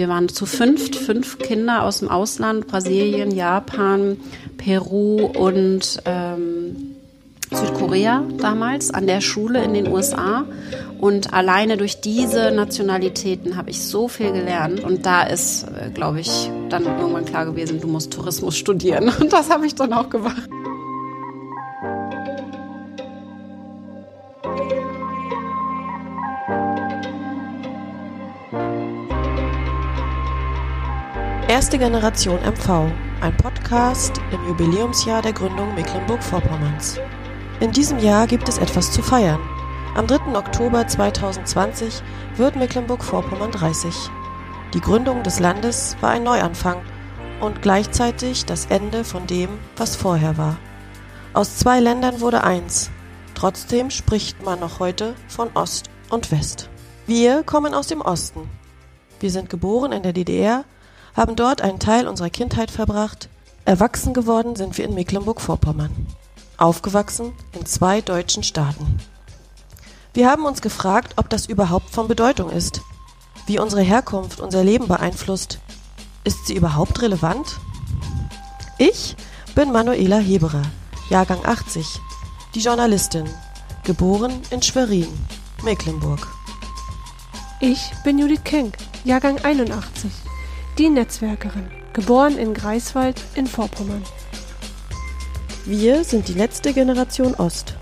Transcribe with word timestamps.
Wir 0.00 0.08
waren 0.08 0.30
zu 0.30 0.46
fünft, 0.46 0.96
fünf 0.96 1.38
Kinder 1.38 1.82
aus 1.82 1.98
dem 1.98 2.08
Ausland, 2.08 2.66
Brasilien, 2.66 3.30
Japan, 3.32 4.16
Peru 4.56 5.26
und 5.26 6.00
ähm, 6.06 6.96
Südkorea 7.52 8.24
damals 8.38 8.94
an 8.94 9.06
der 9.06 9.20
Schule 9.20 9.62
in 9.62 9.74
den 9.74 9.88
USA. 9.88 10.46
Und 10.98 11.34
alleine 11.34 11.76
durch 11.76 12.00
diese 12.00 12.50
Nationalitäten 12.50 13.58
habe 13.58 13.68
ich 13.68 13.82
so 13.82 14.08
viel 14.08 14.32
gelernt. 14.32 14.82
Und 14.82 15.04
da 15.04 15.22
ist, 15.22 15.64
äh, 15.64 15.90
glaube 15.90 16.20
ich, 16.20 16.50
dann 16.72 16.84
irgendwann 16.84 17.24
klar 17.24 17.44
gewesen, 17.44 17.80
du 17.80 17.88
musst 17.88 18.12
Tourismus 18.12 18.56
studieren. 18.56 19.12
Und 19.20 19.32
das 19.32 19.50
habe 19.50 19.66
ich 19.66 19.74
dann 19.74 19.92
auch 19.92 20.08
gemacht. 20.08 20.48
Erste 31.48 31.78
Generation 31.78 32.38
MV, 32.42 32.92
ein 33.20 33.36
Podcast 33.36 34.20
im 34.30 34.48
Jubiläumsjahr 34.48 35.20
der 35.20 35.32
Gründung 35.32 35.74
Mecklenburg-Vorpommerns. 35.74 37.00
In 37.58 37.72
diesem 37.72 37.98
Jahr 37.98 38.26
gibt 38.26 38.48
es 38.48 38.58
etwas 38.58 38.92
zu 38.92 39.02
feiern. 39.02 39.40
Am 39.96 40.06
3. 40.06 40.36
Oktober 40.38 40.86
2020 40.86 42.02
wird 42.36 42.54
Mecklenburg-Vorpommern 42.54 43.50
30. 43.50 44.10
Die 44.72 44.80
Gründung 44.80 45.22
des 45.22 45.40
Landes 45.40 45.96
war 46.00 46.10
ein 46.10 46.22
Neuanfang 46.22 46.80
und 47.40 47.62
gleichzeitig 47.62 48.44
das 48.44 48.66
Ende 48.66 49.04
von 49.04 49.26
dem, 49.26 49.48
was 49.76 49.96
vorher 49.96 50.38
war. 50.38 50.56
Aus 51.32 51.56
zwei 51.56 51.80
Ländern 51.80 52.20
wurde 52.20 52.44
eins. 52.44 52.90
Trotzdem 53.34 53.90
spricht 53.90 54.44
man 54.44 54.60
noch 54.60 54.78
heute 54.78 55.14
von 55.28 55.48
Ost 55.54 55.90
und 56.08 56.30
West. 56.30 56.68
Wir 57.06 57.42
kommen 57.42 57.74
aus 57.74 57.88
dem 57.88 58.00
Osten. 58.00 58.48
Wir 59.18 59.30
sind 59.30 59.50
geboren 59.50 59.92
in 59.92 60.02
der 60.02 60.12
DDR 60.12 60.64
haben 61.16 61.36
dort 61.36 61.60
einen 61.60 61.78
Teil 61.78 62.06
unserer 62.06 62.30
Kindheit 62.30 62.70
verbracht. 62.70 63.28
Erwachsen 63.64 64.14
geworden 64.14 64.56
sind 64.56 64.78
wir 64.78 64.84
in 64.84 64.94
Mecklenburg-Vorpommern. 64.94 66.06
Aufgewachsen 66.56 67.32
in 67.52 67.66
zwei 67.66 68.00
deutschen 68.00 68.42
Staaten. 68.42 68.98
Wir 70.12 70.30
haben 70.30 70.44
uns 70.44 70.60
gefragt, 70.60 71.14
ob 71.16 71.28
das 71.28 71.46
überhaupt 71.46 71.90
von 71.90 72.08
Bedeutung 72.08 72.50
ist, 72.50 72.82
wie 73.50 73.58
unsere 73.58 73.82
Herkunft 73.82 74.38
unser 74.38 74.62
Leben 74.62 74.86
beeinflusst. 74.86 75.58
Ist 76.22 76.46
sie 76.46 76.54
überhaupt 76.54 77.02
relevant? 77.02 77.58
Ich 78.78 79.16
bin 79.56 79.72
Manuela 79.72 80.18
Heberer, 80.18 80.62
Jahrgang 81.08 81.44
80, 81.44 81.84
die 82.54 82.60
Journalistin, 82.60 83.28
geboren 83.82 84.40
in 84.52 84.62
Schwerin, 84.62 85.08
Mecklenburg. 85.64 86.28
Ich 87.58 87.90
bin 88.04 88.20
Judith 88.20 88.44
Kenk, 88.44 88.76
Jahrgang 89.02 89.40
81, 89.42 90.12
die 90.78 90.88
Netzwerkerin, 90.88 91.68
geboren 91.92 92.38
in 92.38 92.54
Greifswald 92.54 93.20
in 93.34 93.48
Vorpommern. 93.48 94.04
Wir 95.64 96.04
sind 96.04 96.28
die 96.28 96.34
letzte 96.34 96.72
Generation 96.72 97.34
Ost. 97.34 97.74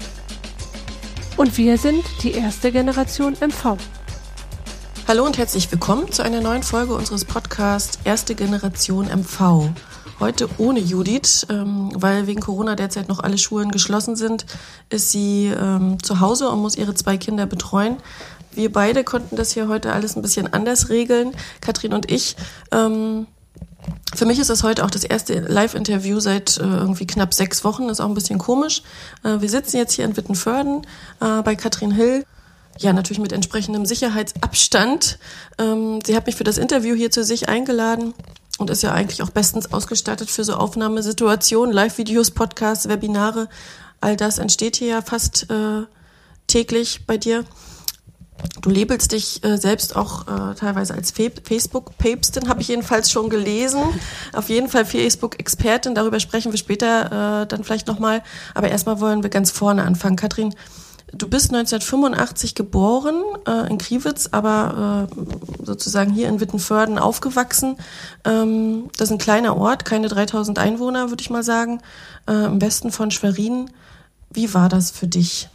Und 1.36 1.58
wir 1.58 1.76
sind 1.76 2.06
die 2.22 2.32
erste 2.32 2.72
Generation 2.72 3.36
MV. 3.38 3.76
Hallo 5.08 5.24
und 5.24 5.38
herzlich 5.38 5.72
willkommen 5.72 6.12
zu 6.12 6.22
einer 6.22 6.42
neuen 6.42 6.62
Folge 6.62 6.92
unseres 6.92 7.24
Podcasts 7.24 7.98
Erste 8.04 8.34
Generation 8.34 9.06
MV. 9.06 9.70
Heute 10.20 10.50
ohne 10.58 10.80
Judith, 10.80 11.46
ähm, 11.48 11.90
weil 11.94 12.26
wegen 12.26 12.42
Corona 12.42 12.74
derzeit 12.74 13.08
noch 13.08 13.20
alle 13.20 13.38
Schulen 13.38 13.70
geschlossen 13.70 14.16
sind, 14.16 14.44
ist 14.90 15.10
sie 15.10 15.46
ähm, 15.46 15.96
zu 16.02 16.20
Hause 16.20 16.50
und 16.50 16.60
muss 16.60 16.76
ihre 16.76 16.92
zwei 16.92 17.16
Kinder 17.16 17.46
betreuen. 17.46 17.96
Wir 18.52 18.70
beide 18.70 19.02
konnten 19.02 19.36
das 19.36 19.52
hier 19.52 19.68
heute 19.68 19.94
alles 19.94 20.14
ein 20.14 20.20
bisschen 20.20 20.52
anders 20.52 20.90
regeln, 20.90 21.32
Katrin 21.62 21.94
und 21.94 22.10
ich. 22.12 22.36
Ähm, 22.70 23.26
für 24.14 24.26
mich 24.26 24.38
ist 24.38 24.50
das 24.50 24.62
heute 24.62 24.84
auch 24.84 24.90
das 24.90 25.04
erste 25.04 25.40
Live-Interview 25.40 26.20
seit 26.20 26.58
äh, 26.58 26.64
irgendwie 26.64 27.06
knapp 27.06 27.32
sechs 27.32 27.64
Wochen. 27.64 27.88
Ist 27.88 28.00
auch 28.00 28.08
ein 28.08 28.14
bisschen 28.14 28.38
komisch. 28.38 28.82
Äh, 29.24 29.40
wir 29.40 29.48
sitzen 29.48 29.78
jetzt 29.78 29.94
hier 29.94 30.04
in 30.04 30.18
Wittenförden 30.18 30.86
äh, 31.22 31.40
bei 31.40 31.56
Katrin 31.56 31.92
Hill. 31.92 32.26
Ja, 32.78 32.92
natürlich 32.92 33.18
mit 33.18 33.32
entsprechendem 33.32 33.86
Sicherheitsabstand. 33.86 35.18
Ähm, 35.58 35.98
sie 36.06 36.14
hat 36.14 36.26
mich 36.26 36.36
für 36.36 36.44
das 36.44 36.58
Interview 36.58 36.94
hier 36.94 37.10
zu 37.10 37.24
sich 37.24 37.48
eingeladen 37.48 38.14
und 38.58 38.70
ist 38.70 38.82
ja 38.82 38.92
eigentlich 38.92 39.22
auch 39.22 39.30
bestens 39.30 39.72
ausgestattet 39.72 40.30
für 40.30 40.44
so 40.44 40.54
Aufnahmesituationen, 40.54 41.74
Live-Videos, 41.74 42.30
Podcasts, 42.30 42.88
Webinare. 42.88 43.48
All 44.00 44.16
das 44.16 44.38
entsteht 44.38 44.76
hier 44.76 44.88
ja 44.88 45.02
fast 45.02 45.50
äh, 45.50 45.86
täglich 46.46 47.04
bei 47.04 47.18
dir. 47.18 47.44
Du 48.62 48.70
labelst 48.70 49.10
dich 49.10 49.42
äh, 49.42 49.56
selbst 49.56 49.96
auch 49.96 50.28
äh, 50.28 50.54
teilweise 50.54 50.94
als 50.94 51.10
Facebook-Päpstin, 51.10 52.48
habe 52.48 52.60
ich 52.60 52.68
jedenfalls 52.68 53.10
schon 53.10 53.28
gelesen. 53.28 53.82
Auf 54.32 54.48
jeden 54.48 54.68
Fall 54.68 54.84
Facebook-Expertin, 54.84 55.96
darüber 55.96 56.20
sprechen 56.20 56.52
wir 56.52 56.58
später 56.58 57.42
äh, 57.42 57.46
dann 57.48 57.64
vielleicht 57.64 57.88
nochmal. 57.88 58.22
Aber 58.54 58.68
erstmal 58.68 59.00
wollen 59.00 59.24
wir 59.24 59.30
ganz 59.30 59.50
vorne 59.50 59.82
anfangen. 59.82 60.14
Katrin, 60.14 60.54
du 61.12 61.28
bist 61.28 61.52
1985 61.52 62.54
geboren 62.54 63.22
äh, 63.46 63.68
in 63.68 63.78
Kriwitz, 63.78 64.28
aber 64.32 65.08
äh, 65.10 65.64
sozusagen 65.64 66.12
hier 66.12 66.28
in 66.28 66.40
Wittenförden 66.40 66.98
aufgewachsen. 66.98 67.76
Ähm, 68.24 68.90
das 68.96 69.08
ist 69.08 69.12
ein 69.12 69.18
kleiner 69.18 69.56
Ort, 69.56 69.84
keine 69.84 70.08
3000 70.08 70.58
Einwohner, 70.58 71.10
würde 71.10 71.22
ich 71.22 71.30
mal 71.30 71.42
sagen, 71.42 71.80
äh, 72.28 72.46
im 72.46 72.60
Westen 72.60 72.90
von 72.92 73.10
Schwerin. 73.10 73.70
Wie 74.30 74.52
war 74.54 74.68
das 74.68 74.90
für 74.90 75.06
dich? 75.06 75.48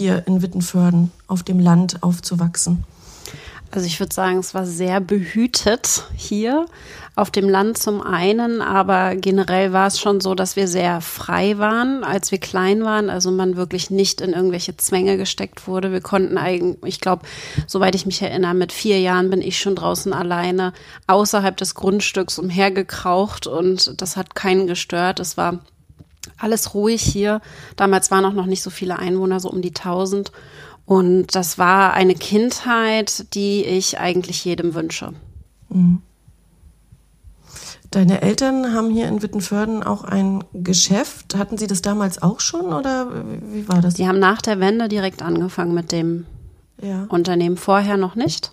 hier 0.00 0.26
in 0.26 0.42
Wittenförden 0.42 1.12
auf 1.26 1.42
dem 1.42 1.60
Land 1.60 2.02
aufzuwachsen? 2.02 2.84
Also 3.70 3.86
ich 3.86 4.00
würde 4.00 4.14
sagen, 4.14 4.38
es 4.38 4.54
war 4.54 4.66
sehr 4.66 5.00
behütet 5.00 6.04
hier 6.16 6.66
auf 7.16 7.30
dem 7.30 7.48
Land 7.48 7.76
zum 7.76 8.00
einen, 8.00 8.62
aber 8.62 9.16
generell 9.16 9.72
war 9.72 9.88
es 9.88 10.00
schon 10.00 10.20
so, 10.20 10.34
dass 10.34 10.56
wir 10.56 10.68
sehr 10.68 11.00
frei 11.00 11.58
waren, 11.58 12.04
als 12.04 12.30
wir 12.30 12.38
klein 12.38 12.84
waren. 12.84 13.10
Also 13.10 13.30
man 13.30 13.56
wirklich 13.56 13.90
nicht 13.90 14.20
in 14.20 14.32
irgendwelche 14.32 14.76
Zwänge 14.76 15.16
gesteckt 15.16 15.66
wurde. 15.66 15.92
Wir 15.92 16.00
konnten 16.00 16.38
eigentlich, 16.38 16.78
ich 16.84 17.00
glaube, 17.00 17.26
soweit 17.66 17.94
ich 17.94 18.06
mich 18.06 18.22
erinnere, 18.22 18.54
mit 18.54 18.72
vier 18.72 19.00
Jahren 19.00 19.28
bin 19.28 19.42
ich 19.42 19.58
schon 19.58 19.74
draußen 19.74 20.12
alleine 20.12 20.72
außerhalb 21.08 21.56
des 21.56 21.74
Grundstücks 21.74 22.38
umhergekraucht 22.38 23.46
und 23.46 24.00
das 24.00 24.16
hat 24.16 24.34
keinen 24.34 24.66
gestört. 24.66 25.20
Es 25.20 25.36
war 25.36 25.58
alles 26.38 26.74
ruhig 26.74 27.02
hier. 27.02 27.40
Damals 27.76 28.10
waren 28.10 28.24
auch 28.24 28.32
noch 28.32 28.46
nicht 28.46 28.62
so 28.62 28.70
viele 28.70 28.98
Einwohner, 28.98 29.40
so 29.40 29.50
um 29.50 29.62
die 29.62 29.74
1000. 29.74 30.32
Und 30.86 31.34
das 31.34 31.58
war 31.58 31.92
eine 31.92 32.14
Kindheit, 32.14 33.34
die 33.34 33.64
ich 33.64 33.98
eigentlich 33.98 34.44
jedem 34.44 34.74
wünsche. 34.74 35.12
Mhm. 35.68 36.02
Deine 37.90 38.22
Eltern 38.22 38.72
haben 38.72 38.90
hier 38.90 39.08
in 39.08 39.20
Wittenförden 39.20 39.82
auch 39.82 40.04
ein 40.04 40.44
Geschäft. 40.52 41.36
Hatten 41.36 41.58
sie 41.58 41.66
das 41.66 41.82
damals 41.82 42.22
auch 42.22 42.38
schon 42.38 42.72
oder 42.72 43.08
wie 43.52 43.68
war 43.68 43.80
das? 43.80 43.94
Die 43.94 44.06
haben 44.06 44.20
nach 44.20 44.40
der 44.40 44.60
Wende 44.60 44.88
direkt 44.88 45.22
angefangen 45.22 45.74
mit 45.74 45.90
dem 45.90 46.26
ja. 46.80 47.06
Unternehmen, 47.08 47.56
vorher 47.56 47.96
noch 47.96 48.14
nicht. 48.14 48.52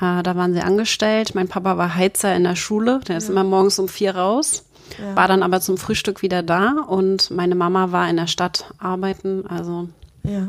Äh, 0.00 0.22
da 0.22 0.36
waren 0.36 0.54
sie 0.54 0.60
angestellt. 0.60 1.34
Mein 1.34 1.48
Papa 1.48 1.76
war 1.78 1.96
Heizer 1.96 2.34
in 2.36 2.44
der 2.44 2.54
Schule, 2.54 3.00
der 3.08 3.18
ist 3.18 3.24
ja. 3.24 3.32
immer 3.32 3.42
morgens 3.42 3.78
um 3.80 3.88
vier 3.88 4.14
raus. 4.14 4.64
Ja. 4.98 5.16
War 5.16 5.26
dann 5.26 5.42
aber 5.42 5.60
zum 5.60 5.76
Frühstück 5.76 6.22
wieder 6.22 6.42
da 6.42 6.84
und 6.86 7.30
meine 7.30 7.54
Mama 7.54 7.92
war 7.92 8.08
in 8.08 8.16
der 8.16 8.26
Stadt 8.26 8.72
arbeiten, 8.78 9.46
also. 9.48 9.88
Ja. 10.22 10.48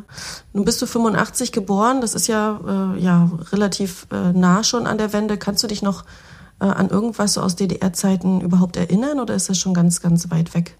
Nun 0.51 0.65
bist 0.65 0.81
du 0.81 0.85
85 0.85 1.51
geboren, 1.53 2.01
das 2.01 2.13
ist 2.13 2.27
ja, 2.27 2.59
äh, 2.95 2.99
ja 2.99 3.31
relativ 3.51 4.05
äh, 4.11 4.33
nah 4.33 4.63
schon 4.63 4.85
an 4.85 4.97
der 4.97 5.13
Wende. 5.13 5.37
Kannst 5.37 5.63
du 5.63 5.67
dich 5.67 5.81
noch 5.81 6.03
äh, 6.61 6.65
an 6.65 6.89
irgendwas 6.89 7.33
so 7.33 7.41
aus 7.41 7.55
DDR-Zeiten 7.55 8.41
überhaupt 8.41 8.77
erinnern 8.77 9.19
oder 9.19 9.33
ist 9.33 9.49
das 9.49 9.57
schon 9.57 9.73
ganz, 9.73 10.01
ganz 10.01 10.29
weit 10.29 10.53
weg? 10.53 10.77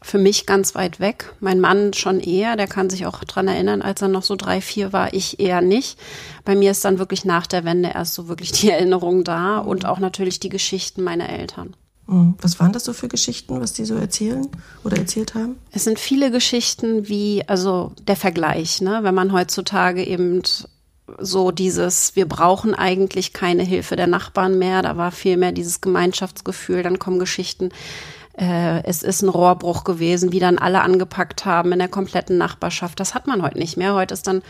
Für 0.00 0.18
mich 0.18 0.46
ganz 0.46 0.74
weit 0.74 1.00
weg. 1.00 1.34
Mein 1.40 1.60
Mann 1.60 1.92
schon 1.94 2.20
eher, 2.20 2.56
der 2.56 2.66
kann 2.66 2.90
sich 2.90 3.06
auch 3.06 3.24
dran 3.24 3.48
erinnern, 3.48 3.82
als 3.82 4.02
er 4.02 4.08
noch 4.08 4.22
so 4.22 4.36
drei, 4.36 4.60
vier 4.60 4.92
war, 4.92 5.14
ich 5.14 5.40
eher 5.40 5.60
nicht. 5.60 5.98
Bei 6.44 6.54
mir 6.54 6.70
ist 6.70 6.84
dann 6.84 6.98
wirklich 6.98 7.24
nach 7.24 7.46
der 7.46 7.64
Wende 7.64 7.90
erst 7.94 8.14
so 8.14 8.28
wirklich 8.28 8.52
die 8.52 8.70
Erinnerung 8.70 9.24
da 9.24 9.58
und 9.58 9.86
auch 9.86 9.98
natürlich 9.98 10.40
die 10.40 10.50
Geschichten 10.50 11.02
meiner 11.02 11.28
Eltern. 11.30 11.74
Mhm. 12.06 12.34
Was 12.40 12.60
waren 12.60 12.72
das 12.72 12.84
so 12.84 12.92
für 12.92 13.08
Geschichten, 13.08 13.60
was 13.60 13.72
die 13.72 13.84
so 13.84 13.94
erzählen 13.94 14.46
oder 14.84 14.98
erzählt 14.98 15.34
haben? 15.34 15.56
Es 15.72 15.84
sind 15.84 15.98
viele 15.98 16.30
Geschichten 16.30 17.08
wie, 17.08 17.42
also 17.46 17.92
der 18.06 18.16
Vergleich, 18.16 18.82
ne? 18.82 19.00
wenn 19.02 19.14
man 19.14 19.32
heutzutage 19.32 20.04
eben 20.04 20.42
so 21.18 21.50
dieses, 21.50 22.16
wir 22.16 22.26
brauchen 22.26 22.74
eigentlich 22.74 23.32
keine 23.32 23.62
Hilfe 23.62 23.96
der 23.96 24.06
Nachbarn 24.06 24.58
mehr, 24.58 24.82
da 24.82 24.96
war 24.96 25.12
viel 25.12 25.36
mehr 25.36 25.52
dieses 25.52 25.80
Gemeinschaftsgefühl, 25.80 26.82
dann 26.82 26.98
kommen 26.98 27.18
Geschichten, 27.18 27.70
äh, 28.36 28.82
es 28.84 29.02
ist 29.02 29.22
ein 29.22 29.28
Rohrbruch 29.28 29.84
gewesen, 29.84 30.32
wie 30.32 30.40
dann 30.40 30.58
alle 30.58 30.82
angepackt 30.82 31.44
haben 31.44 31.72
in 31.72 31.78
der 31.78 31.88
kompletten 31.88 32.36
Nachbarschaft. 32.36 32.98
Das 32.98 33.14
hat 33.14 33.26
man 33.26 33.42
heute 33.42 33.58
nicht 33.58 33.76
mehr. 33.76 33.94
Heute 33.94 34.14
ist 34.14 34.26
dann 34.26 34.42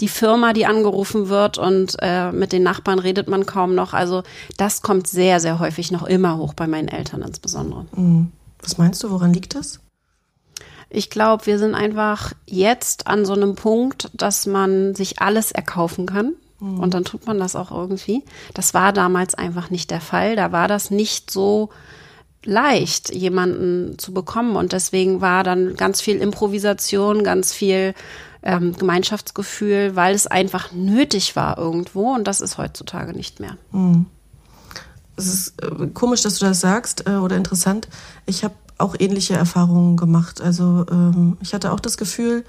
die 0.00 0.08
Firma, 0.08 0.52
die 0.52 0.66
angerufen 0.66 1.28
wird 1.28 1.58
und 1.58 1.96
äh, 2.00 2.30
mit 2.30 2.52
den 2.52 2.62
Nachbarn 2.62 3.00
redet 3.00 3.28
man 3.28 3.44
kaum 3.44 3.74
noch. 3.74 3.94
Also 3.94 4.22
das 4.58 4.82
kommt 4.82 5.08
sehr, 5.08 5.40
sehr 5.40 5.58
häufig 5.58 5.90
noch 5.90 6.04
immer 6.04 6.38
hoch 6.38 6.54
bei 6.54 6.68
meinen 6.68 6.88
Eltern 6.88 7.22
insbesondere. 7.22 7.86
Mhm. 7.96 8.30
Was 8.60 8.78
meinst 8.78 9.02
du, 9.02 9.10
woran 9.10 9.32
liegt 9.32 9.56
das? 9.56 9.80
Ich 10.94 11.08
glaube, 11.08 11.46
wir 11.46 11.58
sind 11.58 11.74
einfach 11.74 12.34
jetzt 12.44 13.06
an 13.06 13.24
so 13.24 13.32
einem 13.32 13.54
Punkt, 13.54 14.10
dass 14.12 14.44
man 14.44 14.94
sich 14.94 15.20
alles 15.20 15.50
erkaufen 15.50 16.04
kann. 16.04 16.34
Mhm. 16.60 16.80
Und 16.80 16.92
dann 16.92 17.04
tut 17.04 17.26
man 17.26 17.38
das 17.38 17.56
auch 17.56 17.70
irgendwie. 17.70 18.22
Das 18.52 18.74
war 18.74 18.92
damals 18.92 19.34
einfach 19.34 19.70
nicht 19.70 19.90
der 19.90 20.02
Fall. 20.02 20.36
Da 20.36 20.52
war 20.52 20.68
das 20.68 20.90
nicht 20.90 21.30
so 21.30 21.70
leicht, 22.44 23.14
jemanden 23.14 23.98
zu 23.98 24.12
bekommen. 24.12 24.54
Und 24.54 24.72
deswegen 24.72 25.22
war 25.22 25.44
dann 25.44 25.76
ganz 25.76 26.02
viel 26.02 26.18
Improvisation, 26.18 27.24
ganz 27.24 27.54
viel 27.54 27.94
ähm, 28.42 28.76
Gemeinschaftsgefühl, 28.76 29.96
weil 29.96 30.14
es 30.14 30.26
einfach 30.26 30.72
nötig 30.72 31.36
war 31.36 31.56
irgendwo. 31.56 32.12
Und 32.12 32.24
das 32.24 32.42
ist 32.42 32.58
heutzutage 32.58 33.14
nicht 33.14 33.40
mehr. 33.40 33.56
Mhm. 33.70 34.04
Es 35.16 35.26
ist 35.26 35.62
äh, 35.62 35.86
komisch, 35.88 36.20
dass 36.20 36.38
du 36.38 36.44
das 36.44 36.60
sagst 36.60 37.06
äh, 37.06 37.14
oder 37.14 37.36
interessant. 37.36 37.88
Ich 38.26 38.44
habe 38.44 38.54
auch 38.82 38.94
ähnliche 38.98 39.34
Erfahrungen 39.34 39.96
gemacht. 39.96 40.40
Also 40.40 40.84
ähm, 40.90 41.36
ich 41.40 41.54
hatte 41.54 41.72
auch 41.72 41.80
das 41.80 41.96
Gefühl, 41.96 42.44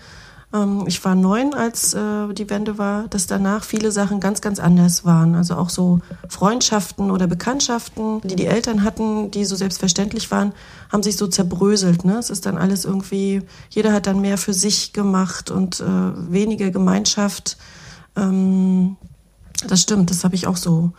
ähm, 0.54 0.84
ich 0.88 1.04
war 1.04 1.16
neun, 1.16 1.54
als 1.54 1.94
äh, 1.94 2.34
die 2.34 2.50
Wende 2.50 2.78
war, 2.78 3.08
dass 3.08 3.28
danach 3.28 3.64
viele 3.64 3.92
Sachen 3.92 4.20
ganz, 4.20 4.42
ganz 4.42 4.60
anders 4.60 5.04
waren. 5.04 5.36
Also 5.36 5.56
auch 5.56 5.70
so 5.70 6.00
Freundschaften 6.30 7.12
oder 7.12 7.28
Bekanntschaften, 7.28 8.22
die 8.22 8.36
die 8.36 8.46
Eltern 8.46 8.84
hatten, 8.84 9.32
die 9.32 9.46
so 9.46 9.56
selbstverständlich 9.56 10.30
waren, 10.32 10.54
haben 10.92 11.04
sich 11.04 11.18
so 11.18 11.28
zerbröselt. 11.28 12.06
Ne? 12.06 12.18
Es 12.18 12.30
ist 12.30 12.46
dann 12.46 12.58
alles 12.58 12.86
irgendwie, 12.86 13.42
jeder 13.70 13.92
hat 13.92 14.08
dann 14.08 14.22
mehr 14.22 14.38
für 14.38 14.54
sich 14.54 14.94
gemacht 14.94 15.50
und 15.50 15.80
äh, 15.80 16.32
weniger 16.32 16.70
Gemeinschaft. 16.70 17.58
Ähm, 18.16 18.98
das 19.68 19.82
stimmt, 19.82 20.10
das 20.10 20.24
habe 20.24 20.36
ich 20.36 20.46
auch 20.48 20.58
so 20.58 20.92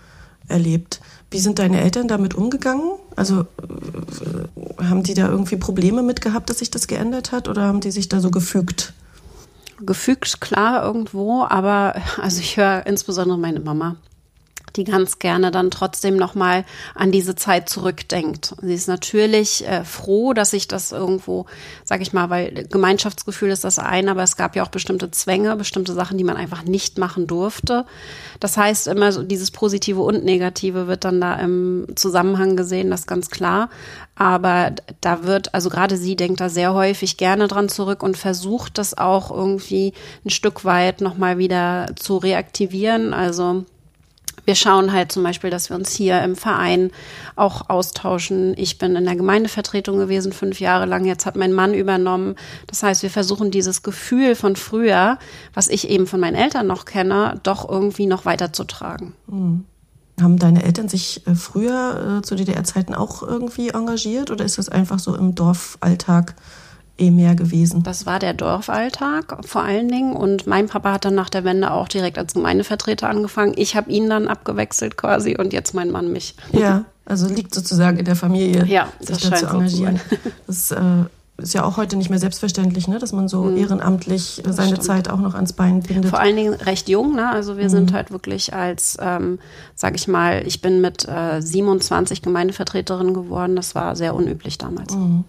erlebt. 0.48 1.00
Wie 1.34 1.40
sind 1.40 1.58
deine 1.58 1.80
Eltern 1.80 2.06
damit 2.06 2.36
umgegangen? 2.36 2.92
Also 3.16 3.40
äh, 3.40 4.84
haben 4.84 5.02
die 5.02 5.14
da 5.14 5.28
irgendwie 5.28 5.56
Probleme 5.56 6.04
mit 6.04 6.20
gehabt, 6.20 6.48
dass 6.48 6.60
sich 6.60 6.70
das 6.70 6.86
geändert 6.86 7.32
hat 7.32 7.48
oder 7.48 7.62
haben 7.62 7.80
die 7.80 7.90
sich 7.90 8.08
da 8.08 8.20
so 8.20 8.30
gefügt? 8.30 8.92
gefügt, 9.80 10.40
klar, 10.40 10.84
irgendwo, 10.84 11.42
aber 11.42 11.96
also 12.22 12.38
ich 12.38 12.56
höre 12.56 12.86
insbesondere 12.86 13.36
meine 13.36 13.58
Mama 13.58 13.96
die 14.76 14.84
ganz 14.84 15.18
gerne 15.18 15.50
dann 15.50 15.70
trotzdem 15.70 16.16
nochmal 16.16 16.64
an 16.94 17.12
diese 17.12 17.34
Zeit 17.34 17.68
zurückdenkt. 17.68 18.54
Sie 18.60 18.74
ist 18.74 18.88
natürlich 18.88 19.66
äh, 19.66 19.84
froh, 19.84 20.32
dass 20.32 20.52
ich 20.52 20.68
das 20.68 20.92
irgendwo, 20.92 21.46
sag 21.84 22.00
ich 22.00 22.12
mal, 22.12 22.30
weil 22.30 22.66
Gemeinschaftsgefühl 22.70 23.50
ist 23.50 23.64
das 23.64 23.78
eine, 23.78 24.10
aber 24.10 24.22
es 24.22 24.36
gab 24.36 24.56
ja 24.56 24.62
auch 24.64 24.68
bestimmte 24.68 25.10
Zwänge, 25.10 25.56
bestimmte 25.56 25.92
Sachen, 25.92 26.18
die 26.18 26.24
man 26.24 26.36
einfach 26.36 26.64
nicht 26.64 26.98
machen 26.98 27.26
durfte. 27.26 27.86
Das 28.40 28.56
heißt, 28.56 28.88
immer 28.88 29.12
so 29.12 29.22
dieses 29.22 29.50
Positive 29.50 30.00
und 30.00 30.24
Negative 30.24 30.86
wird 30.86 31.04
dann 31.04 31.20
da 31.20 31.34
im 31.36 31.86
Zusammenhang 31.94 32.56
gesehen, 32.56 32.90
das 32.90 33.00
ist 33.00 33.06
ganz 33.06 33.30
klar. 33.30 33.70
Aber 34.16 34.72
da 35.00 35.24
wird, 35.24 35.54
also 35.54 35.70
gerade 35.70 35.96
sie 35.96 36.16
denkt 36.16 36.40
da 36.40 36.48
sehr 36.48 36.72
häufig 36.74 37.16
gerne 37.16 37.48
dran 37.48 37.68
zurück 37.68 38.02
und 38.02 38.16
versucht 38.16 38.78
das 38.78 38.96
auch 38.96 39.30
irgendwie 39.30 39.92
ein 40.24 40.30
Stück 40.30 40.64
weit 40.64 41.00
nochmal 41.00 41.38
wieder 41.38 41.90
zu 41.96 42.18
reaktivieren. 42.18 43.12
Also 43.12 43.64
wir 44.44 44.54
schauen 44.54 44.92
halt 44.92 45.12
zum 45.12 45.22
Beispiel, 45.22 45.50
dass 45.50 45.70
wir 45.70 45.76
uns 45.76 45.92
hier 45.92 46.22
im 46.22 46.36
Verein 46.36 46.90
auch 47.36 47.68
austauschen. 47.68 48.54
Ich 48.56 48.78
bin 48.78 48.96
in 48.96 49.04
der 49.04 49.16
Gemeindevertretung 49.16 49.98
gewesen, 49.98 50.32
fünf 50.32 50.60
Jahre 50.60 50.86
lang. 50.86 51.04
Jetzt 51.04 51.26
hat 51.26 51.36
mein 51.36 51.52
Mann 51.52 51.74
übernommen. 51.74 52.36
Das 52.66 52.82
heißt, 52.82 53.02
wir 53.02 53.10
versuchen 53.10 53.50
dieses 53.50 53.82
Gefühl 53.82 54.34
von 54.34 54.56
früher, 54.56 55.18
was 55.54 55.68
ich 55.68 55.88
eben 55.88 56.06
von 56.06 56.20
meinen 56.20 56.36
Eltern 56.36 56.66
noch 56.66 56.84
kenne, 56.84 57.40
doch 57.42 57.68
irgendwie 57.68 58.06
noch 58.06 58.24
weiterzutragen. 58.24 59.14
Mhm. 59.26 59.64
Haben 60.20 60.38
deine 60.38 60.62
Eltern 60.62 60.88
sich 60.88 61.26
äh, 61.26 61.34
früher 61.34 62.18
äh, 62.18 62.22
zu 62.22 62.36
DDR-Zeiten 62.36 62.94
auch 62.94 63.22
irgendwie 63.22 63.70
engagiert 63.70 64.30
oder 64.30 64.44
ist 64.44 64.58
das 64.58 64.68
einfach 64.68 65.00
so 65.00 65.16
im 65.16 65.34
Dorfalltag 65.34 66.36
eh 66.98 67.10
mehr 67.10 67.34
gewesen. 67.34 67.82
Das 67.82 68.06
war 68.06 68.18
der 68.18 68.34
Dorfalltag 68.34 69.44
vor 69.44 69.62
allen 69.62 69.88
Dingen. 69.88 70.14
Und 70.14 70.46
mein 70.46 70.68
Papa 70.68 70.92
hat 70.92 71.04
dann 71.04 71.14
nach 71.14 71.30
der 71.30 71.44
Wende 71.44 71.72
auch 71.72 71.88
direkt 71.88 72.18
als 72.18 72.34
Gemeindevertreter 72.34 73.08
angefangen. 73.08 73.54
Ich 73.56 73.76
habe 73.76 73.90
ihn 73.90 74.08
dann 74.08 74.28
abgewechselt 74.28 74.96
quasi 74.96 75.36
und 75.36 75.52
jetzt 75.52 75.74
mein 75.74 75.90
Mann 75.90 76.12
mich. 76.12 76.36
Ja, 76.52 76.84
also 77.04 77.26
liegt 77.26 77.54
sozusagen 77.54 77.98
in 77.98 78.04
der 78.04 78.16
Familie, 78.16 78.64
ja, 78.64 78.88
sich 79.00 79.28
das 79.28 79.30
da 79.30 79.36
zu 79.36 79.46
engagieren. 79.46 80.00
das 80.46 80.70
äh, 80.70 80.80
ist 81.36 81.52
ja 81.52 81.64
auch 81.64 81.76
heute 81.76 81.96
nicht 81.96 82.10
mehr 82.10 82.20
selbstverständlich, 82.20 82.86
ne? 82.86 83.00
dass 83.00 83.12
man 83.12 83.26
so 83.26 83.42
mhm. 83.42 83.56
ehrenamtlich 83.56 84.40
das 84.44 84.54
seine 84.54 84.68
stimmt. 84.68 84.84
Zeit 84.84 85.10
auch 85.10 85.18
noch 85.18 85.34
ans 85.34 85.52
Bein 85.52 85.82
bindet. 85.82 86.10
Vor 86.10 86.20
allen 86.20 86.36
Dingen 86.36 86.54
recht 86.54 86.88
jung. 86.88 87.16
Ne? 87.16 87.28
Also 87.28 87.56
wir 87.56 87.64
mhm. 87.64 87.70
sind 87.70 87.92
halt 87.92 88.12
wirklich 88.12 88.54
als, 88.54 88.96
ähm, 89.00 89.40
sag 89.74 89.96
ich 89.96 90.06
mal, 90.06 90.46
ich 90.46 90.62
bin 90.62 90.80
mit 90.80 91.08
äh, 91.08 91.40
27 91.42 92.22
Gemeindevertreterin 92.22 93.14
geworden. 93.14 93.56
Das 93.56 93.74
war 93.74 93.96
sehr 93.96 94.14
unüblich 94.14 94.58
damals. 94.58 94.94
Mhm 94.94 95.24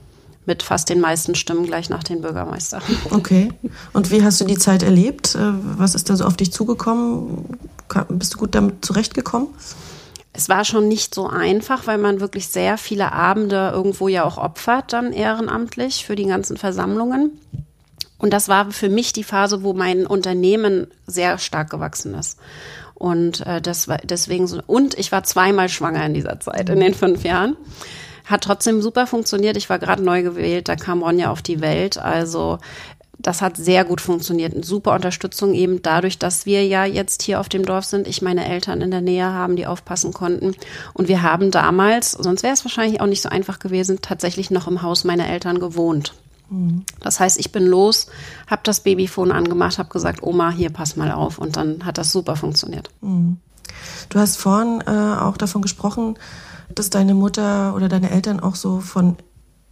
mit 0.46 0.64
fast 0.64 0.90
den 0.90 1.00
meisten 1.02 1.36
Stimmen 1.36 1.66
gleich 1.66 1.90
nach 1.90 2.04
den 2.04 2.22
Bürgermeister. 2.22 2.82
Okay. 3.12 3.50
Und 3.94 4.12
wie 4.12 4.24
hast 4.24 4.42
du 4.42 4.46
die 4.46 4.58
Zeit 4.58 4.84
erlebt? 4.84 5.36
Äh, 5.36 5.40
was 5.78 5.96
ist 5.96 6.10
da 6.10 6.16
so 6.16 6.26
auf 6.26 6.38
dich 6.38 6.52
zugekommen? 6.52 7.46
Bist 8.10 8.34
du 8.34 8.38
gut 8.38 8.56
damit 8.56 8.84
zurechtgekommen? 8.86 9.48
Es 10.34 10.50
war 10.50 10.66
schon 10.66 10.88
nicht 10.88 11.16
so 11.16 11.28
einfach, 11.28 11.88
weil 11.88 11.98
man 11.98 12.20
wirklich 12.20 12.50
sehr 12.50 12.78
viele 12.78 13.14
Abende 13.14 13.72
irgendwo 13.74 14.08
ja 14.10 14.26
auch 14.26 14.38
opfert, 14.38 14.92
dann 14.92 15.14
ehrenamtlich 15.14 16.06
für 16.06 16.16
die 16.16 16.26
ganzen 16.26 16.58
Versammlungen. 16.58 17.40
Und 18.18 18.34
das 18.34 18.50
war 18.50 18.72
für 18.72 18.90
mich 18.90 19.14
die 19.14 19.24
Phase, 19.24 19.64
wo 19.64 19.74
mein 19.74 20.06
Unternehmen 20.06 20.88
sehr 21.08 21.38
stark 21.38 21.70
gewachsen 21.70 22.16
ist. 22.16 22.38
Und 22.96 23.46
äh, 23.46 23.62
das 23.62 23.88
war 23.88 23.98
deswegen 24.04 24.48
so. 24.48 24.62
Und 24.66 24.98
ich 24.98 25.12
war 25.12 25.24
zweimal 25.24 25.70
schwanger 25.70 26.06
in 26.06 26.14
dieser 26.14 26.40
Zeit, 26.40 26.70
in 26.70 26.80
den 26.80 26.94
fünf 26.94 27.24
Jahren. 27.24 27.58
Hat 28.26 28.44
trotzdem 28.44 28.82
super 28.82 29.08
funktioniert. 29.08 29.58
Ich 29.58 29.70
war 29.70 29.80
gerade 29.80 30.04
neu 30.04 30.24
gewählt, 30.24 30.68
da 30.68 30.76
kam 30.76 31.04
Ronja 31.04 31.30
auf 31.32 31.42
die 31.42 31.62
Welt. 31.62 31.98
Also 31.98 32.60
das 33.18 33.42
hat 33.42 33.58
sehr 33.58 33.86
gut 33.86 34.02
funktioniert. 34.02 34.54
Eine 34.54 34.64
super 34.64 34.94
Unterstützung 34.94 35.54
eben 35.54 35.82
dadurch, 35.82 36.20
dass 36.20 36.46
wir 36.46 36.66
ja 36.66 36.86
jetzt 36.86 37.22
hier 37.22 37.40
auf 37.40 37.50
dem 37.50 37.66
Dorf 37.66 37.86
sind, 37.86 38.08
ich 38.08 38.22
meine 38.22 38.48
Eltern 38.48 38.82
in 38.82 38.92
der 38.92 39.02
Nähe 39.02 39.26
haben, 39.26 39.56
die 39.56 39.68
aufpassen 39.68 40.14
konnten. 40.14 40.56
Und 40.94 41.08
wir 41.08 41.22
haben 41.22 41.52
damals, 41.52 42.12
sonst 42.12 42.44
wäre 42.44 42.54
es 42.54 42.66
wahrscheinlich 42.66 43.02
auch 43.02 43.08
nicht 43.08 43.22
so 43.22 43.30
einfach 43.30 43.60
gewesen, 43.60 44.00
tatsächlich 44.02 44.52
noch 44.52 44.68
im 44.68 44.82
Haus 44.82 45.04
meiner 45.04 45.28
Eltern 45.28 45.60
gewohnt. 45.60 46.14
Mhm. 46.50 46.84
Das 47.00 47.20
heißt, 47.20 47.40
ich 47.40 47.52
bin 47.52 47.66
los, 47.66 48.08
habe 48.48 48.62
das 48.64 48.82
Babyphone 48.82 49.32
angemacht, 49.32 49.80
habe 49.80 49.90
gesagt, 49.90 50.22
Oma, 50.22 50.52
hier 50.52 50.70
pass 50.70 50.96
mal 50.96 51.12
auf. 51.12 51.38
Und 51.38 51.58
dann 51.58 51.86
hat 51.86 51.98
das 51.98 52.12
super 52.12 52.36
funktioniert. 52.36 52.90
Mhm. 53.02 53.38
Du 54.10 54.20
hast 54.20 54.38
vorhin 54.38 54.84
äh, 54.86 54.92
auch 54.92 55.38
davon 55.38 55.62
gesprochen, 55.62 56.18
dass 56.74 56.90
deine 56.90 57.14
Mutter 57.14 57.76
oder 57.76 57.90
deine 57.90 58.12
Eltern 58.12 58.40
auch 58.40 58.56
so 58.56 58.80
von 58.80 59.18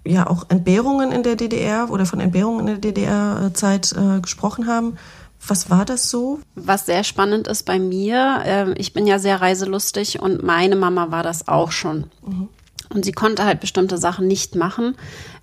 ja 0.06 0.28
auch 0.28 0.46
Entbehrungen 0.50 1.12
in 1.12 1.24
der 1.24 1.36
DDR 1.36 1.90
oder 1.90 2.06
von 2.06 2.20
Entbehrungen 2.20 2.62
in 2.62 2.66
der 2.66 2.78
DDR-Zeit 2.78 3.94
äh, 3.94 4.20
gesprochen 4.20 4.68
haben. 4.68 4.98
Was 5.46 5.70
war 5.70 5.86
das 5.86 6.10
so? 6.10 6.40
Was 6.56 6.86
sehr 6.86 7.04
spannend 7.04 7.48
ist 7.48 7.64
bei 7.64 7.80
mir, 7.80 8.42
äh, 8.46 8.74
ich 8.74 8.94
bin 8.94 9.08
ja 9.08 9.20
sehr 9.20 9.42
reiselustig 9.42 10.22
und 10.22 10.44
meine 10.44 10.76
Mama 10.76 11.12
war 11.12 11.24
das 11.24 11.48
auch 11.48 11.72
schon. 11.72 12.06
Mhm. 12.26 12.50
Und 12.94 13.06
sie 13.06 13.12
konnte 13.12 13.44
halt 13.46 13.60
bestimmte 13.60 13.98
Sachen 13.98 14.28
nicht 14.28 14.56
machen. 14.56 14.96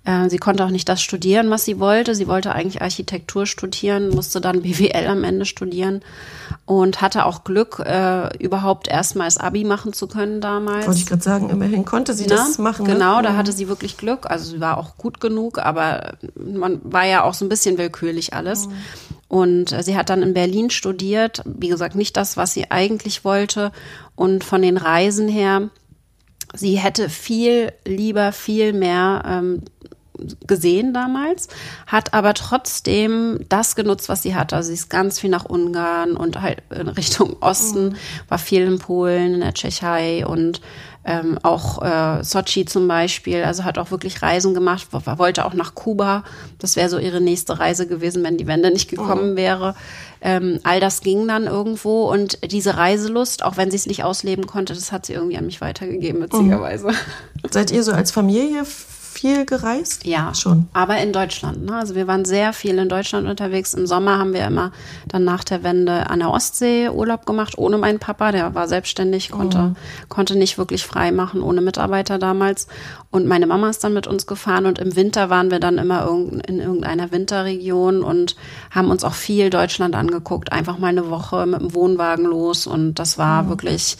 Äh, 0.03 0.29
sie 0.29 0.37
konnte 0.37 0.65
auch 0.65 0.69
nicht 0.69 0.89
das 0.89 1.01
studieren, 1.01 1.49
was 1.49 1.65
sie 1.65 1.79
wollte. 1.79 2.15
Sie 2.15 2.27
wollte 2.27 2.53
eigentlich 2.53 2.81
Architektur 2.81 3.45
studieren, 3.45 4.09
musste 4.09 4.41
dann 4.41 4.61
BWL 4.63 5.07
am 5.07 5.23
Ende 5.23 5.45
studieren 5.45 6.01
und 6.65 7.01
hatte 7.01 7.25
auch 7.25 7.43
Glück, 7.43 7.79
äh, 7.79 8.35
überhaupt 8.37 8.87
erstmal 8.87 9.27
das 9.27 9.37
Abi 9.37 9.63
machen 9.63 9.93
zu 9.93 10.07
können 10.07 10.41
damals. 10.41 10.87
Wollte 10.87 10.99
ich 10.99 11.05
gerade 11.05 11.21
sagen, 11.21 11.49
immerhin 11.49 11.85
konnte 11.85 12.13
sie 12.13 12.25
Na, 12.29 12.35
das 12.37 12.57
machen. 12.57 12.87
Ne? 12.87 12.93
Genau, 12.93 13.21
da 13.21 13.35
hatte 13.35 13.51
sie 13.51 13.67
wirklich 13.67 13.97
Glück. 13.97 14.29
Also 14.29 14.51
sie 14.51 14.61
war 14.61 14.77
auch 14.77 14.97
gut 14.97 15.19
genug, 15.19 15.59
aber 15.59 16.13
man 16.35 16.79
war 16.83 17.05
ja 17.05 17.23
auch 17.23 17.33
so 17.33 17.45
ein 17.45 17.49
bisschen 17.49 17.77
willkürlich 17.77 18.33
alles. 18.33 18.67
Mhm. 18.67 18.73
Und 19.27 19.71
äh, 19.71 19.83
sie 19.83 19.95
hat 19.95 20.09
dann 20.09 20.23
in 20.23 20.33
Berlin 20.33 20.69
studiert. 20.69 21.41
Wie 21.45 21.69
gesagt, 21.69 21.95
nicht 21.95 22.17
das, 22.17 22.37
was 22.37 22.53
sie 22.53 22.69
eigentlich 22.71 23.23
wollte. 23.23 23.71
Und 24.15 24.43
von 24.43 24.61
den 24.61 24.77
Reisen 24.77 25.27
her 25.27 25.69
sie 26.53 26.77
hätte 26.77 27.09
viel 27.09 27.73
lieber, 27.85 28.31
viel 28.31 28.73
mehr 28.73 29.23
ähm, 29.25 29.63
gesehen 30.47 30.93
damals, 30.93 31.47
hat 31.87 32.13
aber 32.13 32.33
trotzdem 32.33 33.39
das 33.49 33.75
genutzt, 33.75 34.09
was 34.09 34.23
sie 34.23 34.35
hatte. 34.35 34.55
Also 34.55 34.67
sie 34.67 34.75
ist 34.75 34.89
ganz 34.89 35.19
viel 35.19 35.29
nach 35.29 35.45
Ungarn 35.45 36.15
und 36.15 36.41
halt 36.41 36.61
in 36.69 36.87
Richtung 36.87 37.37
Osten, 37.41 37.89
mhm. 37.89 37.95
war 38.27 38.37
viel 38.37 38.63
in 38.63 38.79
Polen, 38.79 39.35
in 39.35 39.39
der 39.41 39.53
Tschechei 39.53 40.25
und 40.25 40.61
ähm, 41.03 41.39
auch 41.41 41.81
äh, 41.81 42.23
Sochi 42.23 42.65
zum 42.65 42.87
Beispiel. 42.87 43.43
Also 43.43 43.63
hat 43.63 43.77
auch 43.77 43.91
wirklich 43.91 44.21
Reisen 44.21 44.53
gemacht, 44.53 44.87
wollte 44.91 45.45
auch 45.45 45.53
nach 45.53 45.73
Kuba. 45.73 46.23
Das 46.59 46.75
wäre 46.75 46.89
so 46.89 46.99
ihre 46.99 47.21
nächste 47.21 47.59
Reise 47.59 47.87
gewesen, 47.87 48.23
wenn 48.23 48.37
die 48.37 48.47
Wende 48.47 48.71
nicht 48.71 48.89
gekommen 48.89 49.31
mhm. 49.31 49.35
wäre. 49.35 49.75
Ähm, 50.21 50.59
all 50.63 50.79
das 50.79 51.01
ging 51.01 51.27
dann 51.27 51.45
irgendwo 51.45 52.11
und 52.11 52.51
diese 52.51 52.77
Reiselust, 52.77 53.43
auch 53.43 53.57
wenn 53.57 53.71
sie 53.71 53.77
es 53.77 53.87
nicht 53.87 54.03
ausleben 54.03 54.45
konnte, 54.45 54.73
das 54.73 54.91
hat 54.91 55.07
sie 55.07 55.13
irgendwie 55.13 55.37
an 55.37 55.47
mich 55.47 55.61
weitergegeben, 55.61 56.21
witzigerweise. 56.21 56.89
Mhm. 56.89 57.49
Seid 57.49 57.71
ihr 57.71 57.83
so 57.83 57.91
als 57.91 58.11
Familie 58.11 58.63
viel 59.11 59.45
gereist? 59.45 60.05
Ja, 60.05 60.33
schon. 60.33 60.67
Aber 60.73 60.97
in 60.97 61.11
Deutschland. 61.11 61.65
Ne? 61.65 61.75
Also 61.75 61.95
wir 61.95 62.07
waren 62.07 62.25
sehr 62.25 62.53
viel 62.53 62.77
in 62.77 62.89
Deutschland 62.89 63.27
unterwegs. 63.27 63.73
Im 63.73 63.85
Sommer 63.85 64.17
haben 64.17 64.33
wir 64.33 64.45
immer 64.45 64.71
dann 65.07 65.25
nach 65.25 65.43
der 65.43 65.63
Wende 65.63 66.09
an 66.09 66.19
der 66.19 66.31
Ostsee 66.31 66.89
Urlaub 66.89 67.25
gemacht, 67.25 67.57
ohne 67.57 67.77
meinen 67.77 67.99
Papa. 67.99 68.31
Der 68.31 68.55
war 68.55 68.67
selbstständig, 68.67 69.29
konnte, 69.29 69.73
oh. 69.73 69.79
konnte 70.07 70.37
nicht 70.37 70.57
wirklich 70.57 70.85
frei 70.85 71.11
machen, 71.11 71.41
ohne 71.41 71.61
Mitarbeiter 71.61 72.17
damals. 72.17 72.67
Und 73.11 73.27
meine 73.27 73.47
Mama 73.47 73.69
ist 73.69 73.83
dann 73.83 73.93
mit 73.93 74.07
uns 74.07 74.25
gefahren 74.25 74.65
und 74.65 74.79
im 74.79 74.95
Winter 74.95 75.29
waren 75.29 75.51
wir 75.51 75.59
dann 75.59 75.77
immer 75.77 76.07
in 76.47 76.59
irgendeiner 76.59 77.11
Winterregion 77.11 78.03
und 78.03 78.35
haben 78.71 78.89
uns 78.89 79.03
auch 79.03 79.13
viel 79.13 79.49
Deutschland 79.49 79.95
angeguckt. 79.95 80.51
Einfach 80.51 80.77
mal 80.77 80.87
eine 80.87 81.09
Woche 81.09 81.45
mit 81.45 81.59
dem 81.59 81.73
Wohnwagen 81.73 82.25
los 82.25 82.65
und 82.65 82.95
das 82.95 83.17
war 83.17 83.45
oh. 83.45 83.49
wirklich 83.49 83.97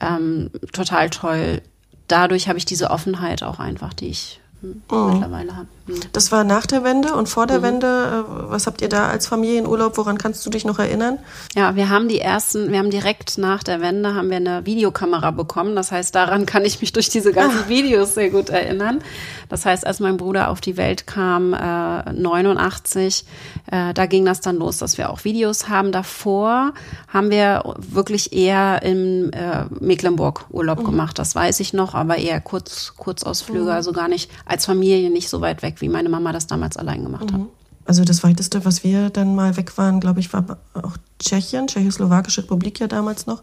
ähm, 0.00 0.50
total 0.72 1.10
toll. 1.10 1.62
Dadurch 2.06 2.48
habe 2.48 2.58
ich 2.58 2.64
diese 2.64 2.90
Offenheit 2.90 3.42
auch 3.42 3.58
einfach, 3.58 3.94
die 3.94 4.08
ich 4.08 4.41
oh. 4.90 5.10
mittlerweile 5.12 5.56
habe. 5.56 5.66
Mhm. 5.86 6.00
Das 6.12 6.30
war 6.30 6.44
nach 6.44 6.66
der 6.66 6.84
Wende 6.84 7.14
und 7.14 7.28
vor 7.28 7.46
der 7.46 7.58
mhm. 7.58 7.62
Wende. 7.62 7.86
Äh, 7.86 8.50
was 8.50 8.66
habt 8.66 8.82
ihr 8.82 8.88
da 8.88 9.08
als 9.08 9.26
Familienurlaub? 9.26 9.96
Woran 9.96 10.18
kannst 10.18 10.44
du 10.46 10.50
dich 10.50 10.64
noch 10.64 10.78
erinnern? 10.78 11.18
Ja, 11.54 11.74
wir 11.76 11.88
haben 11.88 12.08
die 12.08 12.20
ersten, 12.20 12.70
wir 12.70 12.78
haben 12.78 12.90
direkt 12.90 13.38
nach 13.38 13.62
der 13.62 13.80
Wende 13.80 14.14
haben 14.14 14.30
wir 14.30 14.36
eine 14.36 14.64
Videokamera 14.66 15.30
bekommen. 15.30 15.74
Das 15.74 15.90
heißt, 15.90 16.14
daran 16.14 16.46
kann 16.46 16.64
ich 16.64 16.80
mich 16.80 16.92
durch 16.92 17.08
diese 17.08 17.32
ganzen 17.32 17.64
ah. 17.64 17.68
Videos 17.68 18.14
sehr 18.14 18.30
gut 18.30 18.50
erinnern. 18.50 19.00
Das 19.48 19.66
heißt, 19.66 19.86
als 19.86 20.00
mein 20.00 20.16
Bruder 20.16 20.48
auf 20.48 20.60
die 20.60 20.76
Welt 20.76 21.06
kam, 21.06 21.52
äh, 21.52 22.12
89, 22.12 23.24
äh, 23.70 23.92
da 23.92 24.06
ging 24.06 24.24
das 24.24 24.40
dann 24.40 24.56
los, 24.56 24.78
dass 24.78 24.98
wir 24.98 25.10
auch 25.10 25.24
Videos 25.24 25.68
haben. 25.68 25.92
Davor 25.92 26.72
haben 27.08 27.30
wir 27.30 27.62
wirklich 27.76 28.32
eher 28.32 28.82
im 28.82 29.30
äh, 29.32 29.64
Mecklenburg 29.80 30.46
Urlaub 30.50 30.80
mhm. 30.80 30.84
gemacht. 30.84 31.18
Das 31.18 31.34
weiß 31.34 31.60
ich 31.60 31.72
noch, 31.72 31.94
aber 31.94 32.16
eher 32.16 32.40
kurz, 32.40 32.94
Kurzausflüge, 32.96 33.64
mhm. 33.64 33.70
also 33.70 33.92
gar 33.92 34.08
nicht 34.08 34.30
als 34.52 34.66
Familie 34.66 35.10
nicht 35.10 35.28
so 35.28 35.40
weit 35.40 35.62
weg 35.62 35.80
wie 35.80 35.88
meine 35.88 36.10
Mama 36.10 36.30
das 36.32 36.46
damals 36.46 36.76
allein 36.76 37.02
gemacht 37.02 37.30
mhm. 37.30 37.34
hat. 37.34 37.40
Also 37.84 38.04
das 38.04 38.22
weiteste, 38.22 38.64
was 38.64 38.84
wir 38.84 39.10
dann 39.10 39.34
mal 39.34 39.56
weg 39.56 39.76
waren, 39.76 39.98
glaube 39.98 40.20
ich, 40.20 40.32
war 40.32 40.58
auch 40.74 40.96
Tschechien, 41.18 41.66
Tschechoslowakische 41.66 42.42
Republik 42.42 42.78
ja 42.78 42.86
damals 42.86 43.26
noch. 43.26 43.42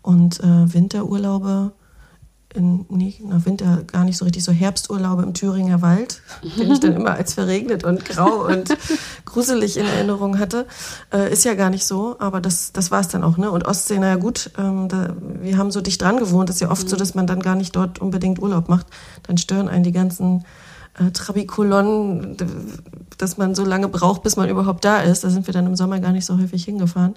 Und 0.00 0.40
äh, 0.40 0.72
Winterurlaube, 0.72 1.72
in, 2.56 2.86
nee, 2.88 3.14
na, 3.22 3.44
Winter 3.44 3.82
gar 3.86 4.04
nicht 4.04 4.16
so 4.16 4.24
richtig, 4.24 4.42
so 4.42 4.52
Herbsturlaube 4.52 5.22
im 5.22 5.34
Thüringer 5.34 5.82
Wald, 5.82 6.22
den 6.58 6.72
ich 6.72 6.80
dann 6.80 6.94
immer 6.94 7.12
als 7.12 7.34
verregnet 7.34 7.84
und 7.84 8.04
grau 8.04 8.46
und 8.46 8.76
gruselig 9.24 9.76
in 9.76 9.86
Erinnerung 9.86 10.38
hatte. 10.38 10.66
Äh, 11.12 11.32
ist 11.32 11.44
ja 11.44 11.54
gar 11.54 11.70
nicht 11.70 11.86
so, 11.86 12.16
aber 12.18 12.40
das, 12.40 12.72
das 12.72 12.90
war 12.90 13.00
es 13.00 13.08
dann 13.08 13.22
auch. 13.22 13.36
Ne? 13.36 13.50
Und 13.50 13.66
Ostsee, 13.66 13.98
naja 13.98 14.16
gut, 14.16 14.50
ähm, 14.58 14.88
da, 14.88 15.14
wir 15.40 15.58
haben 15.58 15.70
so 15.70 15.80
dicht 15.80 16.00
dran 16.00 16.18
gewohnt. 16.18 16.50
Ist 16.50 16.60
ja 16.60 16.70
oft 16.70 16.84
mhm. 16.84 16.88
so, 16.88 16.96
dass 16.96 17.14
man 17.14 17.26
dann 17.26 17.40
gar 17.40 17.54
nicht 17.54 17.76
dort 17.76 18.00
unbedingt 18.00 18.40
Urlaub 18.40 18.68
macht. 18.68 18.86
Dann 19.24 19.38
stören 19.38 19.68
einen 19.68 19.84
die 19.84 19.92
ganzen 19.92 20.44
äh, 20.98 21.10
Trabikolonnen, 21.10 22.36
dass 23.18 23.36
man 23.36 23.54
so 23.54 23.64
lange 23.64 23.88
braucht, 23.88 24.22
bis 24.22 24.36
man 24.36 24.48
überhaupt 24.48 24.84
da 24.84 25.00
ist. 25.00 25.24
Da 25.24 25.30
sind 25.30 25.46
wir 25.46 25.54
dann 25.54 25.66
im 25.66 25.76
Sommer 25.76 26.00
gar 26.00 26.12
nicht 26.12 26.26
so 26.26 26.38
häufig 26.38 26.64
hingefahren. 26.64 27.14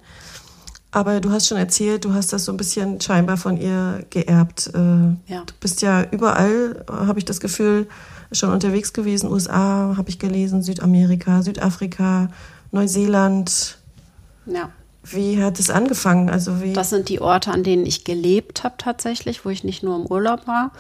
Aber 0.91 1.21
du 1.21 1.31
hast 1.31 1.47
schon 1.47 1.57
erzählt, 1.57 2.03
du 2.05 2.13
hast 2.13 2.33
das 2.33 2.45
so 2.45 2.51
ein 2.51 2.57
bisschen 2.57 2.99
scheinbar 2.99 3.37
von 3.37 3.57
ihr 3.57 4.05
geerbt. 4.09 4.71
Äh, 4.73 5.31
ja. 5.31 5.43
Du 5.45 5.53
bist 5.59 5.81
ja 5.81 6.03
überall, 6.09 6.83
habe 6.89 7.19
ich 7.19 7.25
das 7.25 7.39
Gefühl, 7.39 7.87
schon 8.31 8.51
unterwegs 8.51 8.93
gewesen. 8.93 9.31
USA 9.31 9.93
habe 9.97 10.09
ich 10.09 10.17
gelesen, 10.17 10.63
Südamerika, 10.63 11.43
Südafrika, 11.43 12.29
Neuseeland. 12.71 13.77
Ja. 14.45 14.69
Wie 15.03 15.41
hat 15.41 15.59
es 15.59 15.69
angefangen? 15.69 16.29
Also 16.29 16.61
wie 16.61 16.73
das 16.73 16.89
sind 16.89 17.09
die 17.09 17.21
Orte, 17.21 17.51
an 17.51 17.63
denen 17.63 17.85
ich 17.85 18.03
gelebt 18.03 18.63
habe 18.63 18.75
tatsächlich, 18.77 19.45
wo 19.45 19.49
ich 19.49 19.63
nicht 19.63 19.83
nur 19.83 19.95
im 19.95 20.05
Urlaub 20.05 20.47
war. 20.47 20.71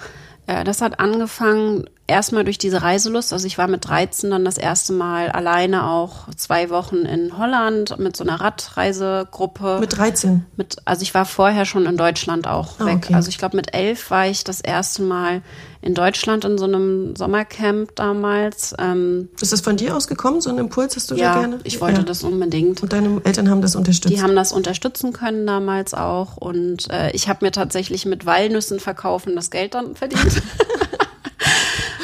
Äh, 0.47 0.63
das 0.63 0.81
hat 0.81 0.99
angefangen 0.99 1.85
erstmal 2.09 2.43
durch 2.43 2.57
diese 2.57 2.81
Reiselust. 2.81 3.31
Also 3.31 3.47
ich 3.47 3.57
war 3.57 3.67
mit 3.67 3.87
13 3.87 4.29
dann 4.31 4.43
das 4.43 4.57
erste 4.57 4.91
Mal 4.91 5.29
alleine 5.29 5.87
auch 5.87 6.27
zwei 6.35 6.69
Wochen 6.69 6.97
in 6.97 7.37
Holland 7.37 7.97
mit 7.99 8.17
so 8.17 8.23
einer 8.23 8.41
Radreisegruppe. 8.41 9.77
Mit 9.79 9.97
13? 9.97 10.45
Mit, 10.57 10.77
also 10.85 11.03
ich 11.03 11.13
war 11.13 11.25
vorher 11.25 11.65
schon 11.65 11.85
in 11.85 11.95
Deutschland 11.95 12.47
auch 12.47 12.79
ah, 12.79 12.85
weg. 12.85 12.97
Okay. 13.05 13.13
Also 13.13 13.29
ich 13.29 13.37
glaube 13.37 13.55
mit 13.55 13.73
elf 13.73 14.11
war 14.11 14.27
ich 14.27 14.43
das 14.43 14.59
erste 14.59 15.03
Mal 15.03 15.41
in 15.81 15.93
Deutschland 15.93 16.43
in 16.43 16.57
so 16.57 16.65
einem 16.65 17.15
Sommercamp 17.15 17.95
damals. 17.95 18.75
Ähm, 18.77 19.29
Ist 19.39 19.53
das 19.53 19.61
von 19.61 19.77
dir 19.77 19.95
ausgekommen, 19.95 20.41
so 20.41 20.49
ein 20.49 20.57
Impuls 20.57 20.95
hast 20.95 21.09
du 21.11 21.15
ja, 21.15 21.35
da 21.35 21.39
gerne? 21.39 21.59
ich 21.63 21.79
wollte 21.79 21.99
ja. 21.99 22.05
das 22.05 22.23
unbedingt. 22.23 22.83
Und 22.83 22.91
deine 22.91 23.21
Eltern 23.23 23.49
haben 23.49 23.61
das 23.61 23.75
unterstützt? 23.75 24.13
Die 24.13 24.21
haben 24.21 24.35
das 24.35 24.51
unterstützen 24.51 25.13
können 25.13 25.47
damals 25.47 25.93
auch. 25.93 26.35
Und 26.35 26.89
äh, 26.91 27.11
ich 27.11 27.29
habe 27.29 27.45
mir 27.45 27.51
tatsächlich 27.51 28.05
mit 28.05 28.25
Walnüssen 28.25 28.79
verkaufen 28.79 29.35
das 29.35 29.51
Geld 29.51 29.73
dann 29.75 29.95
verdient. 29.95 30.41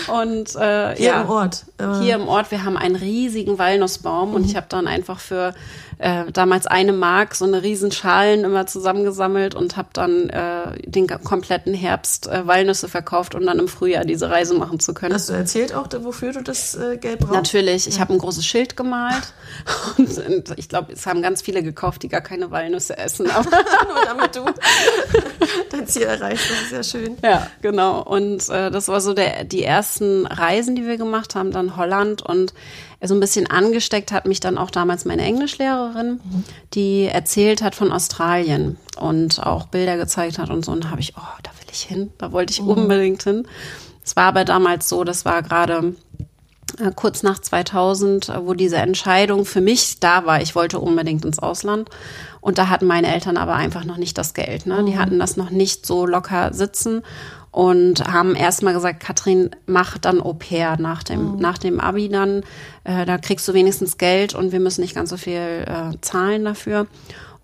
Und 0.07 0.55
äh, 0.55 0.95
hier 0.95 1.07
ja, 1.07 1.21
im 1.21 1.29
Ort. 1.29 1.65
Äh. 1.77 1.99
Hier 2.01 2.15
im 2.15 2.27
Ort, 2.27 2.51
wir 2.51 2.63
haben 2.63 2.77
einen 2.77 2.95
riesigen 2.95 3.57
Walnussbaum 3.57 4.29
mhm. 4.29 4.35
und 4.35 4.45
ich 4.45 4.55
habe 4.55 4.67
dann 4.69 4.87
einfach 4.87 5.19
für 5.19 5.53
äh, 5.97 6.31
damals 6.31 6.67
eine 6.67 6.93
Mark 6.93 7.35
so 7.35 7.45
eine 7.45 7.63
riesen 7.63 7.91
Schalen 7.91 8.43
immer 8.43 8.67
zusammengesammelt 8.67 9.55
und 9.55 9.77
habe 9.77 9.89
dann 9.93 10.29
äh, 10.29 10.79
den 10.85 11.07
kompletten 11.07 11.73
Herbst 11.73 12.27
äh, 12.27 12.45
Walnüsse 12.45 12.87
verkauft, 12.87 13.35
um 13.35 13.45
dann 13.45 13.59
im 13.59 13.67
Frühjahr 13.67 14.05
diese 14.05 14.29
Reise 14.29 14.55
machen 14.55 14.79
zu 14.79 14.93
können. 14.93 15.13
Hast 15.13 15.29
du 15.29 15.33
erzählt 15.33 15.73
auch, 15.73 15.87
wofür 16.01 16.33
du 16.33 16.43
das 16.43 16.75
äh, 16.75 16.97
Geld 16.97 17.19
brauchst? 17.19 17.33
Natürlich. 17.33 17.87
Ich 17.87 17.95
ja. 17.95 18.01
habe 18.01 18.13
ein 18.13 18.19
großes 18.19 18.45
Schild 18.45 18.75
gemalt 18.75 19.33
und, 19.97 20.17
und 20.17 20.53
ich 20.57 20.69
glaube, 20.69 20.93
es 20.93 21.05
haben 21.05 21.21
ganz 21.21 21.41
viele 21.41 21.63
gekauft, 21.63 22.03
die 22.03 22.09
gar 22.09 22.21
keine 22.21 22.51
Walnüsse 22.51 22.97
essen. 22.97 23.29
Aber 23.31 23.49
Nur 23.87 24.05
damit 24.05 24.35
du 24.35 24.45
dein 25.71 25.87
Ziel 25.87 26.03
erreichst. 26.03 26.49
Das 26.49 26.61
ist 26.61 26.71
ja 26.71 26.99
schön. 26.99 27.17
Ja, 27.23 27.47
genau. 27.61 28.01
Und 28.01 28.49
äh, 28.49 28.71
das 28.71 28.87
war 28.87 29.01
so 29.01 29.13
der, 29.13 29.43
die 29.43 29.63
ersten 29.63 30.25
Reisen, 30.25 30.75
die 30.75 30.85
wir 30.85 30.97
gemacht 30.97 31.35
haben, 31.35 31.51
dann 31.51 31.77
Holland 31.77 32.21
und 32.21 32.53
so 33.07 33.13
ein 33.13 33.19
bisschen 33.19 33.49
angesteckt 33.49 34.11
hat 34.11 34.25
mich 34.25 34.39
dann 34.39 34.57
auch 34.57 34.71
damals 34.71 35.05
meine 35.05 35.23
Englischlehrerin, 35.23 36.19
die 36.73 37.05
erzählt 37.05 37.61
hat 37.61 37.75
von 37.75 37.91
Australien 37.91 38.77
und 38.99 39.45
auch 39.45 39.67
Bilder 39.67 39.97
gezeigt 39.97 40.39
hat 40.39 40.49
und 40.49 40.65
so. 40.65 40.71
Und 40.71 40.85
da 40.85 40.89
habe 40.89 41.01
ich, 41.01 41.13
oh, 41.17 41.37
da 41.43 41.51
will 41.51 41.67
ich 41.71 41.83
hin, 41.83 42.11
da 42.17 42.31
wollte 42.31 42.51
ich 42.51 42.61
mhm. 42.61 42.69
unbedingt 42.69 43.23
hin. 43.23 43.47
Es 44.03 44.15
war 44.15 44.25
aber 44.25 44.45
damals 44.45 44.87
so, 44.87 45.03
das 45.03 45.25
war 45.25 45.41
gerade 45.41 45.95
äh, 46.79 46.91
kurz 46.95 47.23
nach 47.23 47.39
2000, 47.39 48.33
wo 48.41 48.53
diese 48.53 48.77
Entscheidung 48.77 49.45
für 49.45 49.61
mich 49.61 49.99
da 49.99 50.25
war. 50.25 50.41
Ich 50.41 50.55
wollte 50.55 50.79
unbedingt 50.79 51.25
ins 51.25 51.39
Ausland. 51.39 51.89
Und 52.41 52.57
da 52.57 52.69
hatten 52.69 52.85
meine 52.85 53.11
Eltern 53.11 53.37
aber 53.37 53.55
einfach 53.55 53.85
noch 53.85 53.97
nicht 53.97 54.17
das 54.17 54.33
Geld. 54.33 54.67
Ne? 54.67 54.83
Die 54.85 54.93
mhm. 54.93 54.99
hatten 54.99 55.19
das 55.19 55.37
noch 55.37 55.49
nicht 55.49 55.85
so 55.85 56.05
locker 56.05 56.53
sitzen 56.53 57.01
und 57.55 58.05
haben 58.05 58.35
erstmal 58.35 58.73
gesagt, 58.73 58.99
Katrin, 58.99 59.49
mach 59.65 59.97
dann 59.97 60.19
Au 60.19 60.33
pair 60.33 60.75
nach 60.77 61.03
dem, 61.03 61.35
mhm. 61.35 61.39
nach 61.39 61.57
dem 61.57 61.79
Abi 61.79 62.09
dann. 62.09 62.43
Äh, 62.83 63.05
da 63.05 63.17
kriegst 63.17 63.47
du 63.47 63.53
wenigstens 63.53 63.97
Geld 63.97 64.35
und 64.35 64.51
wir 64.51 64.59
müssen 64.59 64.81
nicht 64.81 64.93
ganz 64.93 65.09
so 65.09 65.15
viel 65.15 65.63
äh, 65.65 65.95
zahlen 66.01 66.43
dafür. 66.43 66.85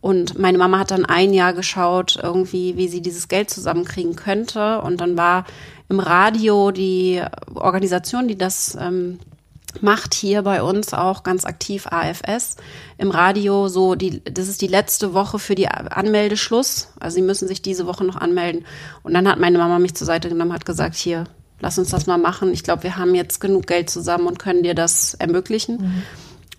Und 0.02 0.38
meine 0.38 0.58
Mama 0.58 0.80
hat 0.80 0.92
dann 0.92 1.06
ein 1.06 1.34
Jahr 1.34 1.54
geschaut, 1.54 2.20
irgendwie, 2.22 2.76
wie 2.76 2.90
sie 2.90 3.02
dieses 3.02 3.30
Geld 3.30 3.50
zusammenkriegen 3.50 4.18
könnte. 4.18 4.82
Und 4.82 5.00
dann 5.00 5.16
war 5.16 5.46
im 5.88 6.02
Radio 6.02 6.72
die 6.72 7.22
Organisation, 7.56 8.28
die 8.28 8.38
das 8.38 8.78
ähm, 8.78 9.18
macht 9.80 10.14
hier 10.14 10.42
bei 10.42 10.62
uns 10.62 10.94
auch 10.94 11.24
ganz 11.24 11.46
aktiv 11.46 11.88
AFS 11.88 12.58
im 12.98 13.12
Radio. 13.12 13.68
So 13.68 13.96
die 13.96 14.22
das 14.26 14.48
ist 14.48 14.62
die 14.62 14.68
letzte 14.68 15.14
Woche 15.14 15.40
für 15.40 15.56
die 15.56 15.68
Anmeldeschluss. 15.68 16.90
Also 17.00 17.16
sie 17.16 17.22
müssen 17.22 17.48
sich 17.48 17.62
diese 17.62 17.88
Woche 17.88 18.04
noch 18.04 18.18
anmelden. 18.18 18.66
Und 19.04 19.14
dann 19.14 19.28
hat 19.28 19.40
meine 19.40 19.58
Mama 19.58 19.80
mich 19.80 19.96
zur 19.96 20.08
Seite 20.08 20.30
genommen 20.30 20.54
hat 20.54 20.66
gesagt 20.66 20.96
hier 20.96 21.26
lass 21.62 21.78
uns 21.78 21.90
das 21.90 22.08
mal 22.08 22.18
machen. 22.18 22.52
Ich 22.52 22.64
glaube 22.64 22.84
wir 22.84 22.98
haben 22.98 23.16
jetzt 23.16 23.40
genug 23.40 23.68
Geld 23.68 23.90
zusammen 23.90 24.28
und 24.28 24.40
können 24.40 24.64
dir 24.64 24.76
das 24.76 25.14
ermöglichen. 25.14 25.78
Mhm. 25.78 26.04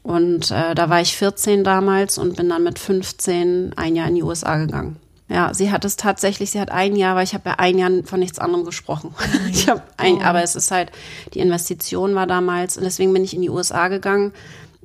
und 0.05 0.51
äh, 0.51 0.75
da 0.75 0.89
war 0.89 1.01
ich 1.01 1.17
14 1.17 1.65
damals 1.65 2.19
und 2.19 2.37
bin 2.37 2.49
dann 2.49 2.65
mit 2.65 2.79
15 2.79 3.75
ein 3.77 3.97
Jahr 3.97 4.09
in 4.09 4.15
die 4.15 4.23
USA 4.23 4.57
gegangen 4.57 4.97
ja, 5.33 5.55
sie 5.55 5.73
hat 5.73 5.85
es 5.85 5.97
tatsächlich, 5.97 6.51
sie 6.51 6.61
hat 6.61 6.71
ein 6.71 6.95
Jahr, 6.95 7.17
weil 7.17 7.25
ich 7.25 7.33
habe 7.33 7.49
ja 7.49 7.55
ein 7.57 7.79
Jahr 7.79 7.91
von 8.05 8.21
nichts 8.21 8.39
anderem 8.39 8.65
gesprochen. 8.65 9.15
Ich 9.51 9.69
habe 9.69 9.83
ein, 9.97 10.17
oh. 10.17 10.23
aber 10.23 10.43
es 10.43 10.55
ist 10.55 10.71
halt, 10.71 10.93
die 11.35 11.41
Investition 11.41 12.15
war 12.15 12.27
damals 12.27 12.77
und 12.77 12.85
deswegen 12.85 13.13
bin 13.13 13.25
ich 13.25 13.35
in 13.35 13.43
die 13.43 13.51
USA 13.51 13.89
gegangen. 13.89 14.33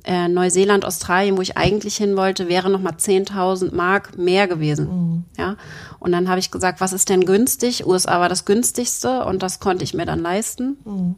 Äh, 0.04 0.28
Neuseeland, 0.28 0.84
Australien, 0.84 1.36
wo 1.36 1.42
ich 1.42 1.58
eigentlich 1.58 1.96
hin 1.96 2.16
wollte, 2.16 2.48
wäre 2.48 2.70
nochmal 2.70 2.94
10.000 2.94 3.74
Mark 3.74 4.16
mehr 4.16 4.48
gewesen. 4.48 4.86
Mhm. 4.86 5.24
Ja, 5.36 5.56
und 5.98 6.12
dann 6.12 6.28
habe 6.28 6.38
ich 6.38 6.50
gesagt, 6.50 6.80
was 6.80 6.92
ist 6.92 7.08
denn 7.08 7.26
günstig? 7.26 7.86
USA 7.86 8.20
war 8.20 8.28
das 8.28 8.44
günstigste 8.44 9.24
und 9.24 9.42
das 9.42 9.60
konnte 9.60 9.84
ich 9.84 9.92
mir 9.92 10.06
dann 10.06 10.20
leisten. 10.20 10.78
Mhm. 10.84 11.14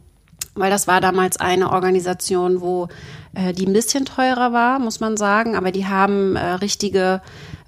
Weil 0.55 0.71
das 0.71 0.87
war 0.87 0.99
damals 0.99 1.37
eine 1.37 1.71
Organisation, 1.71 2.59
wo 2.59 2.89
äh, 3.33 3.53
die 3.53 3.65
ein 3.65 3.73
bisschen 3.73 4.03
teurer 4.03 4.51
war, 4.51 4.79
muss 4.79 4.99
man 4.99 5.15
sagen, 5.15 5.55
aber 5.55 5.71
die 5.71 5.85
haben 5.85 6.35
äh, 6.35 6.53
richtige 6.55 7.21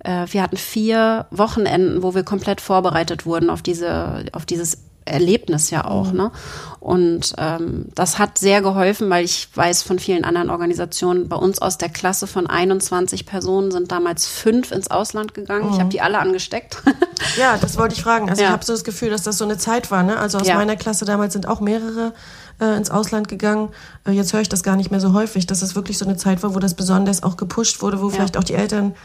äh, 0.04 0.26
wir 0.30 0.42
hatten 0.42 0.58
vier 0.58 1.26
Wochenenden, 1.32 2.04
wo 2.04 2.16
wir 2.16 2.24
komplett 2.24 2.62
vorbereitet 2.62 3.26
wurden 3.26 3.50
auf 3.50 3.62
diese, 3.62 4.26
auf 4.34 4.46
dieses 4.46 4.78
Erlebnis 5.06 5.70
ja 5.70 5.86
auch. 5.86 6.12
Mhm. 6.12 6.18
Ne? 6.18 6.32
Und 6.80 7.34
ähm, 7.38 7.86
das 7.96 8.20
hat 8.20 8.38
sehr 8.38 8.62
geholfen, 8.62 9.10
weil 9.10 9.26
ich 9.26 9.50
weiß 9.54 9.84
von 9.84 10.00
vielen 10.00 10.24
anderen 10.24 10.50
Organisationen, 10.50 11.30
bei 11.30 11.36
uns 11.36 11.62
aus 11.62 11.78
der 11.78 11.90
Klasse 11.90 12.28
von 12.28 12.48
21 12.48 13.26
Personen 13.26 13.72
sind 13.72 13.92
damals 13.92 14.28
fünf 14.28 14.72
ins 14.72 14.92
Ausland 14.92 15.34
gegangen. 15.34 15.68
Mhm. 15.68 15.74
Ich 15.74 15.80
habe 15.80 15.90
die 15.90 16.02
alle 16.02 16.20
angesteckt. 16.20 16.82
ja, 17.38 17.58
das 17.58 17.78
wollte 17.78 17.96
ich 17.96 18.02
fragen. 18.02 18.30
Also 18.30 18.42
ja. 18.42 18.50
ich 18.50 18.54
habe 18.54 18.66
so 18.66 18.74
das 18.74 18.84
Gefühl, 18.84 19.10
dass 19.10 19.24
das 19.24 19.38
so 19.38 19.46
eine 19.46 19.58
Zeit 19.58 19.92
war. 19.92 20.04
Ne? 20.04 20.18
Also 20.18 20.38
aus 20.38 20.48
ja. 20.48 20.56
meiner 20.56 20.76
Klasse 20.76 21.06
damals 21.06 21.34
sind 21.34 21.48
auch 21.48 21.60
mehrere 21.62 22.14
äh, 22.60 22.78
ins 22.78 22.90
Ausland 22.90 23.28
gegangen. 23.28 23.70
Äh, 24.08 24.12
jetzt 24.12 24.34
höre 24.34 24.42
ich 24.42 24.50
das 24.50 24.64
gar 24.64 24.76
nicht 24.76 24.92
mehr 24.92 25.00
so 25.00 25.14
häufig, 25.14 25.48
dass 25.48 25.62
es 25.62 25.76
wirklich 25.76 25.98
so 25.98 26.06
eine 26.06 26.18
Zeit 26.18 26.44
war, 26.44 26.56
wo 26.56 26.60
das 26.60 26.74
besonders 26.74 27.24
auch 27.24 27.38
gepusht 27.38 27.82
wurde, 27.82 28.02
wo 28.02 28.08
ja. 28.08 28.16
vielleicht 28.16 28.38
auch 28.38 28.44
die 28.44 28.56
Eltern 28.56 28.96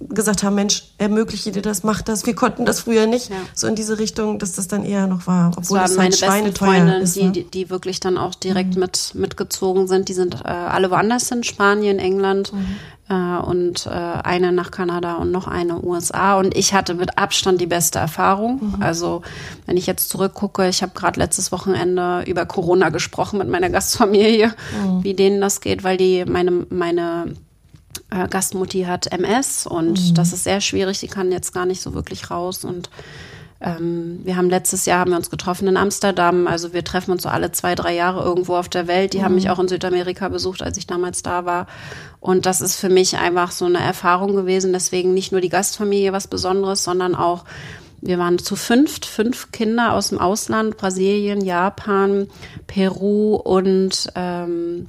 gesagt 0.00 0.42
haben, 0.42 0.54
Mensch, 0.54 0.84
ermögliche 0.98 1.52
dir 1.52 1.62
das, 1.62 1.82
mach 1.82 2.02
das. 2.02 2.26
Wir 2.26 2.34
konnten 2.34 2.64
das 2.64 2.80
früher 2.80 3.06
nicht. 3.06 3.30
Ja. 3.30 3.36
So 3.54 3.66
in 3.66 3.74
diese 3.74 3.98
Richtung, 3.98 4.38
dass 4.38 4.52
das 4.52 4.68
dann 4.68 4.84
eher 4.84 5.06
noch 5.06 5.26
war. 5.26 5.52
Obwohl 5.56 5.78
das, 5.78 5.92
es 5.92 5.98
halt 5.98 6.20
meine 6.20 6.44
besten 6.50 6.56
Freunde, 6.56 6.96
ist, 6.96 7.16
die, 7.16 7.30
die, 7.30 7.44
die 7.44 7.70
wirklich 7.70 8.00
dann 8.00 8.18
auch 8.18 8.34
direkt 8.34 8.74
mhm. 8.74 8.80
mit 8.80 9.12
mitgezogen 9.14 9.86
sind. 9.86 10.08
Die 10.08 10.14
sind 10.14 10.42
äh, 10.44 10.48
alle 10.48 10.90
woanders 10.90 11.30
in 11.30 11.44
Spanien, 11.44 11.98
England 11.98 12.52
mhm. 12.52 12.76
äh, 13.08 13.38
und 13.38 13.86
äh, 13.86 13.90
eine 13.90 14.52
nach 14.52 14.70
Kanada 14.70 15.14
und 15.14 15.30
noch 15.30 15.46
eine 15.46 15.82
USA. 15.82 16.38
Und 16.38 16.56
ich 16.56 16.74
hatte 16.74 16.94
mit 16.94 17.16
Abstand 17.16 17.60
die 17.60 17.66
beste 17.66 17.98
Erfahrung. 17.98 18.74
Mhm. 18.76 18.82
Also 18.82 19.22
wenn 19.66 19.76
ich 19.76 19.86
jetzt 19.86 20.08
zurückgucke, 20.08 20.68
ich 20.68 20.82
habe 20.82 20.92
gerade 20.94 21.18
letztes 21.20 21.52
Wochenende 21.52 22.24
über 22.26 22.46
Corona 22.46 22.90
gesprochen 22.90 23.38
mit 23.38 23.48
meiner 23.48 23.70
Gastfamilie, 23.70 24.48
mhm. 24.48 25.04
wie 25.04 25.14
denen 25.14 25.40
das 25.40 25.60
geht, 25.60 25.84
weil 25.84 25.96
die 25.96 26.24
meine 26.24 26.66
meine 26.68 27.34
äh, 28.10 28.28
Gastmutti 28.28 28.82
hat 28.82 29.06
MS 29.12 29.66
und 29.66 30.10
mhm. 30.10 30.14
das 30.14 30.32
ist 30.32 30.44
sehr 30.44 30.60
schwierig. 30.60 30.98
Sie 30.98 31.08
kann 31.08 31.32
jetzt 31.32 31.52
gar 31.52 31.66
nicht 31.66 31.82
so 31.82 31.94
wirklich 31.94 32.30
raus 32.30 32.64
und 32.64 32.90
ähm, 33.60 34.20
wir 34.24 34.36
haben 34.36 34.50
letztes 34.50 34.84
Jahr 34.84 35.00
haben 35.00 35.10
wir 35.10 35.16
uns 35.16 35.30
getroffen 35.30 35.68
in 35.68 35.76
Amsterdam. 35.76 36.46
Also 36.46 36.72
wir 36.72 36.84
treffen 36.84 37.12
uns 37.12 37.22
so 37.22 37.28
alle 37.28 37.50
zwei, 37.52 37.74
drei 37.74 37.94
Jahre 37.94 38.22
irgendwo 38.22 38.56
auf 38.56 38.68
der 38.68 38.86
Welt. 38.86 39.14
Die 39.14 39.18
mhm. 39.18 39.24
haben 39.24 39.34
mich 39.36 39.48
auch 39.48 39.58
in 39.58 39.68
Südamerika 39.68 40.28
besucht, 40.28 40.62
als 40.62 40.76
ich 40.76 40.86
damals 40.86 41.22
da 41.22 41.44
war. 41.46 41.66
Und 42.20 42.46
das 42.46 42.60
ist 42.60 42.76
für 42.76 42.90
mich 42.90 43.16
einfach 43.16 43.50
so 43.50 43.64
eine 43.64 43.78
Erfahrung 43.80 44.36
gewesen. 44.36 44.72
Deswegen 44.72 45.14
nicht 45.14 45.32
nur 45.32 45.40
die 45.40 45.48
Gastfamilie 45.48 46.12
was 46.12 46.26
Besonderes, 46.26 46.84
sondern 46.84 47.14
auch 47.14 47.44
wir 48.02 48.18
waren 48.18 48.38
zu 48.38 48.54
fünft, 48.54 49.06
fünf 49.06 49.50
Kinder 49.50 49.94
aus 49.94 50.10
dem 50.10 50.18
Ausland, 50.18 50.76
Brasilien, 50.76 51.42
Japan, 51.42 52.28
Peru 52.66 53.34
und 53.36 54.12
ähm, 54.14 54.88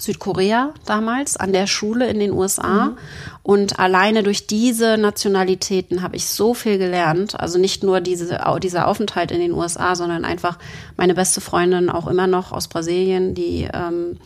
Südkorea 0.00 0.72
damals 0.86 1.36
an 1.36 1.52
der 1.52 1.66
Schule 1.66 2.08
in 2.08 2.18
den 2.18 2.32
USA. 2.32 2.86
Mhm. 2.86 2.98
Und 3.42 3.78
alleine 3.78 4.22
durch 4.22 4.46
diese 4.46 4.96
Nationalitäten 4.98 6.02
habe 6.02 6.16
ich 6.16 6.26
so 6.26 6.54
viel 6.54 6.78
gelernt. 6.78 7.38
Also 7.38 7.58
nicht 7.58 7.82
nur 7.82 8.00
diese, 8.00 8.40
dieser 8.62 8.88
Aufenthalt 8.88 9.30
in 9.30 9.40
den 9.40 9.52
USA, 9.52 9.94
sondern 9.94 10.24
einfach 10.24 10.58
meine 10.96 11.14
beste 11.14 11.40
Freundin 11.40 11.90
auch 11.90 12.06
immer 12.06 12.26
noch 12.26 12.52
aus 12.52 12.68
Brasilien, 12.68 13.34
die 13.34 13.68
ähm, 13.72 14.18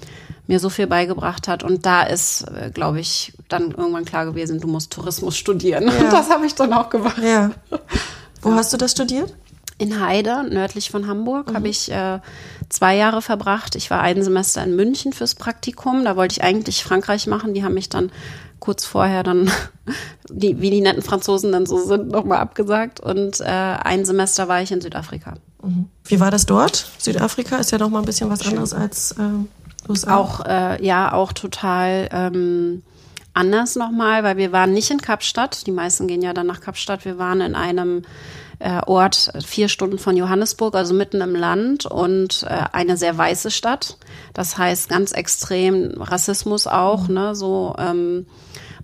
mir 0.47 0.61
so 0.61 0.69
viel 0.69 0.87
beigebracht 0.87 1.49
hat. 1.49 1.63
Und 1.63 1.87
da 1.87 2.03
ist, 2.03 2.43
äh, 2.43 2.71
glaube 2.71 3.01
ich, 3.01 3.33
dann 3.49 3.71
irgendwann 3.71 4.05
klar 4.05 4.27
gewesen, 4.27 4.61
du 4.61 4.69
musst 4.69 4.93
Tourismus 4.93 5.37
studieren. 5.37 5.85
Ja. 5.95 6.05
Und 6.05 6.13
das 6.13 6.29
habe 6.29 6.45
ich 6.47 6.55
dann 6.55 6.73
auch 6.73 6.91
gemacht. 6.91 7.19
Ja. 7.23 7.51
Wo 8.43 8.53
hast 8.53 8.73
du 8.73 8.77
das 8.77 8.93
studiert? 8.93 9.33
In 9.77 10.01
Heide, 10.01 10.45
nördlich 10.49 10.91
von 10.91 11.07
Hamburg, 11.09 11.51
mhm. 11.51 11.55
habe 11.57 11.69
ich 11.69 11.91
äh, 11.91 12.21
zwei 12.69 12.97
Jahre 12.97 13.23
verbracht. 13.23 13.75
Ich 13.75 13.91
war 13.91 14.01
ein 14.01 14.23
Semester 14.23 14.63
in 14.63 14.77
München 14.77 15.13
fürs 15.13 15.35
Praktikum. 15.35 16.05
Da 16.05 16.17
wollte 16.17 16.35
ich 16.35 16.45
eigentlich 16.45 16.85
Frankreich 16.85 17.27
machen. 17.27 17.55
Die 17.55 17.65
haben 17.65 17.75
mich 17.75 17.89
dann 17.89 18.13
kurz 18.61 18.85
vorher 18.85 19.23
dann, 19.23 19.51
die, 20.31 20.61
wie 20.61 20.71
die 20.71 20.81
netten 20.81 21.03
Franzosen 21.03 21.53
dann 21.53 21.67
so 21.67 21.79
sind, 21.85 22.09
nochmal 22.09 22.39
abgesagt. 22.39 23.01
Und 23.01 23.41
äh, 23.41 23.45
ein 23.45 24.05
Semester 24.05 24.49
war 24.49 24.63
ich 24.63 24.71
in 24.71 24.81
Südafrika. 24.81 25.35
Mhm. 25.63 25.89
Wie 26.05 26.21
war 26.21 26.31
das 26.31 26.47
dort? 26.47 26.89
Südafrika 26.99 27.57
ist 27.57 27.73
ja 27.73 27.79
noch 27.79 27.91
mal 27.91 27.99
ein 27.99 28.05
bisschen 28.05 28.31
was 28.31 28.43
Schön. 28.43 28.53
anderes 28.53 28.75
als 28.75 29.13
äh, 29.13 29.89
USA. 29.89 30.17
Auch, 30.17 30.45
äh, 30.47 30.85
ja, 30.85 31.13
auch 31.13 31.33
total 31.33 32.09
ähm, 32.13 32.83
anders 33.35 33.77
nochmal, 33.77 34.23
weil 34.23 34.37
wir 34.37 34.53
waren 34.53 34.73
nicht 34.73 34.91
in 34.91 35.01
Kapstadt. 35.01 35.67
Die 35.67 35.73
meisten 35.73 36.07
gehen 36.07 36.23
ja 36.23 36.33
dann 36.33 36.47
nach 36.47 36.61
Kapstadt. 36.61 37.05
Wir 37.05 37.19
waren 37.19 37.41
in 37.41 37.55
einem 37.55 38.03
äh, 38.61 38.81
Ort 38.87 39.33
vier 39.45 39.69
Stunden 39.69 39.99
von 39.99 40.17
Johannesburg, 40.17 40.75
also 40.75 40.95
mitten 40.95 41.21
im 41.21 41.35
Land 41.35 41.87
und 41.87 42.45
äh, 42.49 42.65
eine 42.73 42.97
sehr 42.97 43.19
weiße 43.19 43.51
Stadt. 43.51 43.99
Das 44.33 44.57
heißt 44.57 44.89
ganz 44.89 45.13
extrem 45.13 46.01
Rassismus 46.01 46.67
auch, 46.67 47.09
mhm. 47.09 47.15
ne, 47.15 47.35
so. 47.35 47.75
Ähm, 47.79 48.27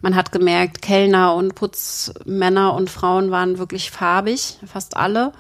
man 0.03 0.17
hat 0.17 0.33
gemerkt, 0.33 0.81
Kellner 0.81 1.35
und 1.35 1.55
Putzmänner 1.55 2.73
und 2.75 2.89
Frauen 2.89 3.31
waren 3.31 3.59
wirklich 3.59 3.91
farbig, 3.91 4.59
fast 4.65 4.97
alle. 4.97 5.33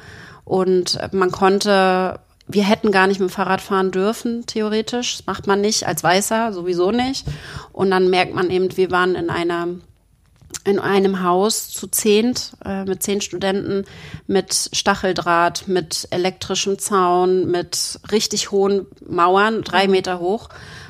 Und 0.45 0.99
man 1.12 1.31
konnte, 1.31 2.21
wir 2.52 2.64
hätten 2.64 2.92
gar 2.92 3.07
nicht 3.07 3.21
mit 3.21 3.30
dem 3.30 3.33
Fahrrad 3.33 3.61
fahren 3.61 3.90
dürfen, 3.90 4.47
theoretisch. 4.47 5.19
Das 5.19 5.26
macht 5.26 5.47
man 5.47 5.61
nicht, 5.61 5.87
als 5.87 6.02
Weißer 6.02 6.52
sowieso 6.52 6.90
nicht. 6.90 7.26
Und 7.73 7.90
dann 7.90 8.11
merkt 8.11 8.35
man 8.35 8.50
eben, 8.50 8.76
wir 8.76 8.90
waren 8.90 9.14
in 9.14 9.31
einer 9.31 9.68
in 10.64 10.79
einem 10.79 11.22
Haus 11.22 11.70
zu 11.70 11.87
zehnt, 11.87 12.53
äh, 12.64 12.85
mit 12.85 13.03
zehn 13.03 13.20
Studenten, 13.20 13.85
mit 14.27 14.70
Stacheldraht, 14.72 15.68
mit 15.68 16.09
elektrischem 16.11 16.79
Zaun, 16.79 17.51
mit 17.51 18.01
richtig 18.11 18.51
hohen 18.51 18.87
Mauern, 19.09 19.62
drei 19.62 19.87
mhm. 19.87 19.92
Meter 19.92 20.18
hoch. 20.18 20.48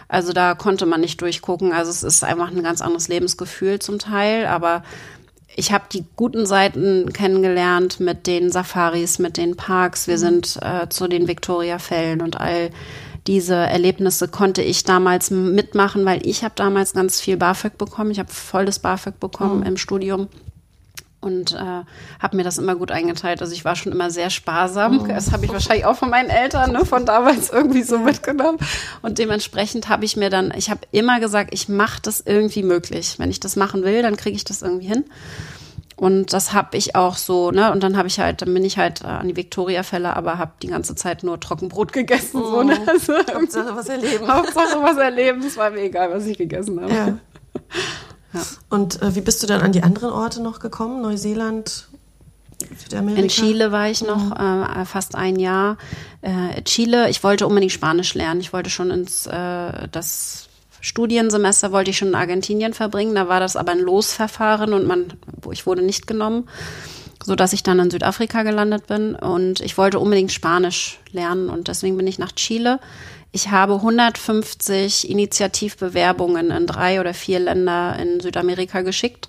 Also 0.08 0.32
da 0.32 0.54
konnte 0.54 0.86
man 0.86 1.00
nicht 1.00 1.20
durchgucken. 1.20 1.72
Also 1.72 1.90
es 1.90 2.02
ist 2.02 2.24
einfach 2.24 2.50
ein 2.50 2.62
ganz 2.64 2.80
anderes 2.80 3.06
Lebensgefühl 3.06 3.78
zum 3.78 4.00
Teil. 4.00 4.46
Aber 4.46 4.82
ich 5.56 5.72
habe 5.72 5.84
die 5.92 6.04
guten 6.16 6.46
Seiten 6.46 7.12
kennengelernt 7.12 8.00
mit 8.00 8.26
den 8.26 8.50
Safaris, 8.50 9.18
mit 9.18 9.36
den 9.36 9.56
Parks. 9.56 10.06
Wir 10.06 10.16
mhm. 10.16 10.20
sind 10.20 10.58
äh, 10.62 10.88
zu 10.88 11.08
den 11.08 11.28
Victoria-Fällen 11.28 12.22
und 12.22 12.40
all 12.40 12.70
diese 13.26 13.54
Erlebnisse 13.54 14.28
konnte 14.28 14.62
ich 14.62 14.84
damals 14.84 15.30
mitmachen, 15.30 16.04
weil 16.04 16.26
ich 16.26 16.42
habe 16.42 16.54
damals 16.56 16.94
ganz 16.94 17.20
viel 17.20 17.36
BAföG 17.36 17.76
bekommen. 17.76 18.10
Ich 18.10 18.18
habe 18.18 18.30
voll 18.30 18.64
das 18.64 18.78
BAföG 18.78 19.20
bekommen 19.20 19.62
oh. 19.64 19.68
im 19.68 19.76
Studium 19.76 20.28
und 21.20 21.52
äh, 21.52 21.84
habe 22.18 22.36
mir 22.36 22.44
das 22.44 22.58
immer 22.58 22.76
gut 22.76 22.90
eingeteilt. 22.90 23.42
Also 23.42 23.52
ich 23.52 23.64
war 23.64 23.76
schon 23.76 23.92
immer 23.92 24.10
sehr 24.10 24.30
sparsam. 24.30 25.00
Oh. 25.02 25.06
Das 25.06 25.32
habe 25.32 25.44
ich 25.44 25.52
wahrscheinlich 25.52 25.84
auch 25.84 25.96
von 25.96 26.10
meinen 26.10 26.30
Eltern 26.30 26.72
ne, 26.72 26.84
von 26.84 27.04
damals 27.04 27.50
irgendwie 27.50 27.82
so 27.82 27.98
mitgenommen. 27.98 28.58
Und 29.02 29.18
dementsprechend 29.18 29.88
habe 29.88 30.04
ich 30.04 30.16
mir 30.16 30.30
dann, 30.30 30.52
ich 30.56 30.70
habe 30.70 30.80
immer 30.92 31.20
gesagt, 31.20 31.52
ich 31.52 31.68
mache 31.68 32.00
das 32.02 32.20
irgendwie 32.20 32.62
möglich. 32.62 33.18
Wenn 33.18 33.30
ich 33.30 33.40
das 33.40 33.56
machen 33.56 33.84
will, 33.84 34.02
dann 34.02 34.16
kriege 34.16 34.36
ich 34.36 34.44
das 34.44 34.62
irgendwie 34.62 34.86
hin. 34.86 35.04
Und 36.00 36.32
das 36.32 36.54
habe 36.54 36.78
ich 36.78 36.96
auch 36.96 37.16
so, 37.16 37.50
ne? 37.50 37.70
Und 37.72 37.82
dann 37.82 37.98
habe 37.98 38.08
ich 38.08 38.18
halt, 38.18 38.40
dann 38.40 38.54
bin 38.54 38.64
ich 38.64 38.78
halt 38.78 39.02
äh, 39.02 39.08
an 39.08 39.28
die 39.28 39.36
Victoria-Fälle, 39.36 40.16
aber 40.16 40.38
habe 40.38 40.52
die 40.62 40.68
ganze 40.68 40.94
Zeit 40.94 41.22
nur 41.22 41.38
Trockenbrot 41.38 41.92
gegessen. 41.92 42.40
Oh. 42.40 42.52
So, 42.52 42.62
ne? 42.62 42.78
also, 42.86 43.12
Hauptsache 43.18 43.76
was 43.76 43.88
erleben. 43.90 44.26
Hauptsache 44.26 44.82
was 44.82 44.96
erleben. 44.96 45.42
Es 45.42 45.58
war 45.58 45.70
mir 45.70 45.82
egal, 45.82 46.10
was 46.10 46.24
ich 46.24 46.38
gegessen 46.38 46.80
habe. 46.80 46.94
Ja. 46.94 47.18
ja. 48.32 48.42
Und 48.68 49.02
äh, 49.02 49.14
wie 49.14 49.20
bist 49.20 49.42
du 49.42 49.46
dann 49.46 49.60
an 49.60 49.72
die 49.72 49.82
anderen 49.82 50.10
Orte 50.10 50.42
noch 50.42 50.60
gekommen? 50.60 51.02
Neuseeland, 51.02 51.88
Südamerika? 52.76 53.22
In 53.22 53.28
Chile 53.28 53.72
war 53.72 53.88
ich 53.88 54.02
noch 54.02 54.38
mhm. 54.38 54.62
äh, 54.62 54.84
fast 54.84 55.14
ein 55.14 55.36
Jahr. 55.36 55.78
Äh, 56.22 56.62
Chile, 56.62 57.10
ich 57.10 57.22
wollte 57.24 57.46
unbedingt 57.46 57.72
Spanisch 57.72 58.14
lernen. 58.14 58.40
Ich 58.40 58.52
wollte 58.52 58.70
schon 58.70 58.90
ins 58.90 59.26
äh, 59.26 59.88
das 59.90 60.50
Studiensemester 60.80 61.72
wollte 61.72 61.90
ich 61.90 61.98
schon 61.98 62.08
in 62.08 62.14
Argentinien 62.14 62.72
verbringen. 62.72 63.14
Da 63.14 63.28
war 63.28 63.40
das 63.40 63.56
aber 63.56 63.72
ein 63.72 63.80
Losverfahren 63.80 64.72
und 64.72 64.86
man, 64.86 65.12
ich 65.52 65.66
wurde 65.66 65.82
nicht 65.82 66.06
genommen, 66.06 66.48
so 67.22 67.34
dass 67.34 67.52
ich 67.52 67.62
dann 67.62 67.78
in 67.78 67.90
Südafrika 67.90 68.42
gelandet 68.42 68.86
bin. 68.86 69.14
Und 69.14 69.60
ich 69.60 69.76
wollte 69.76 69.98
unbedingt 69.98 70.32
Spanisch 70.32 70.98
lernen 71.12 71.50
und 71.50 71.68
deswegen 71.68 71.96
bin 71.96 72.06
ich 72.06 72.18
nach 72.18 72.32
Chile. 72.32 72.80
Ich 73.32 73.50
habe 73.50 73.74
150 73.74 75.08
Initiativbewerbungen 75.08 76.50
in 76.50 76.66
drei 76.66 77.00
oder 77.00 77.14
vier 77.14 77.38
Länder 77.38 77.96
in 77.98 78.20
Südamerika 78.20 78.82
geschickt. 78.82 79.28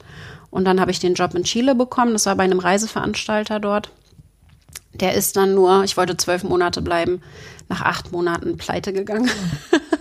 Und 0.50 0.66
dann 0.66 0.82
habe 0.82 0.92
ich 0.92 1.00
den 1.00 1.14
Job 1.14 1.36
in 1.36 1.44
Chile 1.44 1.76
bekommen. 1.76 2.14
Das 2.14 2.26
war 2.26 2.36
bei 2.36 2.44
einem 2.44 2.60
Reiseveranstalter 2.60 3.60
dort. 3.60 3.92
Der 4.94 5.14
ist 5.14 5.38
dann 5.38 5.54
nur, 5.54 5.84
ich 5.84 5.98
wollte 5.98 6.18
zwölf 6.18 6.44
Monate 6.44 6.82
bleiben, 6.82 7.22
nach 7.70 7.82
acht 7.82 8.12
Monaten 8.12 8.58
pleite 8.58 8.92
gegangen. 8.92 9.30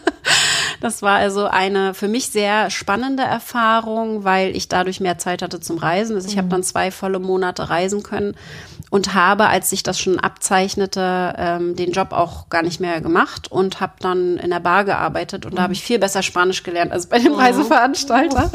Das 0.80 1.02
war 1.02 1.16
also 1.16 1.46
eine 1.46 1.92
für 1.92 2.08
mich 2.08 2.30
sehr 2.30 2.70
spannende 2.70 3.22
Erfahrung, 3.22 4.24
weil 4.24 4.56
ich 4.56 4.68
dadurch 4.68 5.00
mehr 5.00 5.18
Zeit 5.18 5.42
hatte 5.42 5.60
zum 5.60 5.76
Reisen. 5.76 6.16
Also 6.16 6.28
ich 6.28 6.36
mhm. 6.36 6.38
habe 6.38 6.48
dann 6.48 6.62
zwei 6.62 6.90
volle 6.90 7.18
Monate 7.18 7.68
reisen 7.68 8.02
können 8.02 8.34
und 8.88 9.14
habe, 9.14 9.46
als 9.46 9.70
sich 9.70 9.82
das 9.82 10.00
schon 10.00 10.18
abzeichnete, 10.18 11.34
ähm, 11.36 11.76
den 11.76 11.92
Job 11.92 12.12
auch 12.12 12.48
gar 12.48 12.62
nicht 12.62 12.80
mehr 12.80 13.00
gemacht 13.00 13.50
und 13.50 13.80
habe 13.80 13.92
dann 14.00 14.36
in 14.38 14.50
der 14.50 14.60
Bar 14.60 14.84
gearbeitet 14.84 15.44
und 15.44 15.52
mhm. 15.52 15.56
da 15.56 15.62
habe 15.62 15.74
ich 15.74 15.82
viel 15.82 15.98
besser 15.98 16.22
Spanisch 16.22 16.62
gelernt 16.62 16.92
als 16.92 17.06
bei 17.06 17.18
dem 17.18 17.32
mhm. 17.32 17.38
Reiseveranstalter 17.38 18.50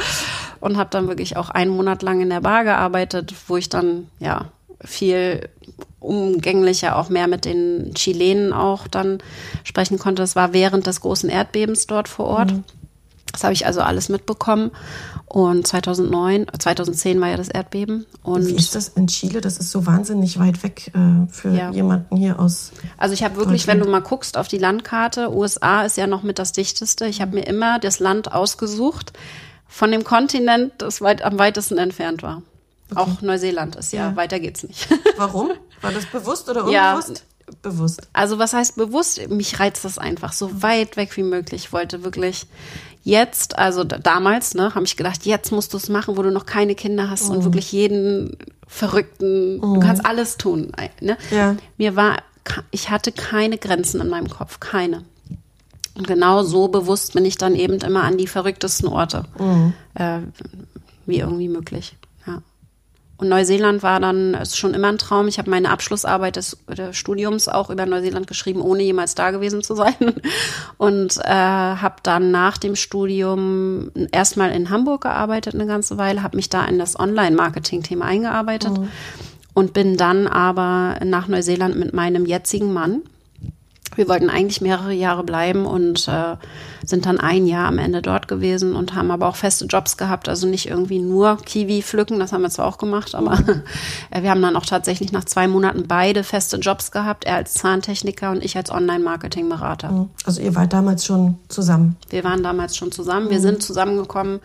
und 0.60 0.78
habe 0.78 0.90
dann 0.90 1.08
wirklich 1.08 1.38
auch 1.38 1.50
einen 1.50 1.72
Monat 1.72 2.02
lang 2.02 2.22
in 2.22 2.30
der 2.30 2.42
Bar 2.42 2.64
gearbeitet, 2.64 3.34
wo 3.48 3.56
ich 3.56 3.70
dann 3.70 4.10
ja 4.20 4.52
viel 4.84 5.50
umgänglicher 6.00 6.98
auch 6.98 7.10
mehr 7.10 7.28
mit 7.28 7.46
den 7.46 7.94
Chilenen 7.96 8.54
auch 8.54 8.88
dann 8.88 9.20
sprechen 9.64 9.98
konnte. 9.98 10.22
Das 10.22 10.36
war 10.36 10.54
während 10.54 10.88
des 10.88 11.02
großen 11.02 11.30
Erdbebens 11.30 11.88
dort 11.88 12.08
vor 12.08 12.26
Ort. 12.26 12.52
Mhm. 12.52 12.64
Das 13.32 13.44
habe 13.44 13.54
ich 13.54 13.66
also 13.66 13.82
alles 13.82 14.08
mitbekommen. 14.08 14.72
Und 15.26 15.68
2009, 15.68 16.46
2010 16.58 17.20
war 17.20 17.28
ja 17.28 17.36
das 17.36 17.50
Erdbeben. 17.50 18.06
Und 18.24 18.48
Wie 18.48 18.56
ist 18.56 18.76
das 18.76 18.88
in 18.90 19.08
Chile? 19.08 19.42
Das 19.42 19.58
ist 19.58 19.72
so 19.72 19.86
wahnsinnig 19.86 20.40
weit 20.40 20.64
weg 20.64 20.92
äh, 20.94 21.30
für 21.30 21.50
ja. 21.54 21.72
jemanden 21.72 22.16
hier 22.16 22.40
aus. 22.40 22.72
Also 22.98 23.14
ich 23.14 23.24
habe 23.24 23.36
wirklich, 23.36 23.68
wenn 23.68 23.80
du 23.80 23.90
mal 23.90 24.02
guckst 24.02 24.38
auf 24.38 24.48
die 24.48 24.58
Landkarte, 24.58 25.36
USA 25.36 25.82
ist 25.82 25.98
ja 25.98 26.08
noch 26.08 26.24
mit 26.24 26.40
das 26.40 26.54
dichteste. 26.54 27.08
Ich 27.08 27.20
habe 27.20 27.36
mir 27.36 27.46
immer 27.46 27.80
das 27.80 28.00
Land 28.00 28.32
ausgesucht 28.32 29.12
von 29.68 29.92
dem 29.92 30.06
Kontinent, 30.06 30.72
das 30.78 31.02
weit 31.02 31.22
am 31.22 31.38
weitesten 31.38 31.78
entfernt 31.78 32.24
war. 32.24 32.42
Okay. 32.92 33.00
Auch 33.00 33.22
Neuseeland 33.22 33.76
ist 33.76 33.94
ja, 33.94 34.10
ja, 34.10 34.16
weiter 34.16 34.40
geht's 34.40 34.64
nicht. 34.64 34.88
Warum? 35.18 35.52
War 35.82 35.92
das 35.92 36.06
bewusst 36.06 36.50
oder 36.50 36.66
unbewusst? 36.66 37.26
bewusst. 37.62 38.08
Also 38.14 38.40
was 38.40 38.54
heißt 38.54 38.76
bewusst? 38.76 39.30
Mich 39.30 39.60
reizt 39.60 39.86
das 39.86 39.98
einfach 39.98 40.34
so 40.34 40.64
weit 40.64 40.98
weg 40.98 41.16
wie 41.16 41.24
möglich. 41.24 41.66
Ich 41.66 41.74
wollte 41.74 42.04
wirklich 42.04 42.48
jetzt, 43.04 43.58
also 43.58 43.84
damals, 43.84 44.56
ne, 44.56 44.74
habe 44.74 44.86
ich 44.86 44.98
gedacht, 44.98 45.26
jetzt 45.26 45.52
musst 45.52 45.74
du 45.74 45.78
es 45.78 45.90
machen, 45.90 46.18
wo 46.18 46.24
du 46.24 46.32
noch 46.32 46.46
keine 46.46 46.74
Kinder 46.76 47.10
hast 47.10 47.30
und 47.30 47.44
wirklich 47.44 47.72
jeden 47.72 48.38
verrückten, 48.68 49.62
du 49.62 49.80
kannst 49.80 50.06
alles 50.06 50.38
tun. 50.38 50.72
Ne? 51.02 51.18
Ja. 51.30 51.56
Mir 51.78 51.96
war, 51.96 52.18
ich 52.72 52.90
hatte 52.90 53.12
keine 53.12 53.60
Grenzen 53.60 54.02
in 54.02 54.10
meinem 54.10 54.30
Kopf, 54.30 54.60
keine. 54.60 55.04
Und 55.94 56.08
genau 56.08 56.44
so 56.44 56.68
bewusst 56.68 57.14
bin 57.14 57.26
ich 57.26 57.38
dann 57.38 57.56
eben 57.56 57.80
immer 57.82 58.04
an 58.04 58.18
die 58.18 58.28
verrücktesten 58.28 58.90
Orte, 58.90 59.26
äh, 59.94 60.20
wie 61.06 61.20
irgendwie 61.20 61.48
möglich. 61.48 61.96
Und 63.18 63.30
Neuseeland 63.30 63.82
war 63.82 64.02
dann 64.02 64.34
ist 64.34 64.58
schon 64.58 64.74
immer 64.74 64.90
ein 64.90 64.98
Traum. 64.98 65.30
Ich 65.30 65.38
habe 65.38 65.50
meine 65.50 65.70
Abschlussarbeit 65.70 66.36
des, 66.36 66.58
des 66.68 66.98
Studiums 66.98 67.48
auch 67.48 67.70
über 67.70 67.86
Neuseeland 67.86 68.28
geschrieben, 68.28 68.62
ohne 68.62 68.84
jemals 68.84 69.16
da 69.16 69.32
gewesen 69.32 69.64
zu 69.64 69.74
sein. 69.74 69.96
Und 70.78 71.18
äh, 71.24 71.30
habe 71.30 71.96
dann 72.04 72.32
nach 72.32 72.58
dem 72.58 72.76
Studium 72.76 73.92
erstmal 74.12 74.52
in 74.52 74.70
Hamburg 74.70 75.04
gearbeitet 75.04 75.56
eine 75.56 75.66
ganze 75.66 75.98
Weile, 75.98 76.24
habe 76.24 76.36
mich 76.36 76.50
da 76.50 76.66
in 76.66 76.78
das 76.78 77.00
Online-Marketing-Thema 77.00 78.06
eingearbeitet 78.06 78.74
und 79.54 79.74
bin 79.74 79.96
dann 79.96 80.28
aber 80.28 81.00
nach 81.06 81.28
Neuseeland 81.28 81.78
mit 81.78 81.94
meinem 81.94 82.26
jetzigen 82.26 82.74
Mann. 82.74 83.02
Wir 83.96 84.08
wollten 84.08 84.30
eigentlich 84.30 84.62
mehrere 84.62 84.94
Jahre 84.94 85.24
bleiben 85.24 85.66
und 85.66 86.08
äh, 86.08 86.36
sind 86.86 87.06
dann 87.06 87.20
ein 87.20 87.48
Jahr 87.48 87.68
am 87.68 87.78
Ende 87.78 88.02
dort 88.02 88.28
gewesen 88.28 88.76
und 88.76 88.94
haben 88.94 89.12
aber 89.12 89.28
auch 89.28 89.36
feste 89.36 89.66
Jobs 89.66 89.98
gehabt. 89.98 90.30
Also 90.30 90.48
nicht 90.48 90.68
irgendwie 90.68 91.00
nur 91.00 91.38
Kiwi 91.38 91.82
pflücken, 91.82 92.20
das 92.20 92.34
haben 92.34 92.42
wir 92.42 92.50
zwar 92.50 92.68
auch 92.68 92.78
gemacht, 92.78 93.16
aber 93.16 93.40
äh, 94.12 94.22
wir 94.22 94.30
haben 94.30 94.42
dann 94.42 94.56
auch 94.56 94.66
tatsächlich 94.66 95.12
nach 95.12 95.26
zwei 95.26 95.48
Monaten 95.48 95.86
beide 95.88 96.24
feste 96.24 96.58
Jobs 96.58 96.92
gehabt. 96.92 97.26
Er 97.26 97.36
als 97.36 97.54
Zahntechniker 97.54 98.32
und 98.32 98.44
ich 98.44 98.58
als 98.58 98.72
Online-Marketing-Berater. 98.72 100.08
Also 100.26 100.42
ihr 100.42 100.56
wart 100.56 100.74
damals 100.74 101.06
schon 101.06 101.38
zusammen. 101.48 101.96
Wir 102.10 102.24
waren 102.24 102.44
damals 102.44 102.78
schon 102.78 102.92
zusammen. 102.92 103.30
Wir 103.30 103.40
sind 103.40 103.64
zusammengekommen 103.64 104.40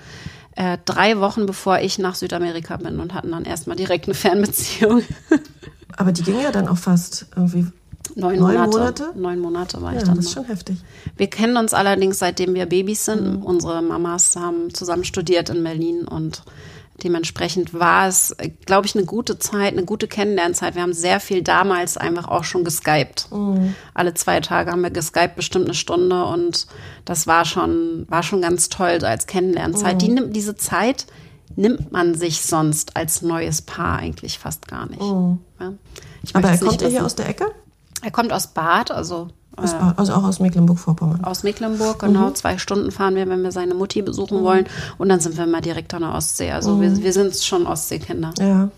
äh, 0.56 0.78
drei 0.84 1.18
Wochen 1.20 1.46
bevor 1.46 1.78
ich 1.78 1.98
nach 1.98 2.14
Südamerika 2.14 2.76
bin 2.76 3.00
und 3.00 3.14
hatten 3.14 3.30
dann 3.30 3.44
erstmal 3.44 3.76
direkt 3.76 4.06
eine 4.06 4.14
Fernbeziehung. 4.14 5.02
Aber 5.96 6.12
die 6.12 6.22
ging 6.22 6.40
ja 6.40 6.52
dann 6.52 6.68
auch 6.68 6.78
fast 6.78 7.26
irgendwie. 7.36 7.66
Neun, 8.16 8.38
Neun 8.38 8.54
Monate. 8.54 8.70
Monate? 8.78 9.12
Neun 9.16 9.38
Monate 9.40 9.82
war 9.82 9.92
Ja, 9.92 9.98
ich 9.98 10.04
dann. 10.04 10.16
das 10.16 10.26
ist 10.26 10.32
schon 10.32 10.44
heftig. 10.44 10.78
Wir 11.16 11.28
kennen 11.28 11.56
uns 11.56 11.74
allerdings 11.74 12.18
seitdem 12.18 12.54
wir 12.54 12.66
Babys 12.66 13.04
sind. 13.04 13.38
Mhm. 13.38 13.42
Unsere 13.42 13.82
Mamas 13.82 14.36
haben 14.36 14.72
zusammen 14.74 15.04
studiert 15.04 15.48
in 15.50 15.62
Berlin 15.64 16.06
und 16.08 16.42
dementsprechend 17.02 17.72
war 17.72 18.08
es, 18.08 18.36
glaube 18.66 18.86
ich, 18.86 18.94
eine 18.94 19.06
gute 19.06 19.38
Zeit, 19.38 19.72
eine 19.72 19.84
gute 19.84 20.06
Kennenlernzeit. 20.06 20.74
Wir 20.74 20.82
haben 20.82 20.92
sehr 20.92 21.18
viel 21.20 21.42
damals 21.42 21.96
einfach 21.96 22.28
auch 22.28 22.44
schon 22.44 22.62
geskypt. 22.64 23.28
Mhm. 23.32 23.74
Alle 23.94 24.12
zwei 24.14 24.40
Tage 24.40 24.70
haben 24.70 24.82
wir 24.82 24.90
geskypt, 24.90 25.36
bestimmt 25.36 25.64
eine 25.64 25.74
Stunde 25.74 26.24
und 26.26 26.66
das 27.06 27.26
war 27.26 27.44
schon, 27.46 28.04
war 28.10 28.22
schon 28.22 28.42
ganz 28.42 28.68
toll 28.68 28.98
so 29.00 29.06
als 29.06 29.26
Kennenlernzeit. 29.26 29.94
Mhm. 29.94 29.98
Die 29.98 30.08
nimmt, 30.08 30.36
diese 30.36 30.56
Zeit 30.56 31.06
nimmt 31.56 31.90
man 31.90 32.14
sich 32.14 32.42
sonst 32.42 32.96
als 32.96 33.22
neues 33.22 33.62
Paar 33.62 33.98
eigentlich 33.98 34.38
fast 34.38 34.68
gar 34.68 34.86
nicht. 34.86 35.00
Ja. 35.00 35.72
Ich 36.22 36.34
Mhm. 36.34 36.38
Aber 36.38 36.48
er 36.50 36.58
kommt 36.58 36.70
nicht 36.72 36.82
ja 36.82 36.88
hier 36.88 37.04
aus 37.06 37.14
der 37.14 37.28
Ecke? 37.30 37.46
Er 38.02 38.10
kommt 38.10 38.32
aus 38.32 38.48
Bad, 38.48 38.90
also 38.90 39.28
Aus, 39.56 39.74
also 39.96 40.14
auch 40.14 40.24
aus 40.24 40.40
Mecklenburg-Vorpommern. 40.40 41.24
aus 41.24 41.42
Mecklenburg, 41.42 41.98
genau. 41.98 42.28
Mhm. 42.28 42.34
Zwei 42.34 42.56
Stunden 42.58 42.90
fahren 42.90 43.14
wir, 43.14 43.28
wenn 43.28 43.42
wir 43.42 43.52
seine 43.52 43.74
Mutti 43.74 44.00
besuchen 44.02 44.42
wollen. 44.42 44.66
Und 44.98 45.08
dann 45.08 45.20
sind 45.20 45.36
wir 45.36 45.46
mal 45.46 45.60
direkt 45.60 45.92
an 45.92 46.02
der 46.02 46.14
Ostsee. 46.14 46.50
Also 46.52 46.76
Mhm. 46.76 46.80
wir, 46.80 46.96
wir 47.02 47.12
sind 47.12 47.36
schon 47.36 47.66
Ostseekinder. 47.66 48.32
Ja. 48.38 48.68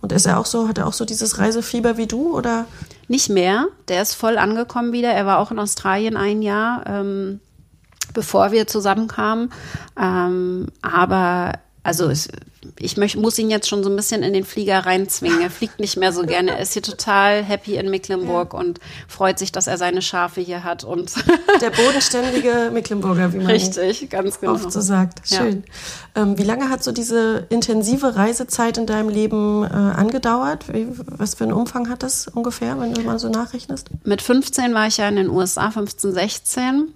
Und 0.00 0.12
ist 0.12 0.26
er 0.26 0.38
auch 0.38 0.46
so, 0.46 0.68
hat 0.68 0.78
er 0.78 0.86
auch 0.86 0.92
so 0.92 1.04
dieses 1.04 1.38
Reisefieber 1.38 1.96
wie 1.96 2.06
du 2.06 2.36
oder? 2.36 2.66
Nicht 3.08 3.30
mehr. 3.30 3.66
Der 3.88 4.00
ist 4.02 4.14
voll 4.14 4.38
angekommen 4.38 4.92
wieder. 4.92 5.08
Er 5.08 5.26
war 5.26 5.38
auch 5.40 5.50
in 5.50 5.58
Australien 5.58 6.16
ein 6.16 6.40
Jahr, 6.42 6.84
ähm, 6.86 7.40
bevor 8.14 8.52
wir 8.52 8.68
zusammenkamen. 8.68 9.50
Ähm, 10.00 10.66
aber 10.82 11.54
also 11.82 12.08
es, 12.08 12.28
ich 12.78 12.96
möcht, 12.96 13.16
muss 13.16 13.38
ihn 13.38 13.50
jetzt 13.50 13.68
schon 13.68 13.82
so 13.82 13.90
ein 13.90 13.96
bisschen 13.96 14.22
in 14.22 14.32
den 14.32 14.44
Flieger 14.44 14.80
reinzwingen. 14.80 15.40
Er 15.40 15.50
fliegt 15.50 15.80
nicht 15.80 15.96
mehr 15.96 16.12
so 16.12 16.22
gerne. 16.22 16.52
Er 16.52 16.60
ist 16.60 16.72
hier 16.72 16.82
total 16.82 17.42
happy 17.42 17.76
in 17.76 17.90
Mecklenburg 17.90 18.52
und 18.52 18.80
freut 19.06 19.38
sich, 19.38 19.52
dass 19.52 19.66
er 19.66 19.78
seine 19.78 20.02
Schafe 20.02 20.40
hier 20.40 20.64
hat. 20.64 20.84
Und 20.84 21.14
Der 21.60 21.70
bodenständige 21.70 22.70
Mecklenburger, 22.72 23.32
wie 23.32 23.38
man 23.38 23.46
richtig, 23.46 24.10
ganz 24.10 24.40
genau. 24.40 24.54
oft 24.54 24.72
so 24.72 24.80
sagt. 24.80 25.28
Ja. 25.30 25.38
Schön. 25.38 25.64
Ähm, 26.14 26.38
wie 26.38 26.42
lange 26.42 26.68
hat 26.68 26.82
so 26.82 26.92
diese 26.92 27.46
intensive 27.48 28.16
Reisezeit 28.16 28.76
in 28.76 28.86
deinem 28.86 29.08
Leben 29.08 29.64
äh, 29.64 29.68
angedauert? 29.68 30.72
Wie, 30.72 30.88
was 31.06 31.34
für 31.34 31.44
einen 31.44 31.52
Umfang 31.52 31.88
hat 31.88 32.02
das 32.02 32.28
ungefähr, 32.28 32.78
wenn 32.80 32.92
du 32.92 33.02
mal 33.02 33.18
so 33.18 33.28
nachrechnest? 33.28 33.88
Mit 34.04 34.20
15 34.20 34.74
war 34.74 34.86
ich 34.88 34.98
ja 34.98 35.08
in 35.08 35.16
den 35.16 35.30
USA, 35.30 35.70
15, 35.70 36.12
16. 36.12 36.88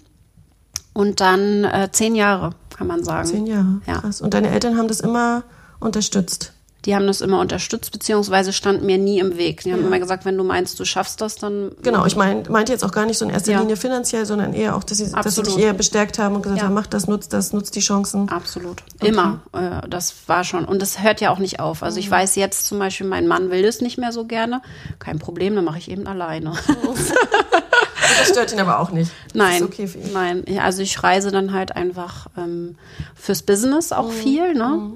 Und 0.95 1.21
dann 1.21 1.65
äh, 1.65 1.89
zehn 1.93 2.15
Jahre, 2.15 2.51
kann 2.77 2.87
man 2.87 3.03
sagen. 3.05 3.27
Zehn 3.29 3.47
Jahre. 3.47 3.81
Ja. 3.87 3.99
Krass. 4.01 4.21
Und 4.21 4.35
deine 4.35 4.51
Eltern 4.51 4.77
haben 4.77 4.89
das 4.89 5.01
immer 5.01 5.43
unterstützt. 5.81 6.53
Die 6.85 6.97
haben 6.97 7.07
das 7.07 7.21
immer 7.21 7.39
unterstützt, 7.39 7.93
beziehungsweise 7.93 8.53
standen 8.53 8.87
mir 8.87 8.99
nie 8.99 9.21
im 9.21 9.37
Weg. 9.39 9.63
Die 9.63 9.73
haben 9.73 9.87
immer 9.87 10.01
gesagt, 10.01 10.25
wenn 10.25 10.37
du 10.37 10.43
meinst, 10.43 10.81
du 10.81 10.85
schaffst 10.85 11.21
das, 11.21 11.37
dann. 11.37 11.71
Genau, 11.81 12.05
ich 12.07 12.17
mein, 12.17 12.43
meinte 12.49 12.73
jetzt 12.73 12.83
auch 12.85 12.91
gar 12.91 13.07
nicht 13.07 13.19
so 13.19 13.25
in 13.25 13.31
erster 13.31 13.53
Ja. 13.53 13.61
Linie 13.61 13.77
finanziell, 13.77 14.27
sondern 14.27 14.53
eher 14.53 14.75
auch, 14.75 14.83
dass 14.83 14.99
sie, 14.99 15.09
dass 15.13 15.37
sie 15.37 15.45
dich 15.45 15.59
eher 15.59 15.75
bestärkt 15.75 16.19
haben 16.19 16.35
und 16.35 16.43
gesagt 16.43 16.59
Ja. 16.61 16.67
haben, 16.67 16.75
mach 16.75 16.89
das, 16.89 17.07
nutzt 17.07 17.33
das, 17.33 17.53
nutzt 17.53 17.77
die 17.77 17.81
Chancen. 17.81 18.29
Absolut. 18.31 18.83
Immer. 19.01 19.43
Äh, 19.53 19.89
das 19.89 20.13
war 20.27 20.43
schon. 20.43 20.65
Und 20.65 20.83
das 20.83 21.01
hört 21.05 21.21
ja 21.21 21.31
auch 21.31 21.39
nicht 21.39 21.61
auf. 21.61 21.85
Also 21.85 22.01
ich 22.01 22.09
Mhm. 22.09 22.15
weiß 22.15 22.35
jetzt 22.35 22.67
zum 22.67 22.81
Beispiel, 22.81 23.07
mein 23.07 23.29
Mann 23.29 23.51
will 23.53 23.63
das 23.63 23.81
nicht 23.81 23.97
mehr 23.97 24.11
so 24.11 24.25
gerne. 24.25 24.61
Kein 24.99 25.21
Problem, 25.21 25.55
dann 25.55 25.65
mache 25.65 25.79
ich 25.79 25.89
eben 25.89 26.09
alleine. 26.09 26.53
Das 28.19 28.29
stört 28.29 28.53
ihn 28.53 28.61
aber 28.61 28.81
auch 28.81 28.91
nicht. 28.91 29.11
Nein, 29.35 29.63
okay 29.63 29.89
nein. 30.13 30.45
Also 30.61 30.83
ich 30.83 31.03
reise 31.03 31.31
dann 31.31 31.53
halt 31.53 31.77
einfach 31.77 32.27
ähm, 32.37 32.77
fürs 33.15 33.43
Business 33.43 33.93
auch 33.93 34.11
viel, 34.11 34.55
ne? 34.55 34.93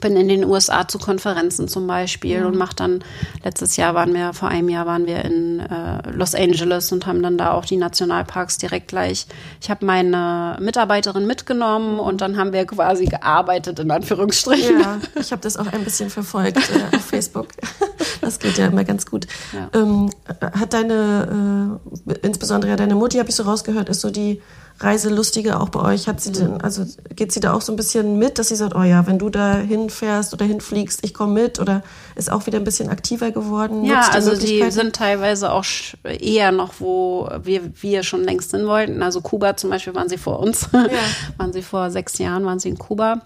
Bin 0.00 0.16
in 0.16 0.28
den 0.28 0.44
USA 0.44 0.86
zu 0.86 0.98
Konferenzen 0.98 1.68
zum 1.68 1.86
Beispiel 1.86 2.44
und 2.44 2.56
mache 2.56 2.74
dann, 2.74 3.02
letztes 3.42 3.76
Jahr 3.76 3.94
waren 3.94 4.12
wir, 4.12 4.34
vor 4.34 4.48
einem 4.48 4.68
Jahr 4.68 4.84
waren 4.84 5.06
wir 5.06 5.24
in 5.24 5.60
äh, 5.60 6.10
Los 6.10 6.34
Angeles 6.34 6.92
und 6.92 7.06
haben 7.06 7.22
dann 7.22 7.38
da 7.38 7.52
auch 7.52 7.64
die 7.64 7.78
Nationalparks 7.78 8.58
direkt 8.58 8.88
gleich. 8.88 9.26
Ich 9.62 9.70
habe 9.70 9.86
meine 9.86 10.58
Mitarbeiterin 10.60 11.26
mitgenommen 11.26 11.98
und 11.98 12.20
dann 12.20 12.36
haben 12.36 12.52
wir 12.52 12.66
quasi 12.66 13.06
gearbeitet, 13.06 13.78
in 13.78 13.90
Anführungsstrichen. 13.90 14.80
Ja, 14.80 14.98
ich 15.18 15.32
habe 15.32 15.40
das 15.40 15.56
auch 15.56 15.66
ein 15.66 15.84
bisschen 15.84 16.10
verfolgt 16.10 16.58
äh, 16.58 16.96
auf 16.96 17.04
Facebook. 17.04 17.48
Das 18.26 18.40
geht 18.40 18.58
ja 18.58 18.66
immer 18.66 18.82
ganz 18.82 19.06
gut. 19.06 19.28
Ja. 19.52 19.70
Ähm, 19.80 20.10
hat 20.40 20.72
deine, 20.72 21.78
äh, 22.08 22.14
insbesondere 22.22 22.70
ja 22.70 22.76
deine 22.76 22.96
Mutti, 22.96 23.18
habe 23.18 23.28
ich 23.28 23.36
so 23.36 23.44
rausgehört, 23.44 23.88
ist 23.88 24.00
so 24.00 24.10
die 24.10 24.42
Reiselustige 24.80 25.60
auch 25.60 25.68
bei 25.68 25.80
euch. 25.80 26.08
Hat 26.08 26.20
sie 26.20 26.32
denn, 26.32 26.60
also 26.60 26.84
geht 27.14 27.30
sie 27.30 27.38
da 27.38 27.54
auch 27.54 27.60
so 27.60 27.72
ein 27.72 27.76
bisschen 27.76 28.18
mit, 28.18 28.40
dass 28.40 28.48
sie 28.48 28.56
sagt, 28.56 28.74
oh 28.74 28.82
ja, 28.82 29.06
wenn 29.06 29.18
du 29.18 29.30
da 29.30 29.54
hinfährst 29.54 30.34
oder 30.34 30.44
hinfliegst, 30.44 31.04
ich 31.04 31.14
komme 31.14 31.40
mit 31.40 31.60
oder 31.60 31.82
ist 32.16 32.30
auch 32.30 32.46
wieder 32.46 32.58
ein 32.58 32.64
bisschen 32.64 32.90
aktiver 32.90 33.30
geworden? 33.30 33.84
Ja, 33.84 34.08
die 34.08 34.14
also 34.14 34.36
die 34.36 34.68
sind 34.70 34.96
teilweise 34.96 35.52
auch 35.52 35.64
eher 36.02 36.50
noch, 36.50 36.74
wo 36.80 37.30
wir, 37.44 37.62
wir 37.80 38.02
schon 38.02 38.24
längst 38.24 38.50
hin 38.50 38.66
wollten. 38.66 39.04
Also 39.04 39.20
Kuba 39.20 39.56
zum 39.56 39.70
Beispiel 39.70 39.94
waren 39.94 40.08
sie 40.08 40.18
vor 40.18 40.40
uns. 40.40 40.68
waren 41.38 41.52
sie 41.52 41.62
vor 41.62 41.90
sechs 41.92 42.18
Jahren, 42.18 42.44
waren 42.44 42.58
sie 42.58 42.70
in 42.70 42.78
Kuba. 42.78 43.22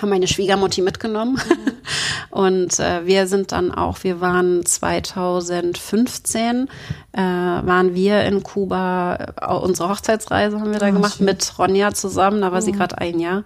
Haben 0.00 0.10
meine 0.10 0.28
Schwiegermutti 0.28 0.82
mitgenommen. 0.82 1.40
Und 2.36 2.78
äh, 2.80 3.06
wir 3.06 3.28
sind 3.28 3.52
dann 3.52 3.72
auch, 3.72 4.04
wir 4.04 4.20
waren 4.20 4.66
2015, 4.66 6.68
äh, 7.12 7.18
waren 7.18 7.94
wir 7.94 8.24
in 8.24 8.42
Kuba, 8.42 9.32
äh, 9.40 9.54
unsere 9.54 9.88
Hochzeitsreise 9.88 10.60
haben 10.60 10.70
wir 10.70 10.78
da 10.78 10.90
gemacht 10.90 11.22
mit 11.22 11.58
Ronja 11.58 11.94
zusammen, 11.94 12.42
da 12.42 12.52
war 12.52 12.60
sie 12.60 12.72
gerade 12.72 12.98
ein 12.98 13.20
Jahr. 13.20 13.44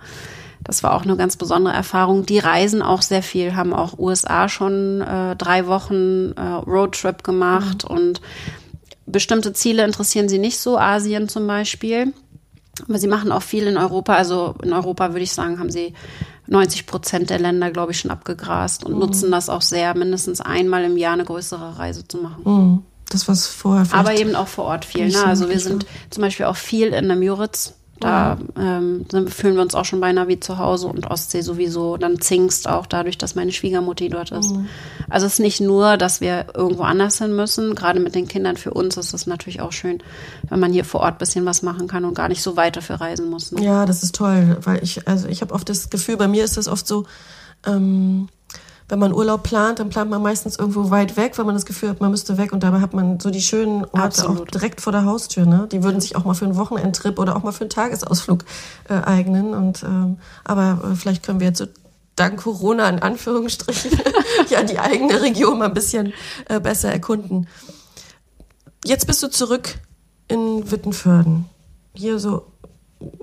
Das 0.64 0.82
war 0.82 0.94
auch 0.94 1.04
eine 1.04 1.16
ganz 1.16 1.36
besondere 1.36 1.72
Erfahrung. 1.72 2.26
Die 2.26 2.40
reisen 2.40 2.82
auch 2.82 3.02
sehr 3.02 3.22
viel, 3.22 3.54
haben 3.54 3.72
auch 3.72 3.96
USA 3.96 4.48
schon 4.48 5.02
äh, 5.02 5.36
drei 5.36 5.68
Wochen 5.68 6.32
äh, 6.32 6.40
Roadtrip 6.40 7.22
gemacht 7.22 7.84
und 7.84 8.20
bestimmte 9.06 9.52
Ziele 9.52 9.84
interessieren 9.84 10.28
sie 10.28 10.40
nicht 10.40 10.58
so, 10.58 10.76
Asien 10.76 11.28
zum 11.28 11.46
Beispiel. 11.46 12.12
Aber 12.88 12.98
sie 12.98 13.06
machen 13.06 13.30
auch 13.30 13.42
viel 13.42 13.68
in 13.68 13.76
Europa. 13.76 14.14
Also 14.14 14.56
in 14.64 14.72
Europa 14.72 15.10
würde 15.10 15.22
ich 15.22 15.32
sagen, 15.32 15.60
haben 15.60 15.70
sie 15.70 15.94
90 16.50 16.86
Prozent 16.86 17.30
der 17.30 17.38
Länder, 17.38 17.70
glaube 17.70 17.92
ich, 17.92 18.00
schon 18.00 18.10
abgegrast 18.10 18.84
und 18.84 18.98
nutzen 18.98 19.30
das 19.30 19.48
auch 19.48 19.62
sehr, 19.62 19.96
mindestens 19.96 20.40
einmal 20.40 20.84
im 20.84 20.96
Jahr 20.96 21.12
eine 21.12 21.24
größere 21.24 21.78
Reise 21.78 22.06
zu 22.06 22.18
machen. 22.18 22.42
Mhm. 22.44 22.82
Das, 23.08 23.28
was 23.28 23.46
vorher 23.46 23.86
Aber 23.92 24.14
eben 24.14 24.34
auch 24.34 24.48
vor 24.48 24.64
Ort 24.64 24.84
viel. 24.84 25.06
Ne? 25.06 25.12
so 25.12 25.24
Also 25.24 25.48
wir 25.48 25.58
sind 25.58 25.86
zum 26.10 26.22
Beispiel 26.22 26.46
auch 26.46 26.56
viel 26.56 26.88
in 26.88 27.08
der 27.08 27.16
Müritz. 27.16 27.74
Da 28.00 28.38
ähm, 28.56 29.04
fühlen 29.28 29.56
wir 29.56 29.62
uns 29.62 29.74
auch 29.74 29.84
schon 29.84 30.00
beinahe 30.00 30.26
wie 30.26 30.40
zu 30.40 30.56
Hause 30.56 30.86
und 30.88 31.10
Ostsee 31.10 31.42
sowieso. 31.42 31.98
Dann 31.98 32.18
Zingst 32.20 32.66
auch 32.66 32.86
dadurch, 32.86 33.18
dass 33.18 33.34
meine 33.34 33.52
Schwiegermutti 33.52 34.08
dort 34.08 34.32
ist. 34.32 34.54
Also 35.10 35.26
es 35.26 35.34
ist 35.34 35.38
nicht 35.40 35.60
nur, 35.60 35.98
dass 35.98 36.22
wir 36.22 36.46
irgendwo 36.54 36.82
anders 36.82 37.18
hin 37.18 37.36
müssen. 37.36 37.74
Gerade 37.74 38.00
mit 38.00 38.14
den 38.14 38.26
Kindern 38.26 38.56
für 38.56 38.72
uns 38.72 38.96
ist 38.96 39.12
es 39.12 39.26
natürlich 39.26 39.60
auch 39.60 39.72
schön, 39.72 40.02
wenn 40.48 40.60
man 40.60 40.72
hier 40.72 40.86
vor 40.86 41.00
Ort 41.00 41.18
bisschen 41.18 41.44
was 41.44 41.62
machen 41.62 41.88
kann 41.88 42.06
und 42.06 42.14
gar 42.14 42.28
nicht 42.28 42.42
so 42.42 42.56
weit 42.56 42.76
dafür 42.76 42.96
reisen 42.96 43.28
muss. 43.28 43.52
Ne? 43.52 43.62
Ja, 43.62 43.84
das 43.84 44.02
ist 44.02 44.14
toll, 44.14 44.56
weil 44.62 44.82
ich, 44.82 45.06
also 45.06 45.28
ich 45.28 45.42
habe 45.42 45.52
oft 45.52 45.68
das 45.68 45.90
Gefühl, 45.90 46.16
bei 46.16 46.26
mir 46.28 46.44
ist 46.44 46.56
das 46.56 46.68
oft 46.68 46.86
so, 46.86 47.04
ähm, 47.66 48.28
wenn 48.90 48.98
man 48.98 49.14
Urlaub 49.14 49.44
plant, 49.44 49.78
dann 49.78 49.88
plant 49.88 50.10
man 50.10 50.20
meistens 50.20 50.58
irgendwo 50.58 50.90
weit 50.90 51.16
weg, 51.16 51.38
weil 51.38 51.44
man 51.44 51.54
das 51.54 51.64
Gefühl 51.64 51.90
hat, 51.90 52.00
man 52.00 52.10
müsste 52.10 52.36
weg 52.38 52.52
und 52.52 52.62
dabei 52.62 52.80
hat 52.80 52.92
man 52.92 53.20
so 53.20 53.30
die 53.30 53.40
schönen 53.40 53.84
Orte 53.84 54.02
Absolut. 54.02 54.40
auch 54.40 54.44
direkt 54.46 54.80
vor 54.80 54.92
der 54.92 55.04
Haustür. 55.04 55.46
Ne? 55.46 55.68
Die 55.70 55.84
würden 55.84 56.00
sich 56.00 56.16
auch 56.16 56.24
mal 56.24 56.34
für 56.34 56.44
einen 56.44 56.56
Wochenendtrip 56.56 57.18
oder 57.18 57.36
auch 57.36 57.44
mal 57.44 57.52
für 57.52 57.62
einen 57.62 57.70
Tagesausflug 57.70 58.44
äh, 58.88 58.94
eignen. 58.94 59.54
Und 59.54 59.84
ähm, 59.84 60.18
aber 60.44 60.80
äh, 60.84 60.94
vielleicht 60.96 61.22
können 61.22 61.38
wir 61.38 61.46
jetzt 61.46 61.58
so 61.58 61.66
dank 62.16 62.42
Corona 62.42 62.88
in 62.88 62.98
Anführungsstrichen 62.98 63.92
ja 64.50 64.62
die 64.62 64.78
eigene 64.78 65.22
Region 65.22 65.58
mal 65.58 65.66
ein 65.66 65.74
bisschen 65.74 66.12
äh, 66.48 66.58
besser 66.58 66.92
erkunden. 66.92 67.46
Jetzt 68.84 69.06
bist 69.06 69.22
du 69.22 69.30
zurück 69.30 69.76
in 70.26 70.70
Wittenförden. 70.70 71.44
Hier 71.94 72.18
so 72.18 72.46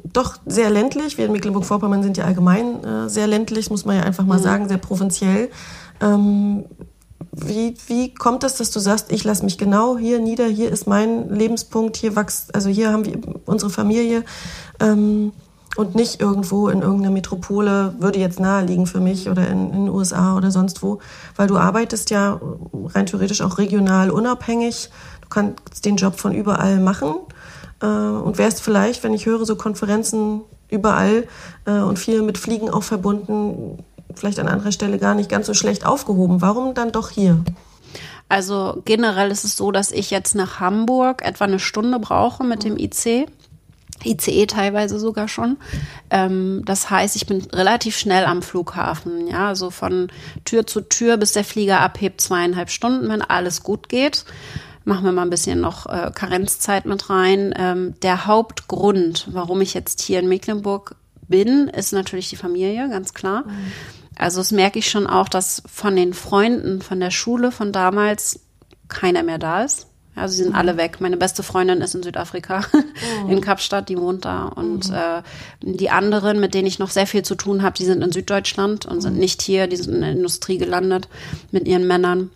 doch 0.04 0.38
sehr 0.46 0.70
ländlich. 0.70 1.18
Wir 1.18 1.26
in 1.26 1.32
Mecklenburg-Vorpommern 1.32 2.04
sind 2.04 2.18
ja 2.18 2.26
allgemein 2.26 2.84
äh, 2.84 3.10
sehr 3.10 3.28
ländlich, 3.28 3.70
muss 3.70 3.86
man 3.86 3.98
ja 3.98 4.04
einfach 4.04 4.26
mal 4.26 4.40
mhm. 4.40 4.44
sagen, 4.44 4.68
sehr 4.68 4.78
provinziell. 4.78 5.50
Ähm, 6.02 6.66
wie, 7.32 7.76
wie 7.88 8.14
kommt 8.14 8.44
es, 8.44 8.56
dass 8.56 8.72
du 8.72 8.80
sagst, 8.80 9.12
ich 9.12 9.24
lasse 9.24 9.44
mich 9.44 9.58
genau 9.58 9.98
hier 9.98 10.20
nieder, 10.20 10.48
hier 10.48 10.72
ist 10.72 10.88
mein 10.88 11.30
Lebenspunkt, 11.30 11.96
hier 11.96 12.16
wächst, 12.16 12.56
also 12.56 12.70
hier 12.70 12.92
haben 12.92 13.06
wir 13.06 13.20
unsere 13.46 13.70
Familie 13.70 14.24
ähm, 14.80 15.34
und 15.76 15.94
nicht 15.94 16.20
irgendwo 16.20 16.70
in 16.70 16.82
irgendeiner 16.82 17.14
Metropole, 17.14 17.94
würde 18.00 18.20
jetzt 18.20 18.40
naheliegen 18.40 18.88
für 18.88 19.00
mich 19.00 19.30
oder 19.30 19.48
in, 19.48 19.72
in 19.72 19.86
den 19.86 19.90
USA 19.90 20.36
oder 20.36 20.50
sonst 20.50 20.82
wo, 20.82 21.00
weil 21.36 21.48
du 21.48 21.58
arbeitest 21.58 22.10
ja 22.10 22.40
rein 22.74 23.06
theoretisch 23.06 23.42
auch 23.42 23.60
regional 23.60 24.10
unabhängig, 24.10 24.90
du 25.22 25.30
kannst 25.30 25.86
den 25.86 25.98
Job 25.98 26.20
von 26.20 26.34
überall 26.34 26.80
machen 26.80 27.18
äh, 27.82 27.86
und 27.86 28.38
wärst 28.38 28.62
vielleicht, 28.62 29.04
wenn 29.04 29.14
ich 29.14 29.26
höre, 29.26 29.46
so 29.46 29.56
Konferenzen 29.56 30.42
überall 30.70 31.28
äh, 31.66 31.80
und 31.80 32.00
viel 32.00 32.22
mit 32.22 32.38
Fliegen 32.38 32.70
auch 32.70 32.84
verbunden, 32.84 33.84
vielleicht 34.16 34.40
an 34.40 34.48
anderer 34.48 34.72
Stelle 34.72 34.98
gar 34.98 35.16
nicht 35.16 35.30
ganz 35.30 35.48
so 35.48 35.54
schlecht 35.54 35.86
aufgehoben. 35.86 36.42
Warum 36.42 36.74
dann 36.74 36.92
doch 36.92 37.10
hier? 37.10 37.44
Also 38.30 38.82
generell 38.84 39.32
ist 39.32 39.46
es 39.46 39.56
so, 39.56 39.72
dass 39.72 39.92
ich 39.92 40.12
jetzt 40.12 40.36
nach 40.36 40.60
Hamburg 40.60 41.24
etwa 41.24 41.46
eine 41.46 41.60
Stunde 41.60 42.00
brauche 42.00 42.44
mit 42.44 42.64
dem 42.64 42.78
IC. 42.78 43.28
ICE 44.06 44.46
teilweise 44.46 45.00
sogar 45.00 45.28
schon. 45.28 45.58
Ähm, 46.12 46.62
das 46.66 46.90
heißt, 46.90 47.16
ich 47.16 47.26
bin 47.26 47.42
relativ 47.54 47.98
schnell 47.98 48.26
am 48.26 48.44
Flughafen. 48.44 49.28
Ja, 49.28 49.48
also 49.48 49.72
von 49.72 50.10
Tür 50.46 50.68
zu 50.68 50.82
Tür, 50.82 51.18
bis 51.18 51.32
der 51.32 51.44
Flieger 51.44 51.80
abhebt, 51.80 52.22
zweieinhalb 52.22 52.70
Stunden, 52.70 53.10
wenn 53.10 53.22
alles 53.22 53.64
gut 53.64 53.90
geht 53.90 54.26
machen 54.88 55.06
wir 55.06 55.12
mal 55.12 55.24
ein 55.24 55.30
bisschen 55.30 55.60
noch 55.60 55.86
äh, 55.86 56.12
Karenzzeit 56.14 56.86
mit 56.86 57.10
rein. 57.10 57.54
Ähm, 57.58 57.96
der 58.02 58.26
Hauptgrund, 58.26 59.28
warum 59.32 59.62
ich 59.62 59.74
jetzt 59.74 60.02
hier 60.02 60.20
in 60.20 60.30
Mecklenburg 60.30 60.96
bin, 61.28 61.68
ist 61.68 61.92
natürlich 61.92 62.30
die 62.30 62.38
Familie, 62.38 62.90
ganz 62.90 63.14
klar. 63.14 63.44
Mhm. 63.44 63.72
Also 64.16 64.40
das 64.40 64.52
merke 64.52 64.80
ich 64.80 64.90
schon 64.90 65.06
auch, 65.06 65.30
dass 65.30 65.62
von 65.72 65.96
den 65.96 66.14
Freunden 66.14 66.82
von 66.82 67.00
der 67.00 67.12
Schule 67.12 67.52
von 67.52 67.72
damals 67.72 68.40
keiner 68.88 69.24
mehr 69.24 69.38
da 69.38 69.64
ist. 69.64 69.88
Also 70.16 70.36
sie 70.36 70.44
sind 70.44 70.54
mhm. 70.54 70.60
alle 70.60 70.78
weg. 70.78 71.00
Meine 71.00 71.18
beste 71.18 71.44
Freundin 71.44 71.82
ist 71.82 71.94
in 71.94 72.02
Südafrika, 72.02 72.62
mhm. 72.74 73.30
in 73.30 73.42
Kapstadt, 73.42 73.90
die 73.90 73.98
wohnt 73.98 74.26
da. 74.26 74.46
Und 74.46 74.90
mhm. 74.90 74.96
äh, 74.96 75.22
die 75.62 75.90
anderen, 75.90 76.40
mit 76.40 76.54
denen 76.54 76.66
ich 76.66 76.80
noch 76.80 76.90
sehr 76.90 77.08
viel 77.08 77.24
zu 77.24 77.36
tun 77.36 77.62
habe, 77.62 77.78
die 77.78 77.86
sind 77.86 78.02
in 78.02 78.12
Süddeutschland 78.12 78.86
und 78.86 79.02
sind 79.02 79.14
mhm. 79.14 79.20
nicht 79.20 79.42
hier, 79.42 79.68
die 79.68 79.76
sind 79.76 79.96
in 79.96 80.02
der 80.02 80.12
Industrie 80.12 80.58
gelandet 80.58 81.08
mit 81.52 81.68
ihren 81.68 81.86
Männern. 81.86 82.32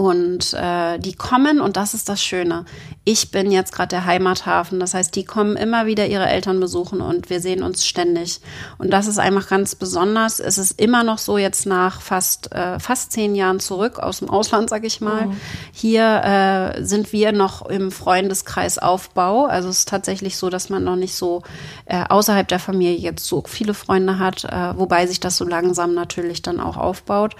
Und 0.00 0.54
äh, 0.54 0.98
die 0.98 1.12
kommen, 1.12 1.60
und 1.60 1.76
das 1.76 1.92
ist 1.92 2.08
das 2.08 2.22
Schöne. 2.22 2.64
Ich 3.04 3.30
bin 3.30 3.50
jetzt 3.50 3.70
gerade 3.70 3.88
der 3.88 4.06
Heimathafen. 4.06 4.80
Das 4.80 4.94
heißt, 4.94 5.14
die 5.14 5.26
kommen 5.26 5.56
immer 5.56 5.84
wieder 5.84 6.06
ihre 6.06 6.26
Eltern 6.26 6.58
besuchen 6.58 7.02
und 7.02 7.28
wir 7.28 7.42
sehen 7.42 7.62
uns 7.62 7.84
ständig. 7.86 8.40
Und 8.78 8.94
das 8.94 9.06
ist 9.06 9.18
einfach 9.18 9.50
ganz 9.50 9.74
besonders. 9.74 10.40
Es 10.40 10.56
ist 10.56 10.80
immer 10.80 11.04
noch 11.04 11.18
so 11.18 11.36
jetzt 11.36 11.66
nach 11.66 12.00
fast, 12.00 12.50
äh, 12.52 12.80
fast 12.80 13.12
zehn 13.12 13.34
Jahren 13.34 13.60
zurück 13.60 13.98
aus 13.98 14.20
dem 14.20 14.30
Ausland, 14.30 14.70
sag 14.70 14.86
ich 14.86 15.02
mal. 15.02 15.26
Mhm. 15.26 15.36
Hier 15.70 16.22
äh, 16.24 16.82
sind 16.82 17.12
wir 17.12 17.32
noch 17.32 17.66
im 17.66 17.92
Freundeskreis 17.92 18.78
Aufbau. 18.78 19.44
Also 19.44 19.68
es 19.68 19.80
ist 19.80 19.88
tatsächlich 19.88 20.38
so, 20.38 20.48
dass 20.48 20.70
man 20.70 20.82
noch 20.82 20.96
nicht 20.96 21.14
so 21.14 21.42
äh, 21.84 22.04
außerhalb 22.08 22.48
der 22.48 22.58
Familie 22.58 22.96
jetzt 22.96 23.26
so 23.26 23.44
viele 23.46 23.74
Freunde 23.74 24.18
hat, 24.18 24.44
äh, 24.44 24.78
wobei 24.78 25.06
sich 25.06 25.20
das 25.20 25.36
so 25.36 25.44
langsam 25.44 25.92
natürlich 25.92 26.40
dann 26.40 26.58
auch 26.58 26.78
aufbaut. 26.78 27.36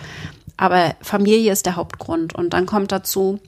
Aber 0.60 0.94
Familie 1.00 1.52
ist 1.52 1.64
der 1.64 1.76
Hauptgrund. 1.76 2.34
Und 2.34 2.52
dann 2.52 2.66
kommt 2.66 2.92
dazu, 2.92 3.40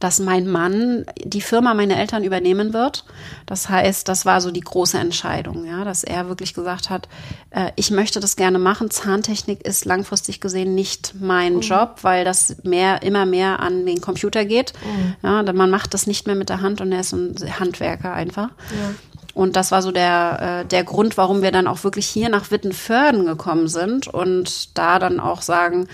dass 0.00 0.18
mein 0.18 0.46
Mann 0.46 1.06
die 1.24 1.40
Firma 1.40 1.72
meiner 1.72 1.96
Eltern 1.96 2.24
übernehmen 2.24 2.74
wird. 2.74 3.06
Das 3.46 3.70
heißt, 3.70 4.06
das 4.06 4.26
war 4.26 4.42
so 4.42 4.50
die 4.50 4.60
große 4.60 4.98
Entscheidung, 4.98 5.64
ja, 5.64 5.84
dass 5.84 6.04
er 6.04 6.28
wirklich 6.28 6.52
gesagt 6.52 6.90
hat, 6.90 7.08
äh, 7.48 7.70
ich 7.76 7.90
möchte 7.90 8.20
das 8.20 8.36
gerne 8.36 8.58
machen. 8.58 8.90
Zahntechnik 8.90 9.64
ist 9.64 9.86
langfristig 9.86 10.42
gesehen 10.42 10.74
nicht 10.74 11.14
mein 11.18 11.54
mhm. 11.54 11.60
Job, 11.62 12.00
weil 12.02 12.26
das 12.26 12.56
mehr, 12.64 13.02
immer 13.02 13.24
mehr 13.24 13.60
an 13.60 13.86
den 13.86 14.02
Computer 14.02 14.44
geht. 14.44 14.74
Mhm. 14.84 15.16
Ja, 15.22 15.52
man 15.54 15.70
macht 15.70 15.94
das 15.94 16.06
nicht 16.06 16.26
mehr 16.26 16.36
mit 16.36 16.50
der 16.50 16.60
Hand 16.60 16.82
und 16.82 16.92
er 16.92 17.00
ist 17.00 17.14
ein 17.14 17.34
Handwerker 17.58 18.12
einfach. 18.12 18.50
Ja. 18.50 18.94
Und 19.32 19.56
das 19.56 19.70
war 19.70 19.80
so 19.80 19.92
der, 19.92 20.64
äh, 20.64 20.66
der 20.66 20.84
Grund, 20.84 21.16
warum 21.16 21.40
wir 21.40 21.52
dann 21.52 21.66
auch 21.66 21.84
wirklich 21.84 22.06
hier 22.06 22.28
nach 22.28 22.50
Wittenförden 22.50 23.24
gekommen 23.24 23.68
sind 23.68 24.08
und 24.08 24.76
da 24.76 24.98
dann 24.98 25.20
auch 25.20 25.40
sagen, 25.40 25.88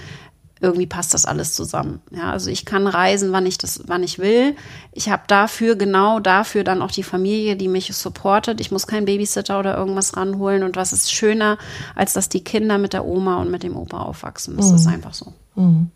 irgendwie 0.62 0.86
passt 0.86 1.12
das 1.12 1.26
alles 1.26 1.54
zusammen. 1.54 2.00
Ja, 2.10 2.30
also 2.30 2.48
ich 2.48 2.64
kann 2.64 2.86
reisen, 2.86 3.32
wann 3.32 3.44
ich 3.44 3.58
das, 3.58 3.82
wann 3.86 4.02
ich 4.02 4.18
will. 4.20 4.54
Ich 4.92 5.10
habe 5.10 5.24
dafür 5.26 5.74
genau 5.74 6.20
dafür 6.20 6.62
dann 6.62 6.82
auch 6.82 6.92
die 6.92 7.02
Familie, 7.02 7.56
die 7.56 7.68
mich 7.68 7.92
supportet. 7.94 8.60
Ich 8.60 8.70
muss 8.70 8.86
keinen 8.86 9.04
Babysitter 9.04 9.58
oder 9.58 9.76
irgendwas 9.76 10.16
ranholen. 10.16 10.62
Und 10.62 10.76
was 10.76 10.92
ist 10.92 11.12
schöner, 11.12 11.58
als 11.96 12.12
dass 12.12 12.28
die 12.28 12.44
Kinder 12.44 12.78
mit 12.78 12.92
der 12.92 13.04
Oma 13.04 13.40
und 13.40 13.50
mit 13.50 13.64
dem 13.64 13.76
Opa 13.76 14.02
aufwachsen? 14.02 14.56
Das 14.56 14.70
mhm. 14.70 14.76
ist 14.76 14.86
einfach 14.86 15.14
so. 15.14 15.32
Mhm. 15.56 15.90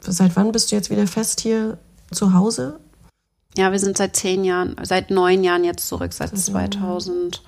Seit 0.00 0.36
wann 0.36 0.52
bist 0.52 0.70
du 0.70 0.76
jetzt 0.76 0.90
wieder 0.90 1.06
fest 1.06 1.40
hier 1.40 1.78
zu 2.10 2.34
Hause? 2.34 2.78
Ja, 3.56 3.72
wir 3.72 3.78
sind 3.78 3.96
seit 3.96 4.14
zehn 4.16 4.44
Jahren, 4.44 4.76
seit 4.82 5.10
neun 5.10 5.42
Jahren 5.42 5.64
jetzt 5.64 5.88
zurück, 5.88 6.12
seit 6.12 6.36
2000. 6.36 7.42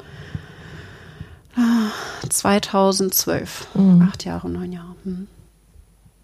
2012. 2.29 3.69
Mhm. 3.75 4.09
Acht 4.09 4.25
Jahre, 4.25 4.49
neun 4.49 4.73
Jahre. 4.73 4.97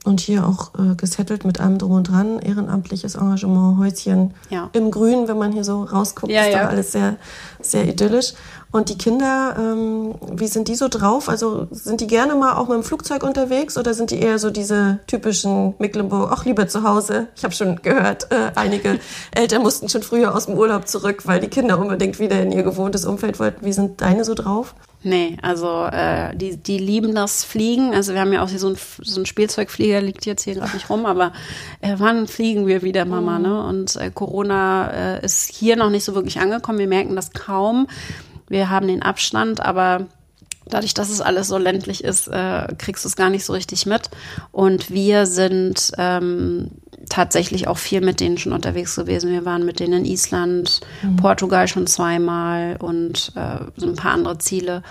Und 0.04 0.20
hier 0.20 0.46
auch 0.46 0.72
äh, 0.78 0.94
gesettelt 0.94 1.44
mit 1.44 1.60
allem 1.60 1.76
drum 1.76 1.92
und 1.92 2.08
dran, 2.08 2.38
ehrenamtliches 2.38 3.16
Engagement, 3.16 3.78
Häuschen 3.78 4.32
ja. 4.48 4.70
im 4.72 4.90
Grün, 4.90 5.28
wenn 5.28 5.36
man 5.38 5.52
hier 5.52 5.64
so 5.64 5.82
rausguckt, 5.82 6.32
ja, 6.32 6.42
ist 6.42 6.52
ja. 6.52 6.62
da 6.62 6.68
alles 6.68 6.92
sehr, 6.92 7.16
sehr 7.60 7.86
idyllisch. 7.86 8.32
Und 8.70 8.90
die 8.90 8.98
Kinder, 8.98 9.56
ähm, 9.58 10.14
wie 10.30 10.46
sind 10.46 10.68
die 10.68 10.74
so 10.74 10.88
drauf? 10.88 11.28
Also 11.28 11.68
sind 11.70 12.00
die 12.00 12.06
gerne 12.06 12.34
mal 12.34 12.56
auch 12.56 12.68
mit 12.68 12.76
dem 12.76 12.82
Flugzeug 12.84 13.22
unterwegs 13.22 13.78
oder 13.78 13.94
sind 13.94 14.10
die 14.10 14.20
eher 14.20 14.38
so 14.38 14.50
diese 14.50 14.98
typischen 15.06 15.74
Mecklenburg, 15.78 16.30
auch 16.30 16.44
lieber 16.44 16.68
zu 16.68 16.82
Hause? 16.82 17.28
Ich 17.34 17.44
habe 17.44 17.54
schon 17.54 17.80
gehört, 17.82 18.30
äh, 18.30 18.52
einige 18.54 19.00
Eltern 19.34 19.62
mussten 19.62 19.88
schon 19.88 20.02
früher 20.02 20.34
aus 20.34 20.46
dem 20.46 20.56
Urlaub 20.56 20.86
zurück, 20.86 21.22
weil 21.26 21.40
die 21.40 21.48
Kinder 21.48 21.78
unbedingt 21.78 22.18
wieder 22.18 22.40
in 22.42 22.52
ihr 22.52 22.62
gewohntes 22.62 23.06
Umfeld 23.06 23.40
wollten. 23.40 23.64
Wie 23.64 23.72
sind 23.72 24.00
deine 24.02 24.24
so 24.24 24.34
drauf? 24.34 24.74
Nee, 25.04 25.36
also 25.42 25.84
äh, 25.84 26.34
die, 26.36 26.56
die 26.56 26.78
lieben 26.78 27.14
das 27.14 27.44
Fliegen. 27.44 27.94
Also 27.94 28.14
wir 28.14 28.20
haben 28.20 28.32
ja 28.32 28.42
auch 28.42 28.48
hier 28.48 28.58
so 28.58 28.68
ein, 28.68 28.76
so 29.00 29.20
ein 29.20 29.26
Spielzeugflieger, 29.26 30.00
liegt 30.00 30.26
jetzt 30.26 30.42
hier 30.42 30.54
gerade 30.54 30.74
nicht 30.74 30.90
rum, 30.90 31.06
aber 31.06 31.32
äh, 31.80 31.94
wann 31.98 32.26
fliegen 32.26 32.66
wir 32.66 32.82
wieder, 32.82 33.04
Mama? 33.04 33.38
Mhm. 33.38 33.44
Ne? 33.44 33.62
Und 33.62 33.96
äh, 33.96 34.10
Corona 34.12 35.18
äh, 35.18 35.24
ist 35.24 35.52
hier 35.52 35.76
noch 35.76 35.90
nicht 35.90 36.04
so 36.04 36.14
wirklich 36.16 36.40
angekommen. 36.40 36.80
Wir 36.80 36.88
merken 36.88 37.14
das 37.14 37.32
kaum. 37.32 37.86
Wir 38.48 38.70
haben 38.70 38.88
den 38.88 39.02
Abstand, 39.02 39.60
aber 39.60 40.06
dadurch, 40.66 40.94
dass 40.94 41.10
es 41.10 41.20
alles 41.20 41.46
so 41.46 41.58
ländlich 41.58 42.02
ist, 42.02 42.26
äh, 42.26 42.66
kriegst 42.76 43.04
du 43.04 43.08
es 43.08 43.16
gar 43.16 43.30
nicht 43.30 43.44
so 43.44 43.52
richtig 43.52 43.86
mit. 43.86 44.10
Und 44.50 44.90
wir 44.90 45.26
sind 45.26 45.92
ähm, 45.96 46.70
tatsächlich 47.08 47.68
auch 47.68 47.78
viel 47.78 48.00
mit 48.00 48.20
denen 48.20 48.38
schon 48.38 48.52
unterwegs 48.52 48.96
gewesen. 48.96 49.30
Wir 49.30 49.44
waren 49.44 49.64
mit 49.64 49.80
denen 49.80 50.04
in 50.04 50.04
Island, 50.04 50.80
mhm. 51.02 51.16
Portugal 51.16 51.68
schon 51.68 51.86
zweimal 51.86 52.76
und 52.80 53.32
äh, 53.34 53.58
so 53.76 53.86
ein 53.86 53.96
paar 53.96 54.12
andere 54.12 54.38
Ziele. 54.38 54.82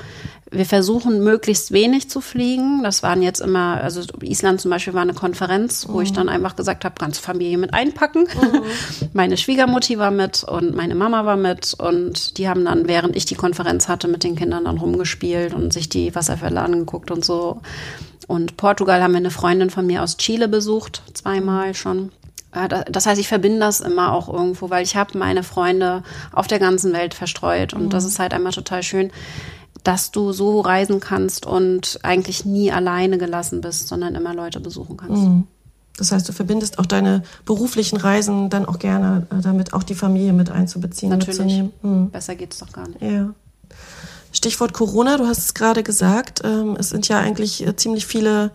Wir 0.50 0.65
versuchen 0.65 1.24
möglichst 1.24 1.74
wenig 1.74 2.10
zu 2.10 2.22
fliegen. 2.22 2.82
Das 2.82 3.04
waren 3.04 3.22
jetzt 3.22 3.41
immer, 3.41 3.82
also 3.82 4.02
Island 4.22 4.62
zum 4.62 4.72
Beispiel 4.72 4.93
war 4.93 5.02
eine 5.02 5.13
Konferenz, 5.13 5.88
wo 5.89 5.98
mhm. 5.98 6.04
ich 6.04 6.13
dann 6.13 6.30
einfach 6.30 6.56
gesagt 6.56 6.86
habe, 6.86 6.96
ganze 6.98 7.22
Familie 7.22 7.58
mit 7.58 7.74
einpacken. 7.74 8.24
Mhm. 8.24 8.62
Meine 9.13 9.36
Schwiegermutti 9.36 9.98
war 9.98 10.12
mit 10.12 10.43
und 10.43 10.76
meine 10.76 10.96
Mama 10.96 11.26
war 11.26 11.38
mit 11.38 11.74
und 11.78 12.38
die 12.38 12.48
haben 12.48 12.63
dann, 12.63 12.88
während 12.88 13.15
ich 13.15 13.26
die 13.26 13.36
Konferenz 13.36 13.88
hatte, 13.89 14.08
mit 14.08 14.24
den 14.24 14.36
Kindern 14.36 14.65
dann 14.65 14.78
rumgespielt 14.78 15.54
und 15.54 15.74
sich 15.74 15.89
die 15.89 16.15
Wasserfälle 16.15 16.62
angeguckt 16.62 17.12
und 17.12 17.26
so. 17.26 17.62
Und 18.28 18.58
Portugal 18.58 19.02
haben 19.02 19.12
wir 19.12 19.18
eine 19.18 19.32
Freundin 19.32 19.70
von 19.70 19.88
mir 19.88 20.04
aus 20.04 20.18
Chile 20.18 20.48
besucht, 20.48 21.02
zweimal 21.13 21.74
schon. 21.74 22.12
Das 22.92 23.06
heißt, 23.06 23.20
ich 23.20 23.28
verbinde 23.28 23.60
das 23.60 23.80
immer 23.80 24.13
auch 24.13 24.32
irgendwo, 24.32 24.70
weil 24.70 24.84
ich 24.84 24.96
habe 24.96 25.18
meine 25.18 25.44
Freunde 25.44 26.04
auf 26.34 26.48
der 26.48 26.60
ganzen 26.60 26.92
Welt 26.94 27.13
verstreut 27.13 27.74
und 27.74 27.86
mhm. 27.86 27.90
das 27.90 28.04
ist 28.04 28.20
halt 28.20 28.34
einmal 28.34 28.52
total 28.52 28.84
schön, 28.84 29.12
dass 29.84 30.12
du 30.12 30.34
so 30.34 30.60
reisen 30.60 31.00
kannst 31.00 31.46
und 31.46 32.00
eigentlich 32.04 32.46
nie 32.46 32.72
alleine 32.72 33.18
gelassen 33.18 33.62
bist, 33.62 33.88
sondern 33.88 34.16
immer 34.16 34.34
Leute 34.34 34.60
besuchen 34.60 34.98
kannst. 34.98 35.24
Mhm. 35.24 35.48
Das 35.98 36.12
heißt, 36.12 36.28
du 36.30 36.34
verbindest 36.34 36.80
auch 36.80 36.86
deine 36.86 37.24
beruflichen 37.46 37.98
Reisen 37.98 38.50
dann 38.50 38.66
auch 38.66 38.80
gerne 38.80 39.26
äh, 39.32 39.42
damit, 39.42 39.74
auch 39.74 39.84
die 39.84 39.96
Familie 39.96 40.34
mit 40.34 40.52
einzubeziehen, 40.52 41.10
Natürlich. 41.10 41.40
mitzunehmen. 41.40 41.74
Mhm. 41.82 42.10
Besser 42.12 42.36
geht's 42.36 42.60
doch 42.60 42.72
gar 42.72 42.88
nicht. 42.88 43.02
Ja. 43.02 43.34
Stichwort 44.32 44.74
Corona, 44.74 45.18
du 45.18 45.28
hast 45.28 45.40
es 45.40 45.54
gerade 45.54 45.84
gesagt, 45.84 46.42
ähm, 46.44 46.76
es 46.80 46.90
sind 46.90 47.08
ja 47.08 47.20
eigentlich 47.20 47.66
äh, 47.66 47.76
ziemlich 47.76 48.06
viele 48.06 48.52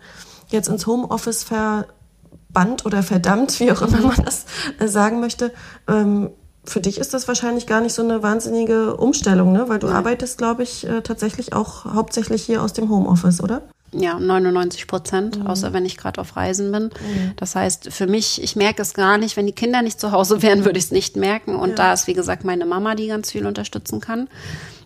jetzt 0.49 0.69
ins 0.69 0.85
Homeoffice 0.87 1.43
verbannt 1.43 2.85
oder 2.85 3.03
verdammt, 3.03 3.59
wie 3.59 3.71
auch 3.71 3.81
immer 3.81 3.99
man 4.01 4.23
das 4.23 4.45
äh, 4.79 4.87
sagen 4.87 5.19
möchte. 5.19 5.51
Ähm, 5.87 6.29
für 6.65 6.79
dich 6.79 6.97
ist 6.97 7.13
das 7.13 7.27
wahrscheinlich 7.27 7.67
gar 7.67 7.81
nicht 7.81 7.93
so 7.93 8.01
eine 8.01 8.23
wahnsinnige 8.23 8.95
Umstellung, 8.95 9.51
ne? 9.51 9.67
weil 9.67 9.79
du 9.79 9.87
ja. 9.87 9.95
arbeitest, 9.95 10.37
glaube 10.37 10.63
ich, 10.63 10.87
äh, 10.87 11.01
tatsächlich 11.01 11.53
auch 11.53 11.85
hauptsächlich 11.85 12.43
hier 12.43 12.63
aus 12.63 12.71
dem 12.73 12.89
Homeoffice, 12.89 13.41
oder? 13.41 13.63
Ja, 13.91 14.19
99 14.19 14.87
Prozent, 14.87 15.39
mhm. 15.39 15.47
außer 15.47 15.71
wenn 15.73 15.85
ich 15.85 15.97
gerade 15.97 16.19
auf 16.19 16.35
Reisen 16.35 16.71
bin. 16.71 16.85
Mhm. 16.85 17.33
Das 17.35 17.55
heißt, 17.55 17.91
für 17.91 18.07
mich, 18.07 18.41
ich 18.41 18.55
merke 18.55 18.81
es 18.81 18.93
gar 18.93 19.17
nicht. 19.17 19.37
Wenn 19.37 19.45
die 19.45 19.53
Kinder 19.53 19.81
nicht 19.81 19.99
zu 19.99 20.11
Hause 20.11 20.41
wären, 20.41 20.65
würde 20.65 20.79
ich 20.79 20.85
es 20.85 20.91
nicht 20.91 21.15
merken. 21.15 21.55
Und 21.55 21.71
ja. 21.71 21.75
da 21.75 21.93
ist, 21.93 22.07
wie 22.07 22.13
gesagt, 22.13 22.43
meine 22.43 22.65
Mama, 22.65 22.95
die 22.95 23.07
ganz 23.07 23.31
viel 23.31 23.45
unterstützen 23.45 23.99
kann. 23.99 24.29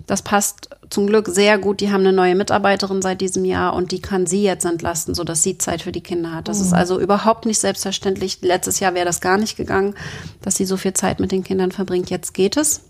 Das 0.07 0.21
passt 0.21 0.69
zum 0.89 1.05
Glück 1.05 1.27
sehr 1.27 1.57
gut. 1.57 1.81
Die 1.81 1.91
haben 1.91 2.01
eine 2.01 2.13
neue 2.13 2.33
Mitarbeiterin 2.33 3.01
seit 3.01 3.21
diesem 3.21 3.45
Jahr 3.45 3.73
und 3.73 3.91
die 3.91 4.01
kann 4.01 4.25
sie 4.25 4.41
jetzt 4.41 4.65
entlasten, 4.65 5.13
sodass 5.13 5.43
sie 5.43 5.57
Zeit 5.57 5.81
für 5.81 5.91
die 5.91 6.01
Kinder 6.01 6.33
hat. 6.33 6.47
Das 6.47 6.59
mhm. 6.59 6.65
ist 6.65 6.73
also 6.73 6.99
überhaupt 6.99 7.45
nicht 7.45 7.59
selbstverständlich. 7.59 8.39
Letztes 8.41 8.79
Jahr 8.79 8.93
wäre 8.93 9.05
das 9.05 9.21
gar 9.21 9.37
nicht 9.37 9.57
gegangen, 9.57 9.95
dass 10.41 10.55
sie 10.55 10.65
so 10.65 10.77
viel 10.77 10.93
Zeit 10.93 11.19
mit 11.19 11.31
den 11.31 11.43
Kindern 11.43 11.71
verbringt. 11.71 12.09
Jetzt 12.09 12.33
geht 12.33 12.57
es. 12.57 12.81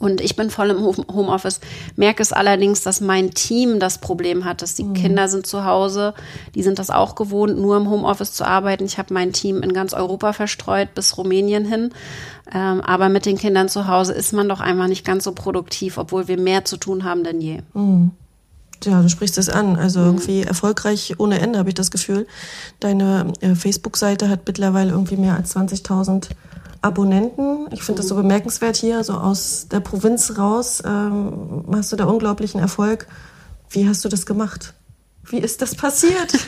Und 0.00 0.22
ich 0.22 0.34
bin 0.34 0.48
voll 0.48 0.70
im 0.70 0.82
Homeoffice, 0.82 1.60
merke 1.94 2.22
es 2.22 2.32
allerdings, 2.32 2.82
dass 2.82 3.02
mein 3.02 3.32
Team 3.32 3.78
das 3.78 3.98
Problem 3.98 4.46
hat, 4.46 4.62
dass 4.62 4.74
die 4.74 4.84
mhm. 4.84 4.94
Kinder 4.94 5.28
sind 5.28 5.46
zu 5.46 5.66
Hause, 5.66 6.14
die 6.54 6.62
sind 6.62 6.78
das 6.78 6.88
auch 6.88 7.14
gewohnt, 7.14 7.58
nur 7.58 7.76
im 7.76 7.88
Homeoffice 7.88 8.32
zu 8.32 8.44
arbeiten. 8.44 8.86
Ich 8.86 8.96
habe 8.96 9.12
mein 9.12 9.34
Team 9.34 9.62
in 9.62 9.74
ganz 9.74 9.92
Europa 9.92 10.32
verstreut, 10.32 10.94
bis 10.94 11.18
Rumänien 11.18 11.66
hin. 11.66 11.90
Ähm, 12.52 12.80
aber 12.80 13.10
mit 13.10 13.26
den 13.26 13.36
Kindern 13.36 13.68
zu 13.68 13.86
Hause 13.88 14.14
ist 14.14 14.32
man 14.32 14.48
doch 14.48 14.60
einfach 14.60 14.88
nicht 14.88 15.04
ganz 15.04 15.24
so 15.24 15.32
produktiv, 15.32 15.98
obwohl 15.98 16.28
wir 16.28 16.38
mehr 16.38 16.64
zu 16.64 16.78
tun 16.78 17.04
haben 17.04 17.22
denn 17.22 17.42
je. 17.42 17.60
Mhm. 17.74 18.12
Ja, 18.84 19.02
du 19.02 19.08
sprichst 19.10 19.36
es 19.36 19.50
an. 19.50 19.76
Also 19.76 20.00
mhm. 20.00 20.06
irgendwie 20.06 20.42
erfolgreich 20.42 21.14
ohne 21.18 21.40
Ende, 21.40 21.58
habe 21.58 21.68
ich 21.68 21.74
das 21.74 21.90
Gefühl. 21.90 22.26
Deine 22.80 23.32
äh, 23.40 23.54
Facebook-Seite 23.54 24.30
hat 24.30 24.40
mittlerweile 24.46 24.92
irgendwie 24.92 25.16
mehr 25.16 25.36
als 25.36 25.54
20.000 25.54 26.30
Abonnenten. 26.82 27.68
Ich 27.72 27.82
finde 27.82 28.00
das 28.00 28.08
so 28.08 28.14
bemerkenswert 28.14 28.76
hier, 28.76 29.04
so 29.04 29.14
aus 29.14 29.68
der 29.70 29.80
Provinz 29.80 30.38
raus. 30.38 30.82
Ähm, 30.84 31.64
hast 31.72 31.92
du 31.92 31.96
da 31.96 32.04
unglaublichen 32.04 32.60
Erfolg. 32.60 33.06
Wie 33.68 33.88
hast 33.88 34.04
du 34.04 34.08
das 34.08 34.26
gemacht? 34.26 34.74
Wie 35.24 35.38
ist 35.38 35.62
das 35.62 35.74
passiert? 35.74 36.32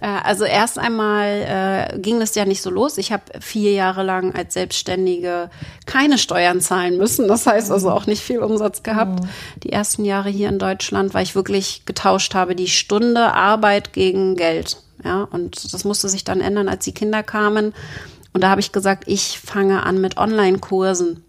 Äh, 0.00 0.06
also 0.22 0.44
erst 0.44 0.78
einmal 0.78 1.90
äh, 1.94 1.98
ging 1.98 2.20
das 2.20 2.34
ja 2.36 2.44
nicht 2.44 2.62
so 2.62 2.70
los. 2.70 2.98
Ich 2.98 3.10
habe 3.10 3.24
vier 3.40 3.72
Jahre 3.72 4.04
lang 4.04 4.32
als 4.32 4.54
Selbstständige 4.54 5.50
keine 5.86 6.18
Steuern 6.18 6.60
zahlen 6.60 6.96
müssen. 6.98 7.26
Das 7.26 7.46
heißt 7.46 7.72
also 7.72 7.90
auch 7.90 8.06
nicht 8.06 8.22
viel 8.22 8.38
Umsatz 8.38 8.84
gehabt. 8.84 9.24
Mhm. 9.24 9.28
Die 9.64 9.72
ersten 9.72 10.04
Jahre 10.04 10.28
hier 10.28 10.50
in 10.50 10.60
Deutschland, 10.60 11.14
weil 11.14 11.24
ich 11.24 11.34
wirklich 11.34 11.82
getauscht 11.84 12.36
habe, 12.36 12.54
die 12.54 12.68
Stunde 12.68 13.34
Arbeit 13.34 13.92
gegen 13.92 14.36
Geld. 14.36 14.76
Ja, 15.04 15.24
und 15.30 15.72
das 15.72 15.84
musste 15.84 16.08
sich 16.08 16.24
dann 16.24 16.40
ändern, 16.40 16.68
als 16.68 16.84
die 16.84 16.94
Kinder 16.94 17.22
kamen. 17.24 17.72
Und 18.38 18.42
da 18.42 18.50
habe 18.50 18.60
ich 18.60 18.70
gesagt, 18.70 19.02
ich 19.08 19.40
fange 19.40 19.82
an 19.82 20.00
mit 20.00 20.16
Online-Kursen. 20.16 21.24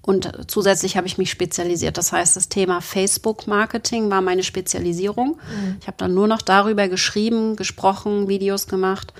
Und 0.00 0.32
zusätzlich 0.46 0.96
habe 0.96 1.06
ich 1.06 1.18
mich 1.18 1.30
spezialisiert. 1.30 1.98
Das 1.98 2.12
heißt, 2.12 2.34
das 2.36 2.48
Thema 2.48 2.80
Facebook-Marketing 2.80 4.10
war 4.10 4.22
meine 4.22 4.42
Spezialisierung. 4.42 5.36
Mhm. 5.36 5.76
Ich 5.82 5.86
habe 5.86 5.98
dann 5.98 6.14
nur 6.14 6.26
noch 6.26 6.40
darüber 6.40 6.88
geschrieben, 6.88 7.56
gesprochen, 7.56 8.26
Videos 8.26 8.68
gemacht 8.68 9.12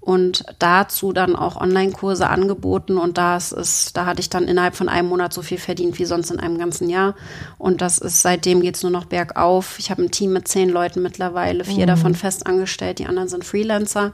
und 0.00 0.46
dazu 0.58 1.12
dann 1.12 1.36
auch 1.36 1.54
Online-Kurse 1.60 2.28
angeboten. 2.28 2.98
Und 2.98 3.18
das 3.18 3.52
ist, 3.52 3.96
da 3.96 4.04
hatte 4.04 4.18
ich 4.18 4.28
dann 4.28 4.48
innerhalb 4.48 4.74
von 4.74 4.88
einem 4.88 5.10
Monat 5.10 5.32
so 5.32 5.42
viel 5.42 5.58
verdient 5.58 5.96
wie 6.00 6.06
sonst 6.06 6.32
in 6.32 6.40
einem 6.40 6.58
ganzen 6.58 6.90
Jahr. 6.90 7.14
Und 7.58 7.82
das 7.82 7.98
ist 7.98 8.22
seitdem 8.22 8.62
geht 8.62 8.74
es 8.74 8.82
nur 8.82 8.90
noch 8.90 9.04
bergauf. 9.04 9.78
Ich 9.78 9.92
habe 9.92 10.02
ein 10.02 10.10
Team 10.10 10.32
mit 10.32 10.48
zehn 10.48 10.70
Leuten 10.70 11.02
mittlerweile, 11.02 11.64
vier 11.64 11.84
mhm. 11.84 11.90
davon 11.90 12.14
fest 12.16 12.48
angestellt, 12.48 12.98
die 12.98 13.06
anderen 13.06 13.28
sind 13.28 13.44
Freelancer 13.44 14.12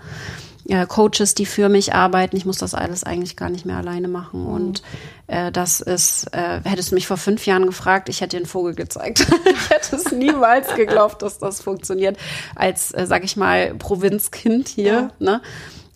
äh, 0.69 0.87
Coaches, 0.87 1.35
die 1.35 1.47
für 1.47 1.69
mich 1.69 1.95
arbeiten. 1.95 2.37
Ich 2.37 2.47
muss 2.47 2.59
das 2.59 2.75
alles 2.75 3.05
eigentlich 3.05 3.37
gar 3.37 3.51
nicht 3.51 3.67
mehr 3.67 3.77
alleine 3.77 4.09
machen. 4.09 4.43
Mhm. 4.43 4.49
Und 4.49 4.83
äh, 5.27 5.53
das 5.53 5.81
ist, 5.81 6.27
äh, 6.33 6.61
hättest 6.65 6.91
du 6.91 6.95
mich 6.95 7.07
vor 7.07 7.17
fünf 7.17 7.47
Jahren 7.47 7.67
gefragt, 7.67 8.09
ich 8.09 8.21
hätte 8.21 8.31
dir 8.31 8.39
einen 8.39 8.47
Vogel 8.47 8.75
gezeigt. 8.75 9.21
ich 9.45 9.71
hätte 9.71 9.97
es 9.97 10.13
niemals 10.13 10.75
geglaubt, 10.75 11.23
dass 11.23 11.39
das 11.39 11.61
funktioniert. 11.61 12.17
Als, 12.55 12.93
äh, 12.93 13.07
sag 13.07 13.25
ich 13.25 13.37
mal, 13.37 13.75
Provinzkind 13.75 14.69
hier. 14.69 14.93
Ja. 14.93 15.11
Ne? 15.19 15.43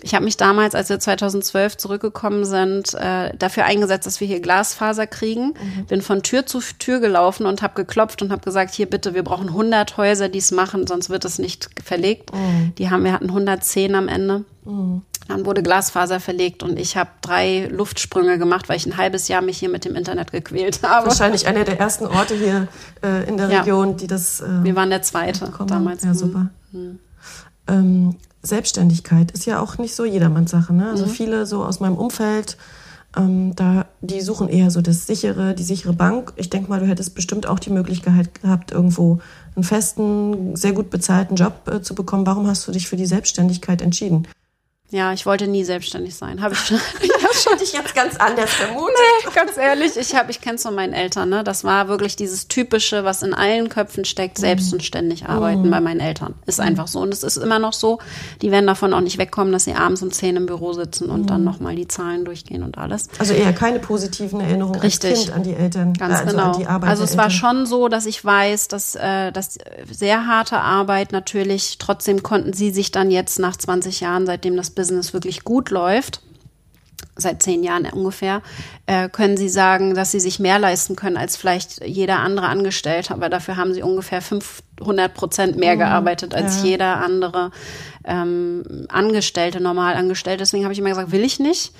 Ich 0.01 0.15
habe 0.15 0.25
mich 0.25 0.37
damals, 0.37 0.77
als 0.77 0.91
wir 0.91 1.01
2012 1.01 1.77
zurückgekommen 1.77 2.45
sind, 2.45 2.95
äh, 2.95 3.37
dafür 3.37 3.65
eingesetzt, 3.65 4.07
dass 4.07 4.21
wir 4.21 4.29
hier 4.29 4.41
Glasfaser 4.41 5.09
kriegen. 5.09 5.49
Mhm. 5.49 5.87
Bin 5.87 6.03
von 6.03 6.23
Tür 6.23 6.47
zu 6.47 6.61
Tür 6.79 7.01
gelaufen 7.01 7.47
und 7.47 7.63
habe 7.63 7.75
geklopft 7.75 8.23
und 8.23 8.31
habe 8.31 8.43
gesagt, 8.43 8.75
hier 8.75 8.89
bitte, 8.89 9.15
wir 9.15 9.25
brauchen 9.25 9.49
100 9.49 9.97
Häuser, 9.97 10.29
die 10.29 10.39
es 10.39 10.53
machen, 10.53 10.87
sonst 10.87 11.11
wird 11.11 11.25
es 11.25 11.39
nicht 11.41 11.69
verlegt. 11.85 12.33
Mhm. 12.33 12.75
Die 12.79 12.91
haben 12.91 13.03
wir 13.03 13.13
hatten 13.13 13.29
110 13.29 13.97
am 13.97 14.07
Ende. 14.07 14.45
Mhm. 14.65 15.03
Dann 15.27 15.45
wurde 15.45 15.63
Glasfaser 15.63 16.21
verlegt 16.21 16.63
und 16.63 16.79
ich 16.79 16.97
habe 16.97 17.11
drei 17.21 17.69
Luftsprünge 17.71 18.39
gemacht, 18.39 18.69
weil 18.69 18.77
ich 18.77 18.87
ein 18.87 18.97
halbes 18.97 19.29
Jahr 19.29 19.43
mich 19.43 19.59
hier 19.59 19.69
mit 19.69 19.85
dem 19.85 19.97
Internet 19.97 20.31
gequält 20.31 20.81
habe. 20.85 21.09
Wahrscheinlich 21.09 21.47
einer 21.49 21.65
der 21.65 21.81
ersten 21.81 22.07
Orte 22.07 22.35
hier 22.35 22.69
äh, 23.03 23.29
in 23.29 23.37
der 23.37 23.49
Region, 23.49 23.91
ja. 23.91 23.95
die 23.95 24.07
das. 24.07 24.41
Äh, 24.41 24.63
Wir 24.63 24.77
waren 24.77 24.91
der 24.91 25.03
zweite 25.03 25.53
damals. 25.67 26.05
Ja, 26.05 26.15
super. 26.15 26.51
Mhm. 26.71 26.99
Ähm, 27.67 28.17
Selbstständigkeit 28.49 29.31
ist 29.31 29.47
ja 29.47 29.61
auch 29.61 29.79
nicht 29.79 29.95
so 29.95 30.05
jedermanns 30.05 30.51
Sache. 30.51 30.75
Ne? 30.75 30.91
Also 30.91 31.07
mhm. 31.07 31.11
viele 31.11 31.47
so 31.47 31.65
aus 31.65 31.81
meinem 31.81 31.97
Umfeld, 31.97 32.57
ähm, 33.17 33.55
da 33.57 33.87
die 34.01 34.21
suchen 34.21 34.49
eher 34.49 34.71
so 34.71 34.81
das 34.83 35.07
sichere, 35.07 35.55
die 35.55 35.63
sichere 35.63 35.93
Bank. 35.93 36.33
Ich 36.37 36.51
denke 36.51 36.69
mal, 36.69 36.81
du 36.81 36.87
hättest 36.87 37.15
bestimmt 37.15 37.47
auch 37.47 37.59
die 37.59 37.71
Möglichkeit 37.71 38.43
gehabt, 38.43 38.73
irgendwo 38.73 39.21
einen 39.57 39.65
festen, 39.65 40.57
sehr 40.57 40.73
gut 40.73 40.91
bezahlten 40.91 41.37
Job 41.37 41.69
äh, 41.73 41.83
zu 41.83 41.95
bekommen. 41.95 42.27
Warum 42.27 42.47
hast 42.47 42.67
du 42.69 42.73
dich 42.73 42.89
für 42.89 42.97
die 42.97 43.07
Selbstständigkeit 43.07 43.83
entschieden? 43.83 44.27
Ja, 44.91 45.13
ich 45.13 45.27
wollte 45.27 45.47
nie 45.47 45.65
selbstständig 45.65 46.15
sein. 46.15 46.41
Habe 46.41 46.55
ich 46.55 46.61
schon. 46.61 46.81
das 47.23 47.47
hätte 47.53 47.63
ich 47.63 47.75
jetzt 47.75 47.95
ganz 47.95 48.17
anders 48.17 48.55
vermutet. 48.55 48.97
Nee, 49.25 49.31
ganz 49.35 49.59
ehrlich, 49.59 49.99
ich 49.99 50.15
habe, 50.15 50.31
ich 50.31 50.41
kenne 50.41 50.55
es 50.55 50.63
von 50.63 50.75
meinen 50.75 50.95
Eltern. 50.95 51.29
Ne, 51.29 51.45
das 51.45 51.63
war 51.63 51.89
wirklich 51.89 52.17
dieses 52.17 52.49
typische, 52.49 53.05
was 53.05 53.23
in 53.23 53.35
allen 53.35 53.69
Köpfen 53.69 54.07
steckt: 54.07 54.39
selbst 54.39 54.73
und 54.73 54.83
ständig 54.83 55.27
arbeiten 55.27 55.67
mhm. 55.67 55.71
bei 55.71 55.81
meinen 55.81 56.01
Eltern. 56.01 56.37
Ist 56.47 56.59
einfach 56.59 56.89
so 56.89 57.01
und 57.01 57.13
es 57.13 57.23
ist 57.23 57.37
immer 57.37 57.59
noch 57.59 57.75
so. 57.75 57.99
Die 58.41 58.51
werden 58.51 58.67
davon 58.67 58.95
auch 58.95 59.03
nicht 59.03 59.19
wegkommen, 59.19 59.53
dass 59.53 59.65
sie 59.65 59.75
abends 59.75 60.03
um 60.03 60.11
zehn 60.11 60.37
im 60.37 60.47
Büro 60.47 60.73
sitzen 60.73 61.11
und 61.11 61.23
mhm. 61.23 61.27
dann 61.27 61.45
noch 61.45 61.61
mal 61.61 61.77
die 61.77 61.87
Zahlen 61.87 62.25
durchgehen 62.25 62.63
und 62.63 62.79
alles. 62.79 63.11
Also 63.19 63.35
eher 63.35 63.53
keine 63.53 63.81
positiven 63.81 64.41
Erinnerungen 64.41 64.81
Richtig. 64.81 65.11
als 65.11 65.21
Kind 65.25 65.35
an 65.35 65.43
die 65.43 65.55
Eltern. 65.55 65.93
Ganz 65.93 66.15
äh, 66.15 66.17
also 66.17 66.31
genau. 66.31 66.53
An 66.53 66.59
die 66.59 66.67
Arbeit 66.67 66.89
also 66.89 67.05
es 67.05 67.19
war 67.19 67.29
schon 67.29 67.67
so, 67.67 67.89
dass 67.89 68.07
ich 68.07 68.25
weiß, 68.25 68.69
dass 68.69 68.95
äh, 68.95 69.33
dass 69.33 69.59
sehr 69.91 70.27
harte 70.27 70.61
Arbeit 70.61 71.13
natürlich. 71.13 71.77
Trotzdem 71.77 72.23
konnten 72.23 72.55
sie 72.55 72.71
sich 72.71 72.91
dann 72.91 73.11
jetzt 73.11 73.39
nach 73.39 73.59
20 73.59 74.01
Jahren, 74.01 74.25
seitdem 74.25 74.57
das 74.57 74.78
Business 74.79 75.13
wirklich 75.13 75.43
gut 75.43 75.71
läuft, 75.71 76.21
seit 77.17 77.43
zehn 77.43 77.65
Jahren 77.65 77.85
ungefähr, 77.87 78.43
äh, 78.87 79.09
können 79.09 79.37
Sie 79.37 79.49
sagen, 79.49 79.95
dass 79.95 80.13
Sie 80.13 80.21
sich 80.21 80.39
mehr 80.39 80.61
leisten 80.61 80.95
können 80.95 81.17
als 81.17 81.37
vielleicht 81.37 81.85
jeder 81.85 82.21
andere 82.21 82.47
Angestellte. 82.47 83.13
Aber 83.13 83.29
dafür 83.29 83.57
haben 83.57 83.75
Sie 83.75 83.83
ungefähr 83.83 84.23
500 84.23 85.13
Prozent 85.13 85.57
mehr 85.57 85.75
mhm, 85.75 85.81
gearbeitet 85.81 86.33
als 86.33 86.59
ja. 86.59 86.71
jeder 86.71 86.97
andere 86.99 87.51
ähm, 88.05 88.87
Angestellte, 88.89 89.61
normal 89.61 89.95
Angestellte. 89.95 90.39
Deswegen 90.39 90.63
habe 90.63 90.73
ich 90.73 90.79
immer 90.79 90.91
gesagt, 90.91 91.11
will 91.11 91.25
ich 91.25 91.41
nicht. 91.41 91.73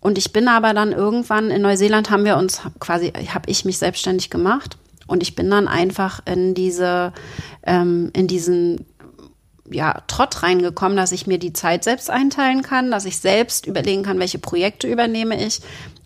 Und 0.00 0.16
ich 0.16 0.32
bin 0.32 0.46
aber 0.46 0.74
dann 0.74 0.92
irgendwann 0.92 1.50
in 1.50 1.60
Neuseeland 1.60 2.10
haben 2.10 2.24
wir 2.24 2.36
uns 2.36 2.62
quasi, 2.78 3.10
habe 3.10 3.50
ich 3.50 3.64
mich 3.64 3.78
selbstständig 3.78 4.30
gemacht. 4.30 4.76
Und 5.08 5.22
ich 5.22 5.34
bin 5.34 5.50
dann 5.50 5.66
einfach 5.66 6.20
in 6.24 6.54
diese, 6.54 7.12
ähm, 7.64 8.10
in 8.12 8.28
diesen 8.28 8.86
ja, 9.70 10.02
Trott 10.06 10.42
reingekommen, 10.42 10.96
dass 10.96 11.12
ich 11.12 11.26
mir 11.26 11.38
die 11.38 11.52
Zeit 11.52 11.84
selbst 11.84 12.10
einteilen 12.10 12.62
kann, 12.62 12.90
dass 12.90 13.04
ich 13.04 13.18
selbst 13.18 13.66
überlegen 13.66 14.02
kann, 14.02 14.18
welche 14.18 14.38
Projekte 14.38 14.86
übernehme 14.86 15.42
ich. 15.44 15.60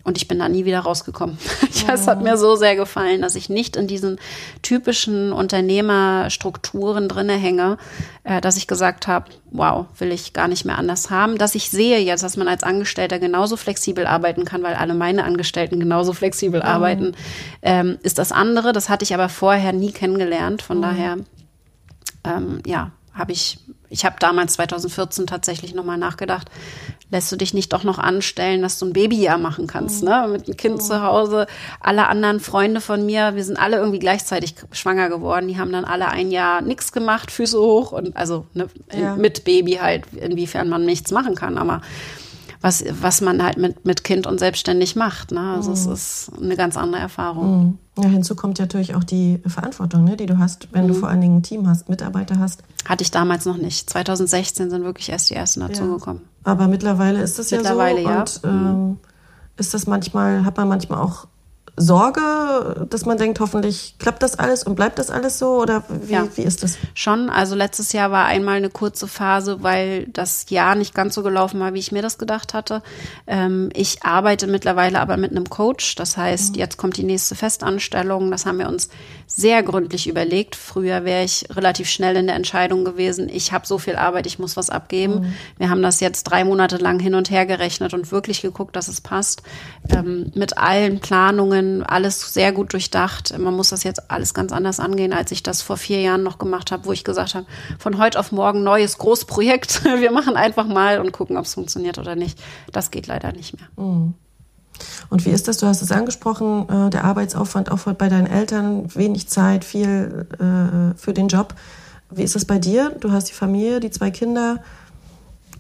Und 0.04 0.16
ich 0.16 0.26
bin 0.26 0.40
da 0.40 0.48
nie 0.48 0.64
wieder 0.64 0.80
rausgekommen. 0.80 1.38
ja, 1.86 1.94
es 1.94 2.08
hat 2.08 2.22
mir 2.22 2.36
so 2.36 2.56
sehr 2.56 2.74
gefallen, 2.74 3.22
dass 3.22 3.36
ich 3.36 3.48
nicht 3.48 3.76
in 3.76 3.86
diesen 3.86 4.18
typischen 4.60 5.32
Unternehmerstrukturen 5.32 7.08
drinne 7.08 7.34
hänge, 7.34 7.78
äh, 8.24 8.40
dass 8.40 8.56
ich 8.56 8.66
gesagt 8.66 9.06
habe, 9.06 9.30
wow, 9.52 9.86
will 9.98 10.10
ich 10.10 10.32
gar 10.32 10.48
nicht 10.48 10.64
mehr 10.64 10.76
anders 10.76 11.10
haben. 11.10 11.38
Dass 11.38 11.54
ich 11.54 11.70
sehe 11.70 12.00
jetzt, 12.00 12.24
dass 12.24 12.36
man 12.36 12.48
als 12.48 12.64
Angestellter 12.64 13.20
genauso 13.20 13.56
flexibel 13.56 14.04
arbeiten 14.06 14.44
kann, 14.44 14.64
weil 14.64 14.74
alle 14.74 14.94
meine 14.94 15.22
Angestellten 15.22 15.78
genauso 15.78 16.12
flexibel 16.12 16.60
mhm. 16.60 16.66
arbeiten, 16.66 17.12
ähm, 17.62 17.98
ist 18.02 18.18
das 18.18 18.32
andere. 18.32 18.72
Das 18.72 18.88
hatte 18.88 19.04
ich 19.04 19.14
aber 19.14 19.28
vorher 19.28 19.72
nie 19.72 19.92
kennengelernt. 19.92 20.62
Von 20.62 20.78
mhm. 20.78 20.82
daher, 20.82 21.16
ähm, 22.24 22.60
ja, 22.66 22.90
habe 23.14 23.32
ich, 23.32 23.58
ich 23.88 24.04
habe 24.04 24.16
damals 24.18 24.54
2014 24.54 25.26
tatsächlich 25.26 25.74
nochmal 25.74 25.98
nachgedacht, 25.98 26.48
lässt 27.10 27.30
du 27.30 27.36
dich 27.36 27.52
nicht 27.52 27.72
doch 27.72 27.84
noch 27.84 27.98
anstellen, 27.98 28.62
dass 28.62 28.78
du 28.78 28.86
ein 28.86 28.94
Babyjahr 28.94 29.36
machen 29.36 29.66
kannst, 29.66 30.02
mhm. 30.02 30.08
ne? 30.08 30.28
Mit 30.32 30.46
einem 30.46 30.56
Kind 30.56 30.76
mhm. 30.76 30.80
zu 30.80 31.02
Hause. 31.02 31.46
Alle 31.78 32.08
anderen 32.08 32.40
Freunde 32.40 32.80
von 32.80 33.04
mir, 33.04 33.34
wir 33.36 33.44
sind 33.44 33.58
alle 33.58 33.76
irgendwie 33.76 33.98
gleichzeitig 33.98 34.54
schwanger 34.72 35.10
geworden. 35.10 35.46
Die 35.46 35.58
haben 35.58 35.72
dann 35.72 35.84
alle 35.84 36.08
ein 36.08 36.30
Jahr 36.30 36.62
nichts 36.62 36.92
gemacht, 36.92 37.30
Füße 37.30 37.60
hoch 37.60 37.92
und 37.92 38.16
also 38.16 38.46
ne, 38.54 38.68
ja. 38.92 39.14
mit 39.14 39.44
Baby 39.44 39.72
halt, 39.74 40.06
inwiefern 40.14 40.70
man 40.70 40.86
nichts 40.86 41.10
machen 41.10 41.34
kann. 41.34 41.58
Aber 41.58 41.82
was, 42.62 42.84
was 43.00 43.20
man 43.20 43.42
halt 43.42 43.58
mit, 43.58 43.84
mit 43.84 44.04
Kind 44.04 44.26
und 44.26 44.38
selbstständig 44.38 44.96
macht. 44.96 45.32
Ne? 45.32 45.54
Also 45.56 45.70
mhm. 45.70 45.74
es 45.74 45.86
ist 45.86 46.30
eine 46.40 46.56
ganz 46.56 46.76
andere 46.76 47.00
Erfahrung. 47.00 47.78
Mhm. 47.96 48.02
Ja, 48.02 48.08
hinzu 48.08 48.34
kommt 48.36 48.58
natürlich 48.58 48.94
auch 48.94 49.04
die 49.04 49.40
Verantwortung, 49.46 50.04
ne, 50.04 50.16
die 50.16 50.26
du 50.26 50.38
hast, 50.38 50.68
wenn 50.72 50.84
mhm. 50.84 50.88
du 50.88 50.94
vor 50.94 51.08
allen 51.10 51.20
Dingen 51.20 51.38
ein 51.38 51.42
Team 51.42 51.68
hast, 51.68 51.88
Mitarbeiter 51.88 52.38
hast. 52.38 52.62
Hatte 52.86 53.02
ich 53.02 53.10
damals 53.10 53.44
noch 53.44 53.58
nicht. 53.58 53.90
2016 53.90 54.70
sind 54.70 54.84
wirklich 54.84 55.10
erst 55.10 55.28
die 55.28 55.34
ersten 55.34 55.60
dazugekommen. 55.60 56.22
Ja. 56.22 56.52
Aber 56.52 56.68
mittlerweile 56.68 57.20
ist 57.20 57.38
das 57.38 57.50
mittlerweile, 57.50 58.00
ja 58.00 58.24
so. 58.26 58.48
Und 58.48 58.54
ja. 58.54 58.70
ähm, 58.70 58.98
ist 59.56 59.74
das 59.74 59.86
manchmal, 59.86 60.44
hat 60.44 60.56
man 60.56 60.68
manchmal 60.68 61.00
auch 61.00 61.26
Sorge, 61.76 62.86
dass 62.90 63.06
man 63.06 63.16
denkt, 63.16 63.40
hoffentlich 63.40 63.94
klappt 63.98 64.22
das 64.22 64.38
alles 64.38 64.62
und 64.62 64.74
bleibt 64.74 64.98
das 64.98 65.10
alles 65.10 65.38
so? 65.38 65.60
Oder 65.60 65.82
wie, 65.88 66.12
ja, 66.12 66.28
wie 66.36 66.42
ist 66.42 66.62
das? 66.62 66.76
Schon. 66.94 67.30
Also 67.30 67.54
letztes 67.54 67.92
Jahr 67.92 68.10
war 68.10 68.26
einmal 68.26 68.56
eine 68.56 68.68
kurze 68.68 69.08
Phase, 69.08 69.62
weil 69.62 70.06
das 70.08 70.50
Jahr 70.50 70.74
nicht 70.74 70.94
ganz 70.94 71.14
so 71.14 71.22
gelaufen 71.22 71.60
war, 71.60 71.72
wie 71.72 71.78
ich 71.78 71.90
mir 71.90 72.02
das 72.02 72.18
gedacht 72.18 72.52
hatte. 72.52 72.82
Ähm, 73.26 73.70
ich 73.74 74.04
arbeite 74.04 74.46
mittlerweile 74.46 75.00
aber 75.00 75.16
mit 75.16 75.30
einem 75.30 75.48
Coach. 75.48 75.94
Das 75.94 76.18
heißt, 76.18 76.54
mhm. 76.54 76.58
jetzt 76.58 76.76
kommt 76.76 76.98
die 76.98 77.04
nächste 77.04 77.34
Festanstellung. 77.34 78.30
Das 78.30 78.44
haben 78.44 78.58
wir 78.58 78.68
uns 78.68 78.90
sehr 79.26 79.62
gründlich 79.62 80.06
überlegt. 80.08 80.56
Früher 80.56 81.04
wäre 81.04 81.24
ich 81.24 81.46
relativ 81.50 81.88
schnell 81.88 82.16
in 82.16 82.26
der 82.26 82.36
Entscheidung 82.36 82.84
gewesen, 82.84 83.28
ich 83.28 83.52
habe 83.52 83.66
so 83.66 83.78
viel 83.78 83.96
Arbeit, 83.96 84.26
ich 84.26 84.38
muss 84.38 84.56
was 84.56 84.68
abgeben. 84.68 85.20
Mhm. 85.20 85.34
Wir 85.58 85.70
haben 85.70 85.82
das 85.82 86.00
jetzt 86.00 86.24
drei 86.24 86.44
Monate 86.44 86.76
lang 86.76 87.00
hin 87.00 87.14
und 87.14 87.30
her 87.30 87.46
gerechnet 87.46 87.94
und 87.94 88.12
wirklich 88.12 88.42
geguckt, 88.42 88.76
dass 88.76 88.88
es 88.88 89.00
passt. 89.00 89.42
Ähm, 89.88 90.32
mit 90.34 90.58
allen 90.58 91.00
Planungen 91.00 91.71
Alles 91.80 92.32
sehr 92.32 92.52
gut 92.52 92.72
durchdacht. 92.72 93.36
Man 93.38 93.54
muss 93.54 93.70
das 93.70 93.84
jetzt 93.84 94.10
alles 94.10 94.34
ganz 94.34 94.52
anders 94.52 94.80
angehen, 94.80 95.12
als 95.12 95.30
ich 95.32 95.42
das 95.42 95.62
vor 95.62 95.76
vier 95.76 96.00
Jahren 96.00 96.22
noch 96.22 96.38
gemacht 96.38 96.72
habe, 96.72 96.84
wo 96.84 96.92
ich 96.92 97.04
gesagt 97.04 97.34
habe, 97.34 97.46
von 97.78 97.98
heute 97.98 98.18
auf 98.18 98.32
morgen 98.32 98.62
neues 98.62 98.98
Großprojekt. 98.98 99.84
Wir 100.00 100.10
machen 100.10 100.36
einfach 100.36 100.66
mal 100.66 101.00
und 101.00 101.12
gucken, 101.12 101.36
ob 101.36 101.44
es 101.44 101.54
funktioniert 101.54 101.98
oder 101.98 102.16
nicht. 102.16 102.38
Das 102.72 102.90
geht 102.90 103.06
leider 103.06 103.32
nicht 103.32 103.56
mehr. 103.56 103.68
Mhm. 103.76 104.14
Und 105.10 105.26
wie 105.26 105.30
ist 105.30 105.48
das? 105.48 105.58
Du 105.58 105.66
hast 105.66 105.82
es 105.82 105.92
angesprochen, 105.92 106.68
äh, 106.68 106.90
der 106.90 107.04
Arbeitsaufwand 107.04 107.70
auch 107.70 107.80
bei 107.80 108.08
deinen 108.08 108.26
Eltern, 108.26 108.94
wenig 108.94 109.28
Zeit, 109.28 109.64
viel 109.64 110.26
äh, 110.38 110.98
für 110.98 111.12
den 111.12 111.28
Job. 111.28 111.54
Wie 112.10 112.22
ist 112.22 112.34
das 112.34 112.44
bei 112.44 112.58
dir? 112.58 112.90
Du 113.00 113.12
hast 113.12 113.28
die 113.30 113.34
Familie, 113.34 113.80
die 113.80 113.90
zwei 113.90 114.10
Kinder. 114.10 114.62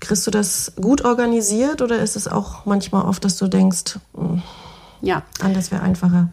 Kriegst 0.00 0.26
du 0.26 0.30
das 0.30 0.72
gut 0.80 1.04
organisiert 1.04 1.80
oder 1.80 2.00
ist 2.00 2.16
es 2.16 2.28
auch 2.28 2.66
manchmal 2.66 3.04
oft, 3.04 3.24
dass 3.24 3.36
du 3.36 3.46
denkst, 3.46 3.98
hm, 4.14 4.42
ja. 5.02 5.22
Anders 5.40 5.70
wäre 5.70 5.82
einfacher. 5.82 6.28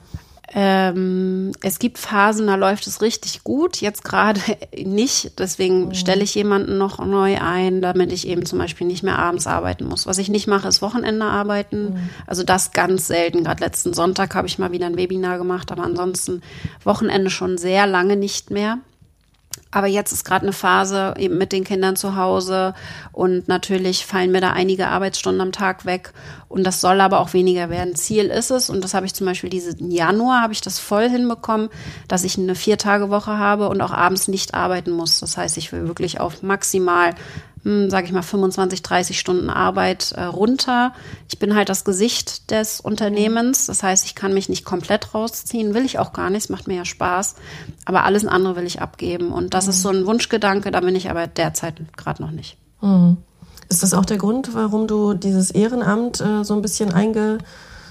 Ähm, 0.51 1.51
es 1.61 1.77
gibt 1.77 1.99
Phasen, 1.99 2.47
da 2.47 2.55
läuft 2.55 2.87
es 2.87 3.03
richtig 3.03 3.43
gut, 3.43 3.81
jetzt 3.81 4.03
gerade 4.03 4.41
nicht. 4.83 5.37
Deswegen 5.39 5.87
mhm. 5.87 5.93
stelle 5.93 6.23
ich 6.23 6.33
jemanden 6.33 6.77
noch 6.77 7.03
neu 7.05 7.37
ein, 7.39 7.81
damit 7.81 8.11
ich 8.11 8.27
eben 8.27 8.45
zum 8.45 8.57
Beispiel 8.57 8.87
nicht 8.87 9.03
mehr 9.03 9.19
abends 9.19 9.45
arbeiten 9.45 9.85
muss. 9.85 10.07
Was 10.07 10.17
ich 10.17 10.29
nicht 10.29 10.47
mache, 10.47 10.67
ist 10.67 10.81
Wochenende 10.81 11.25
arbeiten. 11.25 11.93
Mhm. 11.93 12.09
Also 12.25 12.43
das 12.43 12.71
ganz 12.71 13.07
selten. 13.07 13.43
Gerade 13.43 13.63
letzten 13.63 13.93
Sonntag 13.93 14.33
habe 14.33 14.47
ich 14.47 14.57
mal 14.57 14.71
wieder 14.71 14.87
ein 14.87 14.97
Webinar 14.97 15.37
gemacht, 15.37 15.71
aber 15.71 15.83
ansonsten 15.83 16.41
Wochenende 16.83 17.29
schon 17.29 17.57
sehr 17.57 17.85
lange 17.85 18.15
nicht 18.15 18.49
mehr. 18.49 18.79
Aber 19.71 19.85
jetzt 19.85 20.11
ist 20.11 20.25
gerade 20.25 20.43
eine 20.43 20.53
Phase 20.53 21.13
eben 21.17 21.37
mit 21.37 21.51
den 21.51 21.63
Kindern 21.63 21.95
zu 21.95 22.15
Hause 22.15 22.73
und 23.11 23.47
natürlich 23.47 24.05
fallen 24.05 24.31
mir 24.31 24.41
da 24.41 24.51
einige 24.51 24.87
Arbeitsstunden 24.87 25.41
am 25.41 25.51
Tag 25.51 25.85
weg 25.85 26.13
und 26.47 26.63
das 26.63 26.81
soll 26.81 26.99
aber 27.01 27.19
auch 27.19 27.33
weniger 27.33 27.69
werden. 27.69 27.95
Ziel 27.95 28.25
ist 28.25 28.49
es 28.49 28.71
und 28.71 28.83
das 28.83 28.95
habe 28.95 29.05
ich 29.05 29.13
zum 29.13 29.27
Beispiel 29.27 29.51
diesen 29.51 29.91
Januar 29.91 30.41
habe 30.41 30.53
ich 30.53 30.61
das 30.61 30.79
voll 30.79 31.07
hinbekommen, 31.07 31.69
dass 32.07 32.23
ich 32.23 32.37
eine 32.37 32.55
Vier-Tage-Woche 32.55 33.37
habe 33.37 33.69
und 33.69 33.81
auch 33.81 33.91
abends 33.91 34.27
nicht 34.27 34.55
arbeiten 34.55 34.89
muss. 34.91 35.19
Das 35.19 35.37
heißt, 35.37 35.57
ich 35.57 35.71
will 35.71 35.87
wirklich 35.87 36.19
auf 36.19 36.41
maximal 36.41 37.13
sage 37.63 38.07
ich 38.07 38.13
mal, 38.13 38.21
25, 38.21 38.81
30 38.81 39.19
Stunden 39.19 39.49
Arbeit 39.49 40.13
äh, 40.13 40.23
runter. 40.23 40.93
Ich 41.27 41.39
bin 41.39 41.55
halt 41.55 41.69
das 41.69 41.83
Gesicht 41.83 42.51
des 42.51 42.79
Unternehmens. 42.79 43.65
Das 43.65 43.83
heißt, 43.83 44.05
ich 44.05 44.15
kann 44.15 44.33
mich 44.33 44.49
nicht 44.49 44.65
komplett 44.65 45.13
rausziehen, 45.13 45.73
will 45.73 45.85
ich 45.85 45.99
auch 45.99 46.13
gar 46.13 46.29
nicht, 46.29 46.43
es 46.43 46.49
macht 46.49 46.67
mir 46.67 46.75
ja 46.75 46.85
Spaß. 46.85 47.35
Aber 47.85 48.03
alles 48.03 48.25
andere 48.25 48.55
will 48.55 48.65
ich 48.65 48.81
abgeben. 48.81 49.31
Und 49.31 49.53
das 49.53 49.65
mhm. 49.65 49.69
ist 49.71 49.81
so 49.81 49.89
ein 49.89 50.05
Wunschgedanke, 50.05 50.71
da 50.71 50.79
bin 50.79 50.95
ich 50.95 51.09
aber 51.09 51.27
derzeit 51.27 51.75
gerade 51.97 52.21
noch 52.21 52.31
nicht. 52.31 52.57
Mhm. 52.81 53.17
Ist 53.67 53.83
das 53.83 53.93
auch 53.93 54.05
der 54.05 54.17
Grund, 54.17 54.55
warum 54.55 54.87
du 54.87 55.13
dieses 55.13 55.51
Ehrenamt 55.51 56.21
äh, 56.21 56.43
so 56.43 56.55
ein 56.55 56.61
bisschen 56.61 56.91
einge 56.91 57.37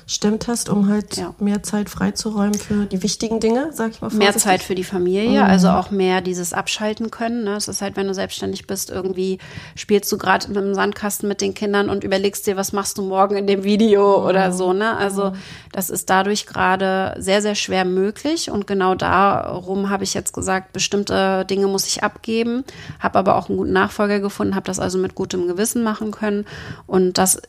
gestemmt 0.09 0.49
hast, 0.49 0.71
um 0.71 0.89
halt 0.89 1.19
ja. 1.19 1.35
mehr 1.39 1.63
Zeit 1.63 1.91
freizuräumen 1.91 2.55
für 2.55 2.87
die 2.87 3.03
wichtigen 3.03 3.41
Dinge, 3.41 3.69
sag 3.73 3.91
ich 3.91 4.01
mal. 4.01 4.09
Vorsichtig. 4.09 4.19
Mehr 4.19 4.37
Zeit 4.39 4.63
für 4.63 4.75
die 4.75 4.83
Familie, 4.83 5.43
mhm. 5.43 5.47
also 5.47 5.69
auch 5.69 5.91
mehr 5.91 6.23
dieses 6.23 6.55
Abschalten 6.55 7.11
können. 7.11 7.45
Ne? 7.45 7.57
Es 7.57 7.69
ist 7.69 7.83
halt, 7.83 7.95
wenn 7.97 8.07
du 8.07 8.15
selbstständig 8.15 8.67
bist, 8.67 8.89
irgendwie 8.89 9.37
spielst 9.77 10.11
du 10.11 10.17
gerade 10.17 10.49
mit 10.49 10.57
dem 10.57 10.75
Sandkasten 10.75 11.29
mit 11.29 11.43
den 11.43 11.53
Kindern 11.53 11.91
und 11.91 12.05
überlegst 12.05 12.47
dir, 12.47 12.57
was 12.57 12.73
machst 12.73 12.97
du 12.97 13.03
morgen 13.03 13.37
in 13.37 13.47
dem 13.47 13.65
Video 13.65 14.21
mhm. 14.21 14.25
oder 14.25 14.51
so. 14.51 14.73
Ne? 14.73 14.97
Also 14.97 15.33
mhm. 15.33 15.35
das 15.73 15.91
ist 15.91 16.09
dadurch 16.09 16.47
gerade 16.47 17.15
sehr, 17.19 17.43
sehr 17.43 17.55
schwer 17.55 17.85
möglich 17.85 18.51
und 18.51 18.67
genau 18.67 18.95
darum 18.95 19.91
habe 19.91 20.05
ich 20.05 20.15
jetzt 20.15 20.33
gesagt, 20.33 20.73
bestimmte 20.73 21.45
Dinge 21.45 21.67
muss 21.67 21.87
ich 21.87 22.03
abgeben, 22.03 22.65
habe 22.99 23.19
aber 23.19 23.37
auch 23.37 23.51
einen 23.51 23.59
guten 23.59 23.75
Nachfolger 23.75 24.21
gefunden, 24.21 24.55
habe 24.55 24.65
das 24.65 24.81
also 24.81 24.97
mit 24.97 25.15
gutem 25.15 25.47
Gewissen 25.49 25.83
machen 25.83 26.13
können 26.13 26.47
und 26.87 27.19
das 27.19 27.43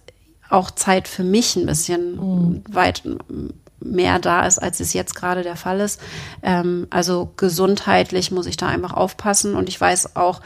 auch 0.50 0.72
Zeit 0.72 1.08
für 1.08 1.24
mich 1.24 1.56
ein 1.56 1.66
bisschen 1.66 2.16
mhm. 2.16 2.64
weit 2.70 3.04
mehr 3.82 4.20
da 4.20 4.45
ist, 4.45 4.60
als 4.60 4.80
es 4.80 4.93
jetzt 4.93 5.16
gerade 5.16 5.43
der 5.43 5.56
Fall 5.56 5.80
ist. 5.80 6.02
Ähm, 6.43 6.88
also 6.89 7.32
gesundheitlich 7.38 8.32
muss 8.32 8.45
ich 8.45 8.58
da 8.58 8.68
einfach 8.68 8.93
aufpassen 8.93 9.56
und 9.56 9.70
ich 9.70 9.80
weiß 9.80 10.16
auch, 10.16 10.41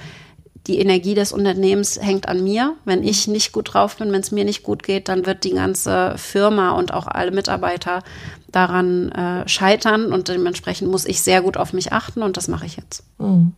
die 0.67 0.79
Energie 0.79 1.13
des 1.13 1.33
Unternehmens 1.33 1.99
hängt 2.01 2.29
an 2.29 2.41
mir. 2.41 2.75
Wenn 2.85 3.03
ich 3.03 3.27
nicht 3.27 3.51
gut 3.51 3.73
drauf 3.73 3.97
bin, 3.97 4.13
wenn 4.13 4.21
es 4.21 4.31
mir 4.31 4.45
nicht 4.45 4.63
gut 4.63 4.83
geht, 4.83 5.09
dann 5.09 5.25
wird 5.25 5.43
die 5.43 5.53
ganze 5.53 6.13
Firma 6.17 6.71
und 6.71 6.93
auch 6.93 7.07
alle 7.07 7.31
Mitarbeiter 7.31 8.01
daran 8.49 9.11
äh, 9.11 9.47
scheitern 9.49 10.13
und 10.13 10.29
dementsprechend 10.29 10.89
muss 10.89 11.05
ich 11.05 11.21
sehr 11.21 11.41
gut 11.41 11.57
auf 11.57 11.73
mich 11.73 11.91
achten 11.91 12.21
und 12.21 12.37
das 12.37 12.47
mache 12.47 12.65
ich 12.65 12.77
jetzt. 12.77 13.03
Mhm 13.17 13.53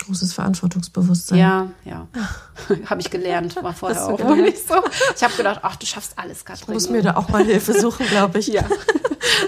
großes 0.00 0.32
Verantwortungsbewusstsein. 0.32 1.38
Ja, 1.38 1.68
ja. 1.84 2.08
habe 2.86 3.00
ich 3.00 3.10
gelernt, 3.10 3.56
war 3.62 3.74
vorher 3.74 4.06
auch 4.06 4.16
gelernt. 4.16 4.42
nicht 4.42 4.66
so. 4.66 4.74
Ich 5.14 5.22
habe 5.22 5.34
gedacht, 5.36 5.60
ach, 5.62 5.76
du 5.76 5.86
schaffst 5.86 6.18
alles, 6.18 6.44
Katrin. 6.44 6.68
Ich 6.68 6.74
muss 6.74 6.90
mir 6.90 7.02
da 7.02 7.16
auch 7.16 7.28
mal 7.28 7.44
Hilfe 7.44 7.78
suchen, 7.78 8.06
glaube 8.06 8.38
ich. 8.38 8.46
ja. 8.48 8.64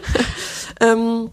ähm, 0.80 1.30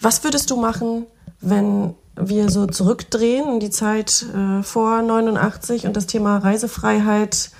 was 0.00 0.22
würdest 0.24 0.50
du 0.50 0.56
machen, 0.56 1.06
wenn 1.40 1.94
wir 2.16 2.50
so 2.50 2.66
zurückdrehen 2.66 3.54
in 3.54 3.60
die 3.60 3.70
Zeit 3.70 4.24
äh, 4.34 4.62
vor 4.62 5.02
89 5.02 5.86
und 5.86 5.96
das 5.96 6.06
Thema 6.06 6.38
Reisefreiheit 6.38 7.50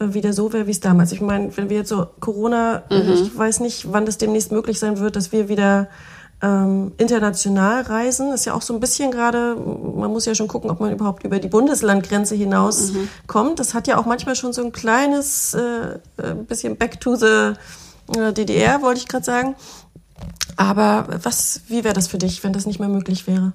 äh, 0.00 0.14
wieder 0.14 0.32
so 0.32 0.52
wäre, 0.52 0.66
wie 0.66 0.72
es 0.72 0.80
damals. 0.80 1.12
Ich 1.12 1.20
meine, 1.20 1.56
wenn 1.56 1.70
wir 1.70 1.78
jetzt 1.78 1.88
so 1.88 2.06
Corona, 2.20 2.82
mhm. 2.90 3.12
ich 3.12 3.36
weiß 3.36 3.60
nicht, 3.60 3.92
wann 3.92 4.06
das 4.06 4.18
demnächst 4.18 4.52
möglich 4.52 4.78
sein 4.78 4.98
wird, 4.98 5.16
dass 5.16 5.32
wir 5.32 5.48
wieder 5.48 5.88
ähm, 6.42 6.92
international 6.98 7.82
reisen. 7.82 8.32
Ist 8.32 8.44
ja 8.44 8.54
auch 8.54 8.62
so 8.62 8.74
ein 8.74 8.80
bisschen 8.80 9.10
gerade, 9.10 9.54
man 9.54 10.10
muss 10.10 10.26
ja 10.26 10.34
schon 10.34 10.48
gucken, 10.48 10.70
ob 10.70 10.80
man 10.80 10.92
überhaupt 10.92 11.24
über 11.24 11.38
die 11.38 11.48
Bundeslandgrenze 11.48 12.34
hinaus 12.34 12.92
mhm. 12.92 13.08
kommt. 13.26 13.60
Das 13.60 13.74
hat 13.74 13.86
ja 13.86 13.98
auch 13.98 14.06
manchmal 14.06 14.34
schon 14.34 14.52
so 14.52 14.62
ein 14.62 14.72
kleines 14.72 15.54
äh, 15.54 15.98
äh 16.18 16.34
bisschen 16.46 16.76
Back 16.76 17.00
to 17.00 17.14
the 17.14 17.52
äh, 18.18 18.32
DDR, 18.32 18.82
wollte 18.82 19.00
ich 19.00 19.08
gerade 19.08 19.24
sagen. 19.24 19.54
Aber 20.56 21.06
was, 21.22 21.62
wie 21.68 21.84
wäre 21.84 21.94
das 21.94 22.08
für 22.08 22.18
dich, 22.18 22.42
wenn 22.44 22.52
das 22.52 22.66
nicht 22.66 22.80
mehr 22.80 22.88
möglich 22.88 23.26
wäre? 23.26 23.52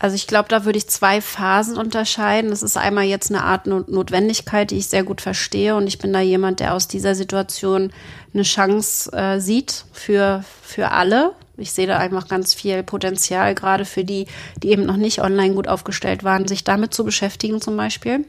Also 0.00 0.16
ich 0.16 0.26
glaube, 0.26 0.48
da 0.48 0.64
würde 0.64 0.78
ich 0.78 0.88
zwei 0.88 1.20
Phasen 1.20 1.76
unterscheiden. 1.76 2.48
Das 2.48 2.62
ist 2.62 2.78
einmal 2.78 3.04
jetzt 3.04 3.30
eine 3.30 3.44
Art 3.44 3.66
Notwendigkeit, 3.66 4.70
die 4.70 4.78
ich 4.78 4.86
sehr 4.86 5.04
gut 5.04 5.20
verstehe. 5.20 5.76
Und 5.76 5.86
ich 5.86 5.98
bin 5.98 6.10
da 6.10 6.20
jemand, 6.20 6.60
der 6.60 6.74
aus 6.74 6.88
dieser 6.88 7.14
Situation 7.14 7.92
eine 8.32 8.42
Chance 8.42 9.12
äh, 9.12 9.40
sieht 9.40 9.84
für, 9.92 10.42
für 10.62 10.92
alle. 10.92 11.32
Ich 11.58 11.72
sehe 11.72 11.86
da 11.86 11.98
einfach 11.98 12.28
ganz 12.28 12.54
viel 12.54 12.82
Potenzial, 12.82 13.54
gerade 13.54 13.84
für 13.84 14.02
die, 14.02 14.26
die 14.62 14.70
eben 14.70 14.86
noch 14.86 14.96
nicht 14.96 15.20
online 15.20 15.54
gut 15.54 15.68
aufgestellt 15.68 16.24
waren, 16.24 16.48
sich 16.48 16.64
damit 16.64 16.94
zu 16.94 17.04
beschäftigen 17.04 17.60
zum 17.60 17.76
Beispiel. 17.76 18.24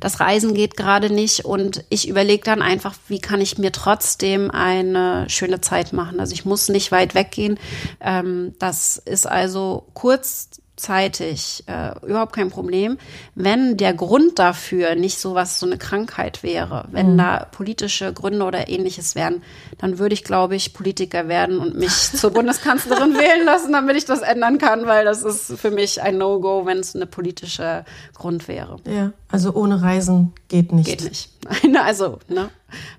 Das 0.00 0.20
Reisen 0.20 0.54
geht 0.54 0.76
gerade 0.76 1.12
nicht 1.12 1.44
und 1.44 1.84
ich 1.88 2.08
überlege 2.08 2.44
dann 2.44 2.62
einfach, 2.62 2.94
wie 3.08 3.20
kann 3.20 3.40
ich 3.40 3.58
mir 3.58 3.72
trotzdem 3.72 4.50
eine 4.50 5.28
schöne 5.28 5.60
Zeit 5.60 5.92
machen. 5.92 6.20
Also 6.20 6.32
ich 6.34 6.44
muss 6.44 6.68
nicht 6.68 6.92
weit 6.92 7.14
weggehen. 7.14 7.58
Ähm, 8.00 8.54
das 8.58 8.96
ist 8.96 9.26
also 9.26 9.86
kurz 9.94 10.50
zeitig 10.80 11.64
äh, 11.66 11.94
überhaupt 12.06 12.32
kein 12.32 12.50
Problem. 12.50 12.98
Wenn 13.34 13.76
der 13.76 13.94
Grund 13.94 14.38
dafür 14.38 14.94
nicht 14.94 15.18
so 15.18 15.34
was, 15.34 15.58
so 15.58 15.66
eine 15.66 15.78
Krankheit 15.78 16.42
wäre, 16.42 16.86
wenn 16.90 17.12
mhm. 17.12 17.18
da 17.18 17.44
politische 17.44 18.12
Gründe 18.12 18.44
oder 18.44 18.68
ähnliches 18.68 19.14
wären, 19.14 19.42
dann 19.78 19.98
würde 19.98 20.14
ich, 20.14 20.24
glaube 20.24 20.56
ich, 20.56 20.74
Politiker 20.74 21.28
werden 21.28 21.58
und 21.58 21.76
mich 21.76 21.92
zur 22.12 22.30
Bundeskanzlerin 22.30 23.14
wählen 23.14 23.44
lassen, 23.44 23.72
damit 23.72 23.96
ich 23.96 24.04
das 24.04 24.20
ändern 24.20 24.58
kann, 24.58 24.86
weil 24.86 25.04
das 25.04 25.22
ist 25.22 25.58
für 25.58 25.70
mich 25.70 26.02
ein 26.02 26.18
No-Go, 26.18 26.66
wenn 26.66 26.78
es 26.78 26.94
eine 26.94 27.06
politische 27.06 27.84
Grund 28.14 28.48
wäre. 28.48 28.76
Ja, 28.86 29.12
also 29.28 29.54
ohne 29.54 29.82
Reisen 29.82 30.32
geht 30.48 30.72
nicht. 30.72 30.88
Geht 30.88 31.04
nicht. 31.04 31.30
also, 31.84 32.18
ne, 32.28 32.50